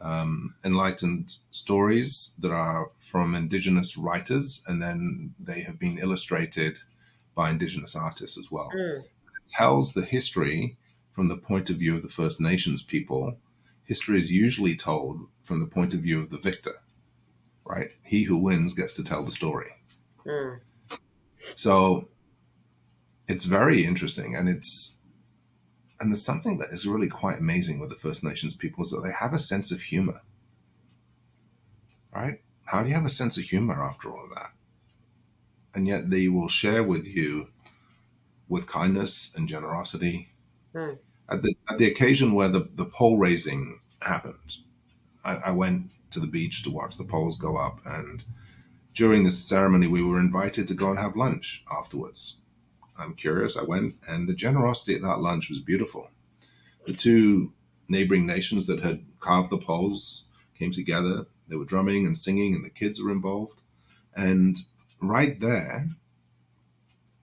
um, 0.00 0.54
enlightened 0.64 1.34
stories 1.50 2.38
that 2.40 2.52
are 2.52 2.92
from 3.00 3.34
indigenous 3.34 3.98
writers, 3.98 4.64
and 4.68 4.80
then 4.80 5.34
they 5.40 5.62
have 5.62 5.80
been 5.80 5.98
illustrated 5.98 6.78
by 7.34 7.50
indigenous 7.50 7.96
artists 7.96 8.38
as 8.38 8.52
well. 8.52 8.70
Mm. 8.72 9.00
It 9.00 9.48
tells 9.48 9.92
the 9.92 10.04
history 10.04 10.76
from 11.10 11.26
the 11.26 11.36
point 11.36 11.68
of 11.68 11.78
view 11.78 11.96
of 11.96 12.02
the 12.02 12.08
First 12.08 12.40
Nations 12.40 12.84
people. 12.84 13.38
History 13.90 14.18
is 14.18 14.30
usually 14.30 14.76
told 14.76 15.26
from 15.42 15.58
the 15.58 15.66
point 15.66 15.94
of 15.94 15.98
view 15.98 16.20
of 16.20 16.30
the 16.30 16.38
victor, 16.38 16.76
right? 17.66 17.88
He 18.04 18.22
who 18.22 18.38
wins 18.38 18.72
gets 18.72 18.94
to 18.94 19.02
tell 19.02 19.24
the 19.24 19.32
story. 19.32 19.72
Mm. 20.24 20.60
So 21.56 22.08
it's 23.26 23.46
very 23.46 23.84
interesting, 23.84 24.36
and 24.36 24.48
it's 24.48 25.02
and 25.98 26.12
there's 26.12 26.24
something 26.24 26.58
that 26.58 26.68
is 26.70 26.86
really 26.86 27.08
quite 27.08 27.40
amazing 27.40 27.80
with 27.80 27.90
the 27.90 27.96
First 27.96 28.22
Nations 28.22 28.54
people 28.54 28.84
is 28.84 28.92
that 28.92 29.00
they 29.00 29.10
have 29.10 29.34
a 29.34 29.40
sense 29.40 29.72
of 29.72 29.82
humor, 29.82 30.20
right? 32.14 32.42
How 32.66 32.84
do 32.84 32.90
you 32.90 32.94
have 32.94 33.04
a 33.04 33.08
sense 33.08 33.36
of 33.38 33.42
humor 33.42 33.82
after 33.82 34.08
all 34.08 34.22
of 34.22 34.32
that? 34.36 34.52
And 35.74 35.88
yet 35.88 36.10
they 36.10 36.28
will 36.28 36.48
share 36.48 36.84
with 36.84 37.08
you 37.08 37.48
with 38.48 38.68
kindness 38.68 39.34
and 39.34 39.48
generosity. 39.48 40.28
Hmm. 40.76 40.92
At 41.30 41.42
the 41.42 41.54
at 41.68 41.78
the 41.78 41.86
occasion 41.86 42.32
where 42.34 42.48
the, 42.48 42.68
the 42.74 42.84
pole 42.84 43.18
raising 43.18 43.78
happened, 44.02 44.58
I, 45.24 45.36
I 45.36 45.50
went 45.52 45.92
to 46.10 46.20
the 46.20 46.26
beach 46.26 46.64
to 46.64 46.70
watch 46.70 46.96
the 46.96 47.04
poles 47.04 47.38
go 47.38 47.56
up 47.56 47.80
and 47.84 48.24
during 48.94 49.22
this 49.22 49.42
ceremony 49.44 49.86
we 49.86 50.02
were 50.02 50.18
invited 50.18 50.66
to 50.68 50.74
go 50.74 50.90
and 50.90 50.98
have 50.98 51.14
lunch 51.14 51.64
afterwards. 51.72 52.40
I'm 52.98 53.14
curious, 53.14 53.56
I 53.56 53.62
went 53.62 53.94
and 54.08 54.28
the 54.28 54.34
generosity 54.34 54.94
at 54.94 55.02
that 55.02 55.20
lunch 55.20 55.48
was 55.50 55.60
beautiful. 55.60 56.10
The 56.86 56.92
two 56.92 57.52
neighboring 57.88 58.26
nations 58.26 58.66
that 58.66 58.80
had 58.80 59.04
carved 59.18 59.50
the 59.50 59.58
poles 59.58 60.28
came 60.58 60.70
together. 60.70 61.26
They 61.48 61.56
were 61.56 61.64
drumming 61.64 62.06
and 62.06 62.16
singing, 62.16 62.54
and 62.54 62.64
the 62.64 62.70
kids 62.70 63.02
were 63.02 63.10
involved. 63.10 63.60
And 64.14 64.56
right 65.00 65.38
there, 65.40 65.88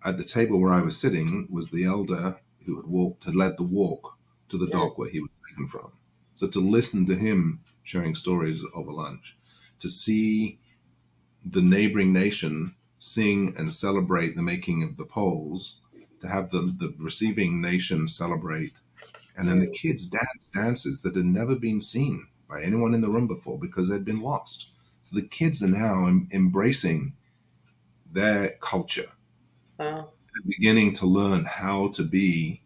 at 0.05 0.17
the 0.17 0.23
table 0.23 0.59
where 0.59 0.73
I 0.73 0.81
was 0.81 0.97
sitting, 0.97 1.47
was 1.49 1.71
the 1.71 1.85
elder 1.85 2.39
who 2.67 2.77
had 2.77 2.87
walked, 2.87 3.25
had 3.25 3.35
led 3.35 3.57
the 3.57 3.63
walk 3.65 4.19
to 4.49 4.59
the 4.59 4.67
dock 4.67 4.97
where 4.97 5.09
he 5.09 5.21
was 5.21 5.39
taken 5.49 5.67
from. 5.67 5.93
So 6.35 6.47
to 6.49 6.59
listen 6.61 7.07
to 7.07 7.15
him 7.15 7.61
sharing 7.83 8.15
stories 8.15 8.65
over 8.75 8.91
lunch, 8.93 9.37
to 9.79 9.89
see 9.89 10.59
the 11.45 11.61
neighboring 11.61 12.13
nation 12.13 12.75
sing 12.99 13.55
and 13.57 13.71
celebrate 13.73 14.35
the 14.35 14.41
making 14.43 14.83
of 14.83 14.97
the 14.97 15.05
poles, 15.05 15.81
to 16.21 16.27
have 16.27 16.51
the, 16.51 16.61
the 16.61 16.95
receiving 16.99 17.61
nation 17.61 18.07
celebrate 18.07 18.81
and 19.37 19.49
then 19.49 19.59
the 19.59 19.71
kids 19.71 20.09
dance 20.09 20.51
dances 20.51 21.03
that 21.03 21.15
had 21.15 21.25
never 21.25 21.55
been 21.57 21.81
seen 21.81 22.27
by 22.49 22.61
anyone 22.63 22.93
in 22.93 23.01
the 23.01 23.09
room 23.09 23.27
before 23.27 23.59
because 23.59 23.89
they'd 23.89 24.05
been 24.05 24.21
lost. 24.21 24.71
So 25.03 25.19
the 25.19 25.27
kids 25.27 25.63
are 25.63 25.69
now 25.69 26.07
em- 26.07 26.27
embracing 26.33 27.15
their 28.11 28.57
culture 28.61 29.11
Wow. 29.79 30.13
Beginning 30.45 30.93
to 30.93 31.05
learn 31.05 31.45
how 31.45 31.89
to 31.89 32.03
be 32.03 32.61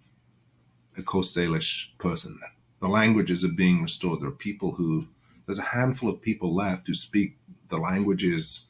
a 0.97 1.03
Coast 1.03 1.35
Salish 1.35 1.97
person. 1.97 2.39
The 2.81 2.87
languages 2.87 3.45
are 3.45 3.49
being 3.49 3.81
restored. 3.81 4.21
There 4.21 4.29
are 4.29 4.31
people 4.31 4.71
who, 4.73 5.07
there's 5.45 5.59
a 5.59 5.63
handful 5.63 6.09
of 6.09 6.21
people 6.21 6.53
left 6.53 6.87
who 6.87 6.93
speak 6.93 7.37
the 7.69 7.77
languages 7.77 8.67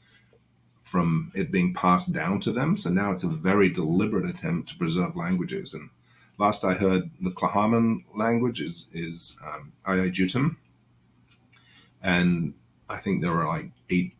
from 0.81 1.31
it 1.33 1.51
being 1.51 1.73
passed 1.73 2.13
down 2.13 2.39
to 2.41 2.51
them. 2.51 2.75
So 2.77 2.89
now 2.89 3.11
it's 3.11 3.23
a 3.23 3.29
very 3.29 3.69
deliberate 3.69 4.29
attempt 4.29 4.69
to 4.69 4.77
preserve 4.77 5.15
languages. 5.15 5.73
And 5.73 5.89
last 6.37 6.65
I 6.65 6.73
heard, 6.73 7.09
the 7.21 7.31
Tla'amin 7.31 8.03
language 8.15 8.61
is 8.61 8.89
is 8.93 9.39
um, 9.45 9.71
and 12.03 12.53
I 12.89 12.97
think 12.97 13.21
there 13.21 13.31
are 13.31 13.47
like 13.47 13.69
eight 13.89 14.13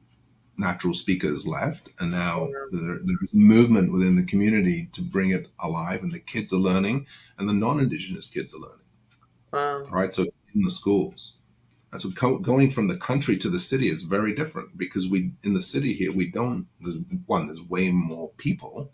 natural 0.62 0.93
speakers 0.93 1.45
left. 1.45 1.89
And 1.99 2.12
now 2.12 2.47
there, 2.72 2.99
there's 3.03 3.34
a 3.34 3.38
movement 3.38 3.91
within 3.91 4.16
the 4.16 4.26
community 4.26 4.88
to 4.93 5.01
bring 5.01 5.32
it 5.32 5.47
alive, 5.59 6.03
and 6.03 6.12
the 6.12 6.20
kids 6.20 6.53
are 6.53 6.57
learning, 6.57 7.07
and 7.38 7.49
the 7.49 7.53
non-indigenous 7.53 8.30
kids 8.30 8.55
are 8.55 8.59
learning. 8.59 8.78
Wow. 9.51 9.84
Right, 9.91 10.16
so 10.16 10.24
it's 10.24 10.38
in 10.55 10.62
the 10.62 10.72
schools. 10.72 11.38
And 11.91 12.01
so 12.01 12.09
co- 12.12 12.39
going 12.39 12.72
from 12.72 12.88
the 12.88 12.95
country 12.95 13.38
to 13.39 13.49
the 13.49 13.59
city 13.59 13.89
is 13.89 14.03
very 14.03 14.34
different 14.34 14.78
because 14.78 15.09
we 15.09 15.34
in 15.43 15.53
the 15.53 15.62
city 15.62 15.93
here 15.93 16.14
we 16.14 16.32
don't. 16.32 16.68
There's 16.80 16.97
one. 17.26 17.47
There's 17.47 17.62
way 17.62 17.91
more 17.91 18.32
people, 18.38 18.93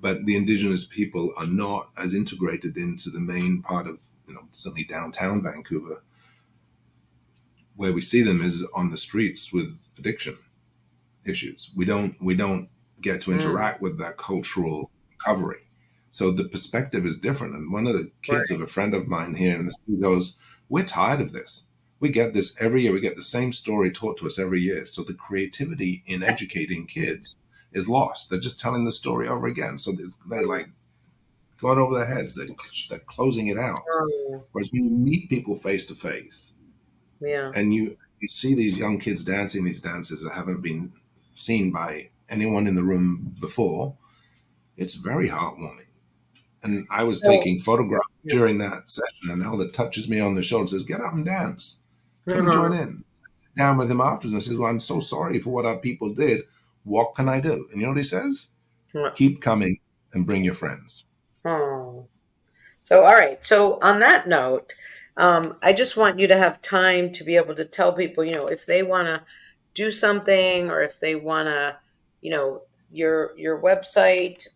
but 0.00 0.24
the 0.24 0.34
indigenous 0.34 0.86
people 0.86 1.34
are 1.36 1.46
not 1.46 1.90
as 1.98 2.14
integrated 2.14 2.78
into 2.78 3.10
the 3.10 3.20
main 3.20 3.60
part 3.60 3.86
of 3.86 4.02
you 4.26 4.32
know 4.32 4.48
certainly 4.52 4.84
downtown 4.84 5.42
Vancouver. 5.42 6.02
Where 7.74 7.92
we 7.92 8.00
see 8.00 8.22
them 8.22 8.40
is 8.40 8.66
on 8.74 8.90
the 8.90 8.96
streets 8.96 9.52
with 9.52 9.90
addiction 9.98 10.38
issues. 11.28 11.70
We 11.76 11.84
don't 11.84 12.14
we 12.22 12.34
don't 12.34 12.68
get 13.00 13.20
to 13.22 13.30
Mm. 13.30 13.34
interact 13.40 13.80
with 13.82 13.98
that 13.98 14.16
cultural 14.16 14.90
recovery. 15.10 15.60
So 16.10 16.30
the 16.30 16.48
perspective 16.48 17.04
is 17.04 17.18
different. 17.18 17.54
And 17.54 17.70
one 17.72 17.86
of 17.86 17.92
the 17.94 18.10
kids 18.22 18.50
of 18.50 18.60
a 18.60 18.66
friend 18.66 18.94
of 18.94 19.06
mine 19.06 19.34
here 19.34 19.56
in 19.56 19.66
the 19.66 19.72
city 19.72 20.00
goes, 20.00 20.38
"We're 20.68 20.84
tired 20.84 21.20
of 21.20 21.32
this. 21.32 21.68
We 22.00 22.08
get 22.10 22.32
this 22.34 22.60
every 22.60 22.82
year. 22.82 22.92
We 22.92 23.00
get 23.00 23.16
the 23.16 23.22
same 23.22 23.52
story 23.52 23.90
taught 23.90 24.18
to 24.18 24.26
us 24.26 24.38
every 24.38 24.60
year. 24.60 24.86
So 24.86 25.02
the 25.02 25.14
creativity 25.14 26.02
in 26.06 26.22
educating 26.22 26.86
kids 26.86 27.34
is 27.72 27.88
lost. 27.88 28.30
They're 28.30 28.38
just 28.40 28.60
telling 28.60 28.84
the 28.84 28.92
story 28.92 29.28
over 29.28 29.46
again. 29.46 29.78
So 29.78 29.92
they're 30.28 30.46
like 30.46 30.68
going 31.58 31.78
over 31.78 31.94
their 31.94 32.06
heads. 32.06 32.34
They're, 32.36 32.48
they're 32.90 32.98
closing 33.06 33.48
it 33.48 33.58
out. 33.58 33.80
Oh, 33.92 34.44
Whereas 34.52 34.70
when 34.72 34.84
you 34.84 34.90
meet 34.90 35.28
people 35.30 35.56
face 35.56 35.86
to 35.86 35.94
face 35.94 36.54
yeah. 37.20 37.50
and 37.54 37.72
you 37.74 37.96
you 38.20 38.28
see 38.28 38.54
these 38.54 38.78
young 38.78 38.98
kids 38.98 39.24
dancing 39.24 39.64
these 39.64 39.82
dances 39.82 40.22
that 40.24 40.32
haven't 40.32 40.62
been 40.62 40.92
seen 41.36 41.70
by 41.72 42.10
anyone 42.28 42.66
in 42.66 42.74
the 42.74 42.82
room 42.82 43.34
before, 43.40 43.96
it's 44.76 44.94
very 44.94 45.28
heartwarming. 45.28 45.86
And 46.62 46.86
I 46.90 47.04
was 47.04 47.20
taking 47.20 47.60
photographs 47.60 48.08
during 48.26 48.58
that 48.58 48.90
session, 48.90 49.30
and 49.30 49.42
Elder 49.42 49.68
touches 49.68 50.10
me 50.10 50.18
on 50.18 50.34
the 50.34 50.42
shoulder 50.42 50.62
and 50.62 50.70
says, 50.70 50.82
Get 50.82 51.00
up 51.00 51.12
and 51.12 51.24
dance. 51.24 51.82
Come 52.28 52.48
Uh-huh. 52.48 52.52
join 52.68 52.72
in. 52.72 53.04
Down 53.56 53.78
with 53.78 53.90
him 53.90 54.00
afterwards 54.00 54.32
and 54.34 54.40
I 54.40 54.44
says, 54.44 54.56
Well, 54.56 54.68
I'm 54.68 54.80
so 54.80 54.98
sorry 54.98 55.38
for 55.38 55.50
what 55.50 55.64
our 55.64 55.78
people 55.78 56.12
did. 56.12 56.42
What 56.82 57.14
can 57.14 57.28
I 57.28 57.40
do? 57.40 57.68
And 57.70 57.80
you 57.80 57.86
know 57.86 57.90
what 57.92 57.96
he 57.98 58.02
says? 58.02 58.50
What? 58.92 59.14
Keep 59.14 59.40
coming 59.40 59.78
and 60.12 60.26
bring 60.26 60.42
your 60.44 60.54
friends. 60.54 61.04
Oh. 61.44 62.06
So, 62.82 63.04
all 63.04 63.14
right. 63.14 63.44
So, 63.44 63.78
on 63.80 64.00
that 64.00 64.26
note, 64.28 64.74
um, 65.16 65.56
I 65.62 65.72
just 65.72 65.96
want 65.96 66.18
you 66.18 66.26
to 66.28 66.36
have 66.36 66.60
time 66.62 67.12
to 67.12 67.24
be 67.24 67.36
able 67.36 67.54
to 67.54 67.64
tell 67.64 67.92
people, 67.92 68.24
you 68.24 68.34
know, 68.34 68.46
if 68.46 68.66
they 68.66 68.82
want 68.82 69.06
to 69.06 69.22
do 69.76 69.90
something 69.92 70.70
or 70.70 70.82
if 70.82 71.00
they 71.00 71.14
want 71.16 71.48
to, 71.48 71.78
you 72.22 72.32
know, 72.32 72.62
your 72.90 73.38
your 73.38 73.62
website. 73.62 74.48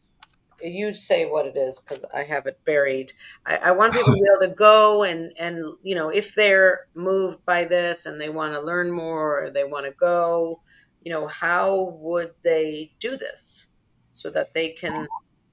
You 0.62 0.93
say 0.95 1.25
what 1.25 1.47
it 1.47 1.57
is 1.57 1.81
because 1.81 2.05
I 2.14 2.23
have 2.25 2.47
it 2.47 2.61
buried. 2.66 3.14
I, 3.47 3.57
I 3.57 3.71
want 3.73 3.95
people 3.95 4.12
to 4.14 4.21
be 4.21 4.29
able 4.37 4.51
to 4.51 4.55
go 4.57 5.05
and 5.05 5.33
and 5.39 5.64
you 5.83 5.95
know 5.95 6.11
if 6.11 6.35
they're 6.35 6.89
moved 6.95 7.45
by 7.47 7.64
this 7.64 8.07
and 8.07 8.21
they 8.21 8.29
want 8.29 8.55
to 8.55 8.61
learn 8.61 8.93
more 8.93 9.45
or 9.45 9.51
they 9.51 9.64
want 9.64 9.87
to 9.87 9.93
go, 9.93 10.61
you 11.03 11.12
know, 11.12 11.27
how 11.29 11.97
would 12.01 12.35
they 12.45 12.93
do 13.01 13.16
this 13.16 13.68
so 14.12 14.31
that 14.31 14.53
they 14.55 14.71
can, 14.71 15.09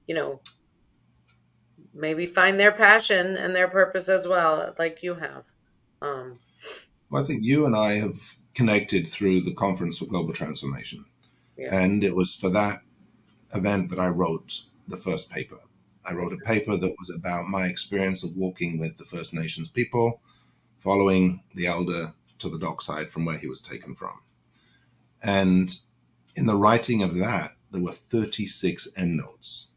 you 0.06 0.14
know, 0.14 0.40
maybe 1.94 2.26
find 2.26 2.58
their 2.58 2.72
passion 2.72 3.36
and 3.36 3.54
their 3.54 3.68
purpose 3.68 4.08
as 4.08 4.26
well, 4.26 4.74
like 4.78 5.02
you 5.02 5.14
have. 5.14 5.44
Um, 6.02 6.40
Well, 7.10 7.22
I 7.22 7.26
think 7.26 7.44
you 7.44 7.66
and 7.66 7.76
I 7.76 7.92
have 7.94 8.16
connected 8.58 9.06
through 9.06 9.40
the 9.40 9.54
Conference 9.54 9.98
for 9.98 10.06
Global 10.06 10.32
Transformation. 10.32 11.04
Yeah. 11.56 11.72
And 11.72 12.02
it 12.02 12.16
was 12.16 12.34
for 12.34 12.50
that 12.50 12.82
event 13.54 13.88
that 13.90 14.00
I 14.00 14.08
wrote 14.08 14.62
the 14.88 14.96
first 14.96 15.30
paper. 15.30 15.60
I 16.04 16.12
wrote 16.12 16.32
a 16.32 16.44
paper 16.44 16.76
that 16.76 16.96
was 16.98 17.08
about 17.08 17.46
my 17.46 17.66
experience 17.66 18.24
of 18.24 18.36
walking 18.36 18.76
with 18.76 18.96
the 18.96 19.04
First 19.04 19.32
Nations 19.32 19.68
people, 19.68 20.20
following 20.80 21.40
the 21.54 21.68
elder 21.68 22.14
to 22.40 22.48
the 22.48 22.58
dockside 22.58 23.10
from 23.10 23.24
where 23.24 23.38
he 23.38 23.46
was 23.46 23.62
taken 23.62 23.94
from. 23.94 24.22
And 25.22 25.70
in 26.34 26.46
the 26.46 26.56
writing 26.56 27.00
of 27.00 27.14
that, 27.18 27.52
there 27.70 27.82
were 27.82 27.92
36 27.92 28.88
endnotes, 28.98 29.68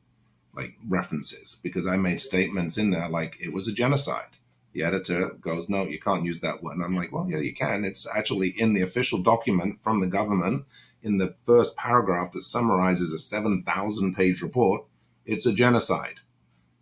like 0.55 0.73
references, 0.87 1.59
because 1.61 1.85
I 1.85 1.97
made 1.97 2.19
statements 2.19 2.79
in 2.79 2.89
there 2.89 3.09
like 3.09 3.37
it 3.39 3.53
was 3.53 3.67
a 3.67 3.73
genocide 3.73 4.30
the 4.73 4.83
editor 4.83 5.31
goes, 5.41 5.69
No, 5.69 5.83
you 5.83 5.99
can't 5.99 6.25
use 6.25 6.41
that 6.41 6.63
word. 6.63 6.75
And 6.75 6.83
I'm 6.83 6.95
like, 6.95 7.11
Well, 7.11 7.29
yeah, 7.29 7.39
you 7.39 7.53
can. 7.53 7.83
It's 7.85 8.07
actually 8.15 8.49
in 8.49 8.73
the 8.73 8.81
official 8.81 9.21
document 9.21 9.81
from 9.81 9.99
the 9.99 10.07
government 10.07 10.65
in 11.03 11.17
the 11.17 11.35
first 11.45 11.77
paragraph 11.77 12.31
that 12.31 12.43
summarizes 12.43 13.13
a 13.13 13.17
7,000 13.17 14.15
page 14.15 14.41
report. 14.41 14.85
It's 15.25 15.45
a 15.45 15.53
genocide, 15.53 16.19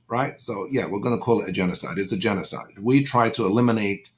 right? 0.08 0.40
So, 0.40 0.68
yeah, 0.70 0.86
we're 0.88 1.00
going 1.00 1.18
to 1.18 1.24
call 1.24 1.42
it 1.42 1.50
a 1.50 1.54
genocide. 1.54 1.98
It's 1.98 2.12
a 2.12 2.18
genocide. 2.18 2.80
We 2.80 3.04
try 3.04 3.30
to 3.32 3.46
eliminate 3.46 4.12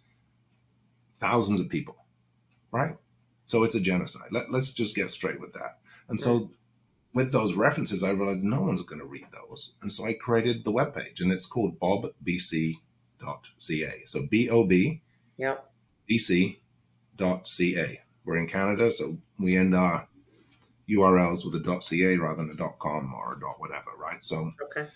thousands 1.15 1.59
of 1.59 1.69
people, 1.69 1.97
right? 2.71 2.97
So, 3.45 3.63
it's 3.63 3.75
a 3.75 3.81
genocide. 3.81 4.29
Let, 4.31 4.51
let's 4.51 4.73
just 4.73 4.95
get 4.95 5.11
straight 5.11 5.39
with 5.39 5.53
that. 5.53 5.79
And 6.09 6.19
so, 6.19 6.51
with 7.13 7.31
those 7.31 7.55
references, 7.55 8.03
I 8.03 8.11
realized 8.11 8.43
no 8.43 8.61
one's 8.61 8.83
going 8.83 9.01
to 9.01 9.07
read 9.07 9.27
those. 9.31 9.73
And 9.81 9.91
so 9.91 10.05
I 10.05 10.13
created 10.13 10.63
the 10.63 10.71
webpage, 10.71 11.19
and 11.19 11.31
it's 11.31 11.45
called 11.45 11.77
bobbc.ca. 13.21 14.03
So 14.05 14.27
B 14.29 14.49
O 14.49 14.65
B 14.65 15.01
yep. 15.37 15.71
B 16.07 16.17
C 16.17 16.61
dot 17.15 17.47
ca. 17.47 18.01
We're 18.25 18.37
in 18.37 18.47
Canada, 18.47 18.91
so 18.91 19.17
we 19.39 19.55
end 19.57 19.75
our 19.75 20.07
URLs 20.89 21.45
with 21.45 21.55
a 21.55 21.63
dot 21.63 21.83
.ca 21.83 22.15
rather 22.17 22.37
than 22.43 22.51
a 22.51 22.55
dot 22.55 22.77
.com 22.79 23.13
or 23.13 23.33
a 23.33 23.39
dot 23.39 23.59
.whatever, 23.59 23.91
right? 23.97 24.23
So, 24.23 24.51
Okay. 24.71 24.89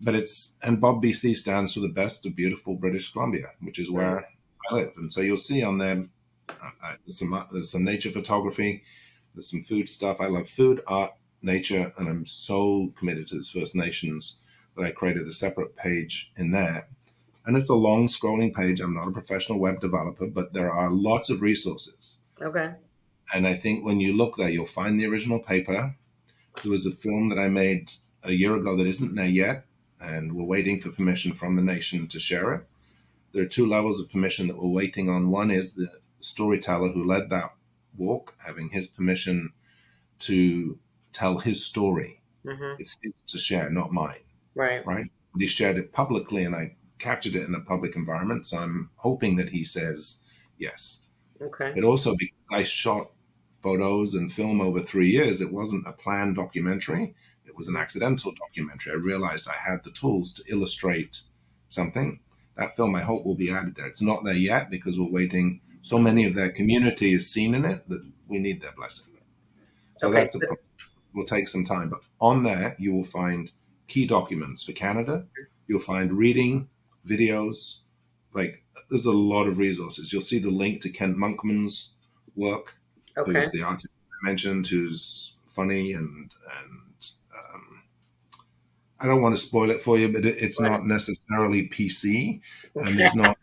but 0.00 0.14
it's 0.14 0.58
and 0.62 0.80
Bob 0.80 1.02
BC 1.02 1.34
stands 1.36 1.74
for 1.74 1.80
the 1.80 1.88
best 1.88 2.24
of 2.26 2.34
beautiful 2.36 2.76
British 2.76 3.12
Columbia, 3.12 3.52
which 3.60 3.78
is 3.78 3.90
where 3.90 4.26
I 4.70 4.74
live, 4.74 4.92
and 4.96 5.12
so 5.12 5.20
you'll 5.20 5.36
see 5.36 5.62
on 5.62 5.78
there 5.78 6.08
uh, 6.48 6.70
uh, 6.84 6.94
there's 7.04 7.18
some 7.18 7.32
uh, 7.32 7.44
there's 7.52 7.70
some 7.70 7.84
nature 7.84 8.10
photography, 8.10 8.82
there's 9.34 9.50
some 9.50 9.62
food 9.62 9.88
stuff. 9.88 10.20
I 10.20 10.26
love 10.26 10.48
food, 10.48 10.80
art, 10.86 11.12
nature, 11.42 11.92
and 11.98 12.08
I'm 12.08 12.26
so 12.26 12.92
committed 12.96 13.26
to 13.28 13.36
this 13.36 13.50
First 13.50 13.74
Nations 13.76 14.40
that 14.76 14.84
I 14.86 14.90
created 14.92 15.26
a 15.26 15.32
separate 15.32 15.76
page 15.76 16.32
in 16.36 16.52
there. 16.52 16.88
And 17.44 17.56
it's 17.56 17.70
a 17.70 17.74
long 17.74 18.06
scrolling 18.06 18.54
page. 18.54 18.80
I'm 18.80 18.94
not 18.94 19.08
a 19.08 19.12
professional 19.12 19.58
web 19.60 19.80
developer, 19.80 20.28
but 20.28 20.52
there 20.52 20.70
are 20.70 20.90
lots 20.92 21.28
of 21.30 21.42
resources. 21.42 22.20
Okay. 22.40 22.74
And 23.34 23.46
I 23.48 23.54
think 23.54 23.84
when 23.84 24.00
you 24.00 24.16
look 24.16 24.36
there, 24.36 24.48
you'll 24.50 24.66
find 24.66 24.98
the 25.00 25.06
original 25.06 25.40
paper. 25.40 25.96
There 26.62 26.70
was 26.70 26.86
a 26.86 26.90
film 26.92 27.28
that 27.30 27.38
I 27.38 27.48
made 27.48 27.92
a 28.22 28.32
year 28.32 28.54
ago 28.54 28.76
that 28.76 28.86
isn't 28.86 29.14
there 29.14 29.26
yet, 29.26 29.64
and 30.00 30.34
we're 30.34 30.44
waiting 30.44 30.78
for 30.78 30.90
permission 30.90 31.32
from 31.32 31.56
the 31.56 31.62
nation 31.62 32.06
to 32.08 32.20
share 32.20 32.52
it. 32.54 32.66
There 33.32 33.42
are 33.42 33.46
two 33.48 33.66
levels 33.66 33.98
of 33.98 34.10
permission 34.10 34.46
that 34.48 34.58
we're 34.58 34.68
waiting 34.68 35.08
on. 35.08 35.30
One 35.30 35.50
is 35.50 35.74
the 35.74 35.88
storyteller 36.20 36.88
who 36.90 37.02
led 37.02 37.30
that 37.30 37.54
walk, 37.96 38.34
having 38.46 38.68
his 38.68 38.86
permission 38.86 39.52
to 40.20 40.78
tell 41.12 41.38
his 41.38 41.64
story. 41.64 42.20
hmm 42.44 42.74
It's 42.78 42.96
his 43.02 43.22
to 43.26 43.38
share, 43.38 43.70
not 43.70 43.92
mine 43.92 44.20
Right. 44.54 44.84
right? 44.86 45.10
But 45.32 45.40
he 45.42 45.46
shared 45.48 45.76
it 45.78 45.92
publicly 45.92 46.44
and 46.44 46.54
I 46.54 46.76
captured 47.02 47.34
it 47.34 47.46
in 47.46 47.54
a 47.54 47.60
public 47.60 47.96
environment. 47.96 48.46
So 48.46 48.58
I'm 48.58 48.90
hoping 48.96 49.36
that 49.36 49.50
he 49.50 49.64
says 49.64 50.22
yes. 50.56 51.02
Okay. 51.40 51.72
It 51.76 51.84
also 51.84 52.14
because 52.16 52.38
I 52.50 52.62
shot 52.62 53.10
photos 53.62 54.14
and 54.14 54.32
film 54.32 54.60
over 54.60 54.80
three 54.80 55.10
years, 55.10 55.40
it 55.40 55.52
wasn't 55.52 55.86
a 55.86 55.92
planned 55.92 56.36
documentary. 56.36 57.14
It 57.44 57.56
was 57.56 57.68
an 57.68 57.76
accidental 57.76 58.32
documentary. 58.32 58.92
I 58.92 58.96
realized 58.96 59.48
I 59.48 59.70
had 59.70 59.84
the 59.84 59.90
tools 59.90 60.32
to 60.34 60.44
illustrate 60.48 61.22
something. 61.68 62.20
That 62.56 62.76
film, 62.76 62.94
I 62.94 63.02
hope, 63.02 63.24
will 63.24 63.36
be 63.36 63.50
added 63.50 63.74
there. 63.76 63.86
It's 63.86 64.02
not 64.02 64.24
there 64.24 64.34
yet 64.34 64.70
because 64.70 64.98
we're 64.98 65.10
waiting. 65.10 65.60
So 65.80 65.98
many 65.98 66.24
of 66.24 66.34
their 66.34 66.50
community 66.50 67.12
is 67.12 67.30
seen 67.32 67.54
in 67.54 67.64
it 67.64 67.88
that 67.88 68.04
we 68.28 68.38
need 68.38 68.60
their 68.62 68.72
blessing. 68.72 69.14
So 69.98 70.08
Okay, 70.08 70.20
that's 70.20 70.36
a 70.36 70.38
process. 70.46 70.96
will 71.14 71.24
take 71.24 71.48
some 71.48 71.64
time, 71.64 71.88
but 71.88 72.00
on 72.20 72.42
there 72.42 72.76
you 72.78 72.92
will 72.92 73.04
find 73.04 73.52
key 73.88 74.06
documents 74.06 74.64
for 74.64 74.72
Canada. 74.72 75.26
You'll 75.66 75.80
find 75.80 76.12
reading 76.12 76.68
videos. 77.06 77.82
Like 78.34 78.62
there's 78.90 79.06
a 79.06 79.12
lot 79.12 79.46
of 79.46 79.58
resources. 79.58 80.12
You'll 80.12 80.22
see 80.22 80.38
the 80.38 80.50
link 80.50 80.82
to 80.82 80.90
Kent 80.90 81.16
Monkman's 81.16 81.94
work, 82.36 82.74
Okay. 83.16 83.32
who's 83.32 83.50
the 83.52 83.62
artist 83.62 83.96
I 84.22 84.26
mentioned, 84.26 84.66
who's 84.68 85.36
funny 85.46 85.92
and 85.92 86.30
and 86.62 87.06
um, 87.38 87.82
I 89.00 89.06
don't 89.06 89.22
want 89.22 89.34
to 89.34 89.40
spoil 89.40 89.70
it 89.70 89.82
for 89.82 89.98
you, 89.98 90.08
but 90.12 90.24
it, 90.24 90.36
it's 90.40 90.60
Right. 90.60 90.70
not 90.70 90.86
necessarily 90.86 91.68
PC 91.68 92.40
and 92.76 93.00
it's 93.00 93.16
not 93.24 93.36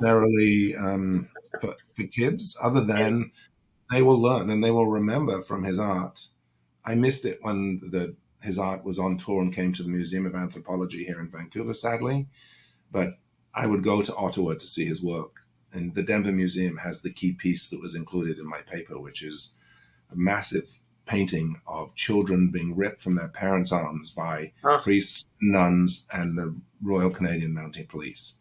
necessarily 0.00 0.74
um, 0.76 1.28
for, 1.60 1.74
for 1.94 2.04
kids. 2.04 2.56
Other 2.62 2.80
than 2.82 3.32
they 3.90 4.02
will 4.02 4.20
learn 4.20 4.50
and 4.50 4.62
they 4.62 4.70
will 4.70 4.86
remember 4.86 5.42
from 5.42 5.64
his 5.64 5.78
art. 5.78 6.28
I 6.84 6.94
missed 6.94 7.24
it 7.26 7.38
when 7.42 7.80
the 7.80 8.16
his 8.42 8.58
art 8.58 8.84
was 8.86 8.98
on 8.98 9.18
tour 9.18 9.42
and 9.42 9.54
came 9.54 9.72
to 9.74 9.82
the 9.82 9.90
Museum 9.90 10.24
of 10.24 10.34
Anthropology 10.34 11.04
here 11.04 11.20
in 11.20 11.28
Vancouver, 11.30 11.74
sadly. 11.74 12.26
But 12.92 13.14
I 13.54 13.66
would 13.66 13.82
go 13.82 14.02
to 14.02 14.14
Ottawa 14.16 14.54
to 14.54 14.60
see 14.60 14.86
his 14.86 15.02
work. 15.02 15.36
And 15.72 15.94
the 15.94 16.02
Denver 16.02 16.32
Museum 16.32 16.76
has 16.78 17.02
the 17.02 17.12
key 17.12 17.32
piece 17.32 17.68
that 17.70 17.80
was 17.80 17.94
included 17.94 18.38
in 18.38 18.46
my 18.48 18.60
paper, 18.62 18.98
which 18.98 19.22
is 19.22 19.54
a 20.12 20.16
massive 20.16 20.68
painting 21.06 21.56
of 21.66 21.94
children 21.94 22.50
being 22.50 22.76
ripped 22.76 23.00
from 23.00 23.14
their 23.16 23.28
parents' 23.28 23.72
arms 23.72 24.10
by 24.10 24.52
priests, 24.82 25.24
nuns, 25.40 26.08
and 26.12 26.36
the 26.38 26.54
Royal 26.82 27.10
Canadian 27.10 27.54
Mounted 27.54 27.88
Police. 27.88 28.36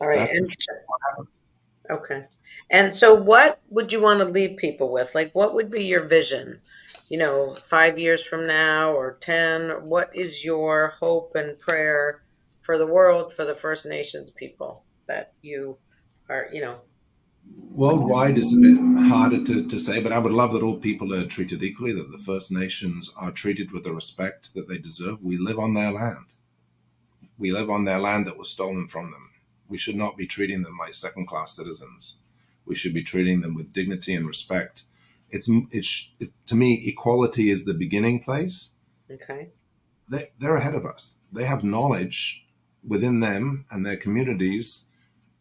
All 0.00 0.08
right. 0.08 0.18
That's 0.18 0.36
And, 0.36 0.44
the 0.50 0.56
truth 0.56 0.78
of 0.78 0.84
what 0.86 1.00
happened. 1.10 1.28
okay. 1.90 2.22
And 2.70 2.94
so, 2.94 3.14
what 3.14 3.60
would 3.70 3.92
you 3.92 4.00
want 4.00 4.18
to 4.20 4.24
leave 4.24 4.56
people 4.56 4.90
with? 4.92 5.14
Like, 5.14 5.32
what 5.32 5.54
would 5.54 5.70
be 5.70 5.84
your 5.84 6.04
vision? 6.04 6.60
You 7.08 7.18
know, 7.18 7.50
five 7.50 7.98
years 7.98 8.24
from 8.24 8.46
now 8.46 8.92
or 8.92 9.18
10? 9.20 9.86
What 9.86 10.14
is 10.14 10.44
your 10.44 10.94
hope 10.98 11.34
and 11.34 11.58
prayer 11.60 12.22
for 12.62 12.78
the 12.78 12.86
world, 12.86 13.34
for 13.34 13.44
the 13.44 13.54
First 13.54 13.84
Nations 13.84 14.30
people 14.30 14.84
that 15.06 15.32
you 15.42 15.76
are, 16.28 16.48
you 16.52 16.62
know? 16.62 16.80
Worldwide 17.72 18.38
is 18.38 18.56
a 18.56 18.60
bit 18.60 19.08
harder 19.08 19.42
to, 19.42 19.66
to 19.66 19.78
say, 19.78 20.00
but 20.00 20.12
I 20.12 20.18
would 20.18 20.32
love 20.32 20.52
that 20.52 20.62
all 20.62 20.78
people 20.78 21.12
are 21.12 21.26
treated 21.26 21.62
equally, 21.62 21.92
that 21.92 22.12
the 22.12 22.18
First 22.18 22.52
Nations 22.52 23.12
are 23.20 23.32
treated 23.32 23.72
with 23.72 23.84
the 23.84 23.92
respect 23.92 24.54
that 24.54 24.68
they 24.68 24.78
deserve. 24.78 25.22
We 25.22 25.36
live 25.36 25.58
on 25.58 25.74
their 25.74 25.90
land. 25.90 26.26
We 27.36 27.50
live 27.50 27.68
on 27.68 27.84
their 27.84 27.98
land 27.98 28.26
that 28.26 28.38
was 28.38 28.50
stolen 28.50 28.86
from 28.86 29.10
them. 29.10 29.30
We 29.68 29.76
should 29.76 29.96
not 29.96 30.16
be 30.16 30.26
treating 30.26 30.62
them 30.62 30.78
like 30.78 30.94
second 30.94 31.26
class 31.26 31.56
citizens. 31.56 32.20
We 32.64 32.76
should 32.76 32.94
be 32.94 33.02
treating 33.02 33.40
them 33.40 33.54
with 33.54 33.72
dignity 33.72 34.14
and 34.14 34.26
respect. 34.26 34.84
It's, 35.30 35.50
it's 35.72 36.14
it, 36.20 36.30
to 36.46 36.54
me, 36.54 36.84
equality 36.86 37.50
is 37.50 37.64
the 37.64 37.74
beginning 37.74 38.22
place. 38.22 38.76
Okay. 39.10 39.48
They, 40.08 40.26
they're 40.38 40.56
ahead 40.56 40.74
of 40.74 40.86
us. 40.86 41.18
They 41.32 41.44
have 41.44 41.64
knowledge 41.64 42.41
within 42.86 43.20
them 43.20 43.64
and 43.70 43.84
their 43.84 43.96
communities 43.96 44.90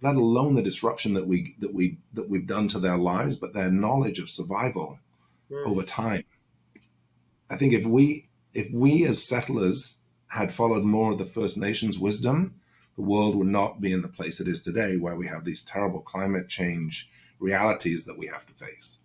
let 0.01 0.15
alone 0.15 0.55
the 0.55 0.63
disruption 0.63 1.13
that 1.13 1.27
we 1.27 1.55
that 1.59 1.73
we 1.73 1.97
that 2.13 2.29
we've 2.29 2.47
done 2.47 2.67
to 2.69 2.79
their 2.79 2.97
lives, 2.97 3.37
but 3.37 3.53
their 3.53 3.71
knowledge 3.71 4.19
of 4.19 4.29
survival 4.29 4.99
mm. 5.49 5.65
over 5.65 5.83
time. 5.83 6.23
I 7.49 7.55
think 7.55 7.73
if 7.73 7.85
we 7.85 8.29
if 8.53 8.71
we 8.73 9.05
as 9.05 9.23
settlers 9.23 9.99
had 10.29 10.51
followed 10.51 10.83
more 10.83 11.11
of 11.11 11.19
the 11.19 11.25
First 11.25 11.57
Nations 11.57 11.99
wisdom, 11.99 12.55
the 12.95 13.03
world 13.03 13.35
would 13.35 13.47
not 13.47 13.79
be 13.79 13.93
in 13.93 14.01
the 14.01 14.07
place 14.07 14.39
it 14.39 14.47
is 14.47 14.61
today, 14.61 14.97
where 14.97 15.15
we 15.15 15.27
have 15.27 15.45
these 15.45 15.63
terrible 15.63 16.01
climate 16.01 16.49
change 16.49 17.09
realities 17.39 18.05
that 18.05 18.17
we 18.17 18.27
have 18.27 18.45
to 18.45 18.53
face. 18.53 19.01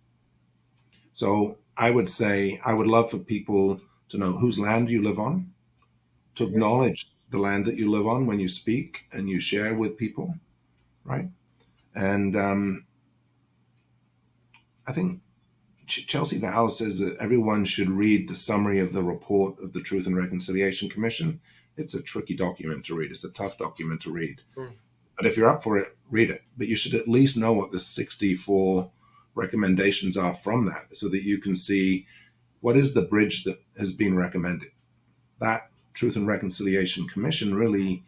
So 1.13 1.59
I 1.75 1.91
would 1.91 2.09
say 2.09 2.59
I 2.65 2.73
would 2.73 2.87
love 2.87 3.11
for 3.11 3.19
people 3.19 3.81
to 4.09 4.17
know 4.17 4.37
whose 4.37 4.59
land 4.59 4.89
you 4.89 5.03
live 5.03 5.19
on, 5.19 5.53
to 6.35 6.47
acknowledge 6.47 7.07
the 7.29 7.39
land 7.39 7.65
that 7.65 7.75
you 7.75 7.89
live 7.89 8.07
on 8.07 8.25
when 8.25 8.39
you 8.39 8.47
speak 8.47 9.05
and 9.11 9.29
you 9.29 9.39
share 9.39 9.73
with 9.75 9.97
people, 9.97 10.35
right? 11.03 11.29
And 11.93 12.35
um, 12.35 12.85
I 14.87 14.91
think 14.91 15.21
Chelsea 15.87 16.39
Vowel 16.39 16.69
says 16.69 16.99
that 16.99 17.17
everyone 17.17 17.65
should 17.65 17.89
read 17.89 18.27
the 18.27 18.35
summary 18.35 18.79
of 18.79 18.93
the 18.93 19.03
report 19.03 19.59
of 19.61 19.73
the 19.73 19.81
Truth 19.81 20.05
and 20.05 20.15
Reconciliation 20.15 20.89
Commission. 20.89 21.39
It's 21.75 21.95
a 21.95 22.03
tricky 22.03 22.35
document 22.35 22.85
to 22.85 22.95
read. 22.95 23.11
It's 23.11 23.23
a 23.23 23.31
tough 23.31 23.57
document 23.57 24.01
to 24.01 24.11
read. 24.11 24.41
Mm. 24.55 24.71
But 25.15 25.25
if 25.25 25.37
you're 25.37 25.49
up 25.49 25.63
for 25.63 25.77
it, 25.77 25.97
read 26.09 26.29
it. 26.29 26.41
But 26.57 26.67
you 26.67 26.75
should 26.75 26.93
at 26.93 27.07
least 27.07 27.37
know 27.37 27.53
what 27.53 27.71
the 27.71 27.79
64 27.79 28.91
recommendations 29.33 30.17
are 30.17 30.33
from 30.33 30.65
that 30.65 30.95
so 30.95 31.09
that 31.09 31.23
you 31.23 31.39
can 31.39 31.55
see 31.55 32.05
what 32.59 32.75
is 32.75 32.93
the 32.93 33.01
bridge 33.01 33.43
that 33.43 33.59
has 33.77 33.93
been 33.93 34.17
recommended. 34.17 34.69
That 35.39 35.69
Truth 35.97 36.15
and 36.15 36.27
Reconciliation 36.27 37.07
Commission 37.07 37.55
really 37.55 38.03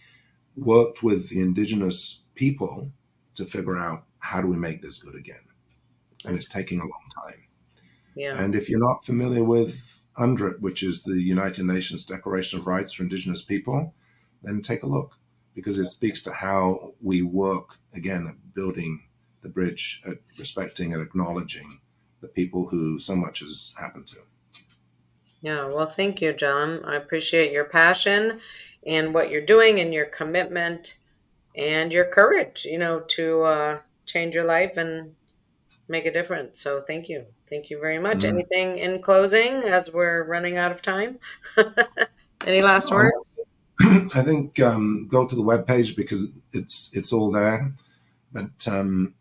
worked 0.55 1.01
with 1.01 1.29
the 1.29 1.41
indigenous 1.41 2.23
people 2.35 2.91
to 3.33 3.45
figure 3.45 3.79
out 3.79 4.03
how 4.19 4.41
do 4.41 4.47
we 4.47 4.57
make 4.57 4.83
this 4.83 5.01
good 5.01 5.15
again. 5.15 5.41
And 6.23 6.35
it's 6.35 6.47
taking 6.47 6.77
a 6.77 6.83
long 6.83 7.07
time. 7.25 7.47
Yeah. 8.15 8.39
And 8.39 8.53
if 8.53 8.69
you're 8.69 8.79
not 8.79 9.03
familiar 9.03 9.43
with 9.43 10.05
UNDRIP, 10.19 10.59
which 10.59 10.83
is 10.83 11.01
the 11.01 11.19
United 11.19 11.65
Nations 11.65 12.05
Declaration 12.05 12.59
of 12.59 12.67
Rights 12.67 12.93
for 12.93 13.01
Indigenous 13.01 13.43
People, 13.43 13.95
then 14.43 14.61
take 14.61 14.83
a 14.83 14.87
look 14.87 15.17
because 15.55 15.79
it 15.79 15.85
speaks 15.85 16.21
to 16.23 16.33
how 16.33 16.93
we 17.01 17.23
work 17.23 17.77
again 17.95 18.27
at 18.27 18.53
building 18.53 19.07
the 19.41 19.49
bridge, 19.49 20.03
at 20.05 20.17
respecting 20.37 20.93
and 20.93 21.01
acknowledging 21.01 21.81
the 22.21 22.27
people 22.27 22.67
who 22.67 22.99
so 22.99 23.15
much 23.15 23.39
has 23.39 23.73
happened 23.79 24.07
to. 24.09 24.19
Yeah, 25.41 25.67
well, 25.67 25.87
thank 25.87 26.21
you, 26.21 26.33
John. 26.33 26.83
I 26.83 26.95
appreciate 26.95 27.51
your 27.51 27.65
passion 27.65 28.39
and 28.85 29.13
what 29.13 29.29
you're 29.29 29.45
doing 29.45 29.79
and 29.79 29.93
your 29.93 30.05
commitment 30.05 30.97
and 31.55 31.91
your 31.91 32.05
courage, 32.05 32.65
you 32.65 32.77
know, 32.77 33.01
to 33.01 33.43
uh, 33.43 33.79
change 34.05 34.35
your 34.35 34.43
life 34.43 34.77
and 34.77 35.15
make 35.87 36.05
a 36.05 36.13
difference. 36.13 36.61
So 36.61 36.81
thank 36.81 37.09
you. 37.09 37.25
Thank 37.49 37.69
you 37.69 37.79
very 37.79 37.99
much. 37.99 38.19
Mm-hmm. 38.19 38.37
Anything 38.37 38.77
in 38.77 39.01
closing 39.01 39.63
as 39.63 39.91
we're 39.91 40.23
running 40.25 40.57
out 40.57 40.71
of 40.71 40.81
time? 40.81 41.19
Any 42.45 42.61
last 42.61 42.91
words? 42.91 43.35
I 43.81 44.21
think 44.21 44.59
um, 44.59 45.07
go 45.09 45.27
to 45.27 45.35
the 45.35 45.41
web 45.41 45.65
page 45.65 45.95
because 45.95 46.31
it's 46.51 46.91
it's 46.93 47.11
all 47.11 47.31
there. 47.31 47.73
But 48.31 48.67
um, 48.67 49.15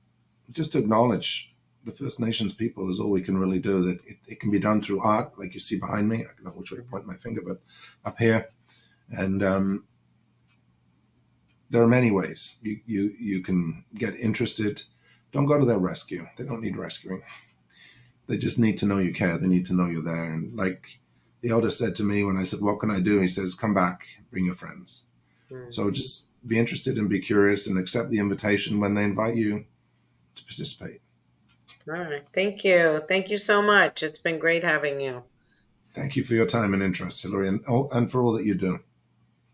just 0.50 0.72
to 0.72 0.78
acknowledge 0.78 1.54
the 1.84 1.92
First 1.92 2.20
Nations 2.20 2.54
people 2.54 2.90
is 2.90 3.00
all 3.00 3.10
we 3.10 3.22
can 3.22 3.38
really 3.38 3.58
do. 3.58 3.82
That 3.82 4.00
it, 4.06 4.16
it, 4.26 4.40
can 4.40 4.50
be 4.50 4.58
done 4.58 4.80
through 4.80 5.00
art, 5.02 5.38
like 5.38 5.54
you 5.54 5.60
see 5.60 5.78
behind 5.78 6.08
me. 6.08 6.18
I 6.18 6.34
don't 6.34 6.44
know 6.44 6.50
which 6.50 6.70
way 6.70 6.78
to 6.78 6.84
point 6.84 7.06
my 7.06 7.14
finger, 7.14 7.40
but 7.44 7.60
up 8.04 8.18
here, 8.18 8.48
and 9.10 9.42
um, 9.42 9.84
there 11.70 11.82
are 11.82 11.88
many 11.88 12.10
ways 12.10 12.58
you, 12.62 12.78
you 12.86 13.12
you 13.18 13.42
can 13.42 13.84
get 13.94 14.14
interested. 14.14 14.82
Don't 15.32 15.46
go 15.46 15.58
to 15.58 15.66
their 15.66 15.78
rescue. 15.78 16.26
They 16.36 16.44
don't 16.44 16.62
need 16.62 16.76
rescuing. 16.76 17.22
They 18.26 18.36
just 18.36 18.58
need 18.58 18.76
to 18.78 18.86
know 18.86 18.98
you 18.98 19.12
care. 19.12 19.38
They 19.38 19.46
need 19.46 19.66
to 19.66 19.74
know 19.74 19.86
you're 19.86 20.02
there. 20.02 20.32
And 20.32 20.56
like 20.56 21.00
the 21.40 21.50
elder 21.50 21.70
said 21.70 21.94
to 21.96 22.04
me 22.04 22.24
when 22.24 22.36
I 22.36 22.44
said, 22.44 22.60
"What 22.60 22.80
can 22.80 22.90
I 22.90 23.00
do?" 23.00 23.20
He 23.20 23.28
says, 23.28 23.54
"Come 23.54 23.74
back, 23.74 24.06
bring 24.30 24.44
your 24.44 24.54
friends." 24.54 25.06
Mm. 25.50 25.72
So 25.72 25.90
just 25.90 26.30
be 26.46 26.58
interested 26.58 26.98
and 26.98 27.08
be 27.08 27.20
curious 27.20 27.66
and 27.66 27.78
accept 27.78 28.10
the 28.10 28.18
invitation 28.18 28.80
when 28.80 28.94
they 28.94 29.04
invite 29.04 29.36
you 29.36 29.64
to 30.34 30.44
participate. 30.44 31.00
All 31.88 31.94
right. 31.94 32.22
Thank 32.34 32.64
you. 32.64 33.02
Thank 33.08 33.30
you 33.30 33.38
so 33.38 33.62
much. 33.62 34.02
It's 34.02 34.18
been 34.18 34.38
great 34.38 34.62
having 34.62 35.00
you. 35.00 35.22
Thank 35.94 36.16
you 36.16 36.24
for 36.24 36.34
your 36.34 36.46
time 36.46 36.74
and 36.74 36.82
interest, 36.82 37.22
Hilary, 37.22 37.48
and, 37.48 37.64
and 37.66 38.10
for 38.10 38.22
all 38.22 38.32
that 38.32 38.44
you 38.44 38.54
do. 38.54 38.80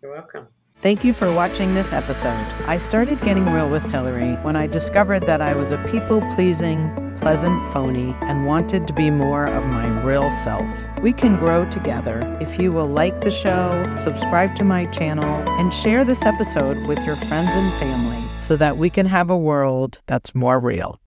You're 0.03 0.13
welcome. 0.13 0.49
Thank 0.83 1.05
you 1.05 1.15
for 1.15 1.33
watching 1.33 1.75
this 1.75 1.93
episode. 1.93 2.45
I 2.67 2.77
started 2.77 3.21
getting 3.23 3.51
real 3.51 3.71
with 3.71 3.85
Hilary 3.87 4.35
when 4.43 4.57
I 4.57 4.67
discovered 4.67 5.27
that 5.27 5.41
I 5.41 5.55
was 5.55 5.73
a 5.73 5.79
people 5.85 6.21
pleasing, 6.35 6.91
pleasant 7.21 7.73
phony 7.73 8.15
and 8.23 8.47
wanted 8.47 8.87
to 8.89 8.93
be 8.93 9.11
more 9.11 9.47
of 9.47 9.65
my 9.65 9.87
real 10.03 10.29
self. 10.29 10.85
We 11.01 11.13
can 11.13 11.37
grow 11.37 11.65
together 11.71 12.21
if 12.41 12.59
you 12.59 12.73
will 12.73 12.89
like 12.89 13.19
the 13.23 13.31
show, 13.31 13.95
subscribe 13.97 14.57
to 14.57 14.65
my 14.65 14.87
channel, 14.87 15.43
and 15.59 15.73
share 15.73 16.05
this 16.05 16.27
episode 16.27 16.77
with 16.87 17.03
your 17.07 17.17
friends 17.17 17.51
and 17.53 17.73
family 17.75 18.23
so 18.37 18.57
that 18.57 18.77
we 18.77 18.91
can 18.91 19.07
have 19.07 19.31
a 19.31 19.39
world 19.39 20.01
that's 20.07 20.35
more 20.35 20.61
real. 20.61 21.01